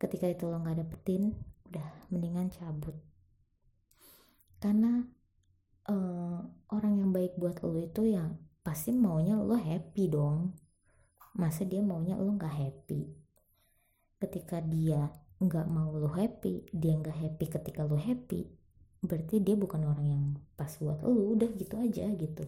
Ketika 0.00 0.24
itu 0.24 0.48
lo 0.48 0.56
nggak 0.56 0.80
dapetin 0.80 1.36
udah 1.68 2.08
mendingan 2.08 2.48
cabut. 2.48 2.96
Karena 4.56 5.04
uh, 5.90 6.38
orang 6.70 7.02
yang 7.02 7.10
baik 7.10 7.34
buat 7.34 7.58
lo 7.66 7.74
itu 7.82 8.14
ya 8.14 8.30
pasti 8.62 8.94
maunya 8.94 9.34
lo 9.34 9.58
happy 9.58 10.06
dong. 10.06 10.54
Masa 11.34 11.66
dia 11.66 11.82
maunya 11.82 12.14
lo 12.14 12.30
nggak 12.38 12.54
happy? 12.54 13.10
Ketika 14.22 14.62
dia 14.62 15.10
nggak 15.40 15.66
mau 15.72 15.90
lo 15.96 16.12
happy 16.12 16.68
dia 16.68 16.92
nggak 17.00 17.16
happy 17.16 17.44
ketika 17.48 17.80
lo 17.88 17.96
happy 17.96 18.44
berarti 19.00 19.40
dia 19.40 19.56
bukan 19.56 19.80
orang 19.88 20.06
yang 20.12 20.24
pas 20.52 20.68
buat 20.76 21.00
lo 21.00 21.32
udah 21.32 21.48
gitu 21.56 21.80
aja 21.80 22.04
gitu. 22.12 22.44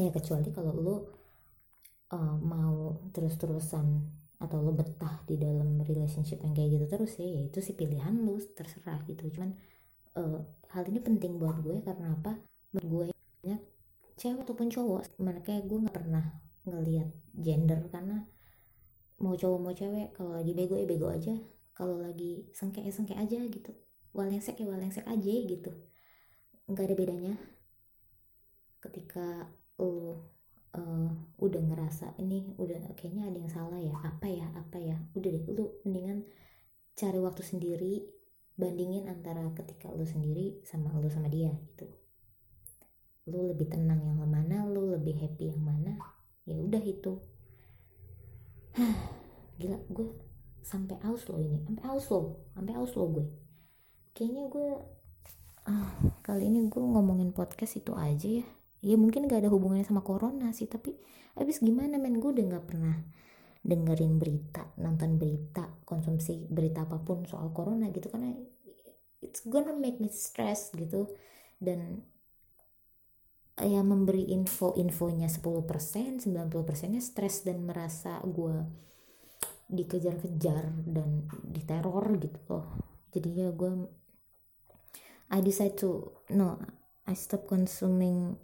Ya 0.00 0.08
kecuali 0.08 0.48
kalau 0.50 0.72
lo 0.72 0.96
uh, 2.10 2.36
mau 2.40 3.04
terus-terusan 3.12 3.86
atau 4.40 4.58
lo 4.64 4.72
betah 4.72 5.20
di 5.28 5.36
dalam 5.36 5.84
relationship 5.84 6.40
yang 6.40 6.56
kayak 6.56 6.80
gitu 6.80 6.86
terus 6.88 7.12
ya 7.20 7.44
itu 7.44 7.60
sih 7.60 7.76
pilihan 7.76 8.16
lo 8.24 8.40
terserah 8.40 9.04
gitu. 9.04 9.28
Cuman 9.28 9.52
uh, 10.18 10.40
hal 10.74 10.84
ini 10.90 11.00
penting 11.02 11.38
buat 11.38 11.60
gue 11.62 11.82
karena 11.82 12.14
apa? 12.14 12.38
Buat 12.74 12.84
gue 12.86 13.04
banyak 13.44 13.60
cewek 14.14 14.46
ataupun 14.46 14.70
cowok 14.70 15.18
mereka 15.18 15.58
gue 15.62 15.78
nggak 15.78 15.94
pernah 15.94 16.24
ngelihat 16.64 17.10
gender 17.34 17.90
karena 17.90 18.24
mau 19.20 19.34
cowok 19.34 19.58
mau 19.60 19.74
cewek 19.74 20.14
kalau 20.16 20.34
lagi 20.34 20.52
bego 20.54 20.74
ya 20.78 20.86
bego 20.86 21.10
aja. 21.10 21.34
Kalau 21.74 21.98
lagi 21.98 22.46
sengke 22.54 22.82
ya 22.82 22.94
sengke 22.94 23.18
aja 23.18 23.38
gitu. 23.50 23.74
Walengsek 24.14 24.62
ya 24.62 24.66
walengsek 24.70 25.06
aja 25.10 25.32
gitu. 25.42 25.70
Nggak 26.70 26.86
ada 26.86 26.94
bedanya. 26.94 27.34
Ketika 28.78 29.50
lo 29.78 30.34
uh, 30.74 31.10
udah 31.38 31.62
ngerasa 31.62 32.14
ini 32.22 32.54
udah 32.58 32.94
kayaknya 32.94 33.30
ada 33.30 33.38
yang 33.38 33.50
salah 33.50 33.80
ya 33.80 33.94
apa 34.02 34.26
ya 34.30 34.46
apa 34.54 34.78
ya 34.78 34.96
udah 35.14 35.30
deh 35.30 35.44
lu 35.50 35.64
mendingan 35.86 36.26
cari 36.94 37.18
waktu 37.18 37.42
sendiri 37.42 38.06
bandingin 38.54 39.10
antara 39.10 39.42
ketika 39.58 39.90
lu 39.90 40.06
sendiri 40.06 40.62
sama 40.62 40.94
lu 41.02 41.10
sama 41.10 41.26
dia 41.26 41.50
gitu. 41.50 41.90
Lu 43.26 43.50
lebih 43.50 43.66
tenang 43.66 43.98
yang 44.04 44.22
mana 44.22 44.62
lu 44.68 44.94
lebih 44.94 45.18
happy 45.18 45.50
yang 45.50 45.62
mana 45.62 45.98
ya 46.46 46.54
udah 46.54 46.82
itu. 46.82 47.18
Gila 49.58 49.78
gue 49.90 50.08
sampai 50.64 50.96
aus 51.04 51.28
lo 51.28 51.36
ini 51.38 51.60
sampai 51.68 51.84
aus 51.92 52.06
lo 52.08 52.50
sampai 52.54 52.74
aus 52.78 52.92
lo 52.94 53.04
gue. 53.10 53.26
Kayaknya 54.14 54.44
gue 54.46 54.70
ah, 55.66 55.90
kali 56.22 56.46
ini 56.46 56.70
gue 56.70 56.82
ngomongin 56.82 57.34
podcast 57.34 57.74
itu 57.78 57.90
aja 57.98 58.42
ya. 58.42 58.46
Ya 58.84 59.00
mungkin 59.00 59.24
gak 59.24 59.40
ada 59.40 59.48
hubungannya 59.48 59.88
sama 59.88 60.04
corona 60.04 60.52
sih 60.52 60.68
tapi 60.68 60.92
abis 61.40 61.64
gimana 61.64 61.96
men? 61.96 62.20
Gue 62.20 62.36
udah 62.36 62.60
gak 62.60 62.66
pernah 62.68 63.00
dengerin 63.64 64.20
berita 64.20 64.68
nonton 64.76 65.16
berita 65.16 65.64
konsumsi 65.88 66.44
berita 66.52 66.84
apa 66.84 67.00
pun 67.00 67.24
soal 67.24 67.48
corona 67.56 67.88
gitu 67.88 68.12
karena 68.12 68.36
it's 69.24 69.40
gonna 69.48 69.72
make 69.72 69.96
me 69.98 70.12
stress 70.12 70.68
gitu. 70.76 71.08
Dan 71.56 72.04
ya 73.56 73.80
memberi 73.80 74.28
info-infonya 74.34 75.32
10% 75.32 76.28
90% 76.28 76.92
nya 76.92 77.00
stres 77.00 77.46
dan 77.46 77.64
merasa 77.64 78.20
gue 78.26 78.66
dikejar-kejar 79.72 80.84
dan 80.84 81.24
diteror 81.48 82.20
gitu 82.20 82.38
loh. 82.52 82.66
Jadi 83.16 83.28
ya 83.32 83.48
gue 83.48 83.88
I 85.32 85.40
decide 85.40 85.80
to 85.80 86.12
no 86.36 86.60
I 87.08 87.16
stop 87.16 87.48
consuming 87.48 88.36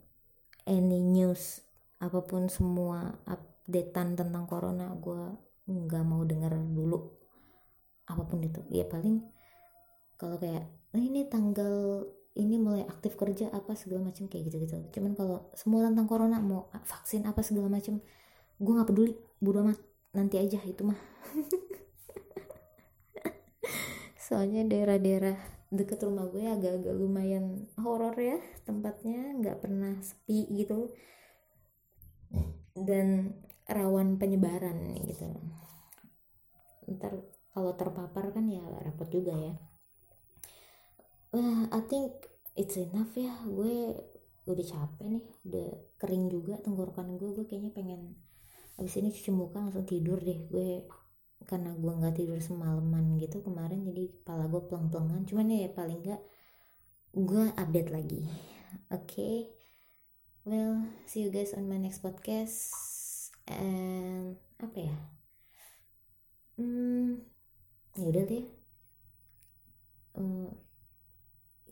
any 0.64 1.05
news 1.05 1.61
apa 2.01 2.25
pun 2.25 2.49
semua 2.49 3.21
updatean 3.67 4.17
tentang 4.19 4.45
corona 4.49 4.93
gue 4.97 5.23
nggak 5.71 6.05
mau 6.07 6.23
denger 6.27 6.53
dulu 6.71 6.99
apa 8.11 8.23
pun 8.27 8.43
itu. 8.43 8.61
Ya 8.71 8.87
paling 8.87 9.23
kalau 10.19 10.37
kayak 10.37 10.69
nah 10.91 11.03
ini 11.03 11.27
tanggal 11.31 12.05
ini 12.35 12.57
mulai 12.59 12.87
aktif 12.87 13.19
kerja 13.19 13.51
apa 13.51 13.75
segala 13.75 14.11
macam 14.11 14.31
kayak 14.31 14.51
gitu 14.51 14.63
gitu 14.63 14.75
cuman 14.95 15.19
kalau 15.19 15.51
semua 15.59 15.87
tentang 15.91 16.07
corona 16.07 16.39
mau 16.39 16.71
vaksin 16.87 17.27
apa 17.27 17.43
segala 17.43 17.67
macam 17.67 17.99
gue 18.61 18.73
nggak 18.77 18.89
peduli. 18.93 19.13
Bodo 19.41 19.65
amat. 19.65 19.81
Nanti 20.13 20.37
aja 20.37 20.61
itu 20.69 20.85
mah. 20.85 21.01
Soalnya 24.27 24.69
daerah-daerah 24.69 25.37
deket 25.73 26.03
rumah 26.03 26.29
gue 26.29 26.45
agak-agak 26.45 26.95
lumayan 26.99 27.71
horor 27.79 28.15
ya 28.19 28.43
tempatnya 28.67 29.33
nggak 29.41 29.59
pernah 29.65 29.97
sepi 30.05 30.45
gitu. 30.61 30.93
Dan 32.77 33.33
rawan 33.71 34.18
penyebaran 34.18 34.99
gitu. 35.07 35.31
Ntar 36.91 37.23
kalau 37.51 37.73
terpapar 37.79 38.35
kan 38.35 38.47
ya 38.51 38.62
repot 38.83 39.07
juga 39.11 39.35
ya. 39.35 39.55
Uh, 41.31 41.71
I 41.71 41.81
think 41.87 42.27
it's 42.59 42.75
enough 42.75 43.14
ya. 43.14 43.31
Gue 43.47 43.95
udah 44.51 44.66
capek 44.66 45.07
nih 45.07 45.25
udah 45.47 45.68
kering 46.03 46.27
juga 46.29 46.59
tenggorokan 46.59 47.14
gue. 47.14 47.31
Gue 47.33 47.47
kayaknya 47.47 47.71
pengen 47.71 48.18
abis 48.81 48.99
ini 48.99 49.14
cuci 49.14 49.31
muka 49.31 49.62
langsung 49.62 49.87
tidur 49.87 50.18
deh. 50.18 50.51
Gue 50.51 50.85
karena 51.47 51.73
gue 51.73 51.93
nggak 51.95 52.14
tidur 52.21 52.39
semalaman 52.43 53.16
gitu 53.16 53.41
kemarin 53.41 53.81
jadi 53.89 54.12
kepala 54.12 54.45
gue 54.53 54.61
peleng-pelengan 54.61 55.25
cuman 55.25 55.49
ya 55.49 55.73
paling 55.73 56.05
nggak 56.05 56.23
gue 57.16 57.45
update 57.57 57.91
lagi. 57.91 58.23
Oke? 58.91 59.07
Okay? 59.07 59.37
well 60.45 60.83
see 61.07 61.23
you 61.23 61.31
guys 61.31 61.53
on 61.53 61.68
my 61.68 61.77
next 61.77 62.03
podcast 62.03 62.89
and 63.51 64.39
apa 64.63 64.79
ya? 64.79 64.97
Hmm 66.61 67.27
ya 67.99 68.05
udah 68.07 68.25
deh. 68.25 68.45
Uh, 70.15 70.51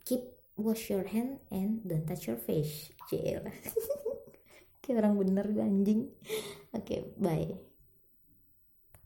keep 0.03 0.23
wash 0.59 0.91
your 0.91 1.07
hand 1.07 1.39
and 1.51 1.85
don't 1.87 2.07
touch 2.07 2.27
your 2.27 2.41
face. 2.41 2.91
Cil 3.07 3.45
kayak 4.83 5.05
orang 5.05 5.15
bener 5.21 5.47
anjing. 5.61 6.11
Oke 6.73 6.85
okay, 6.85 7.01
bye 7.17 7.68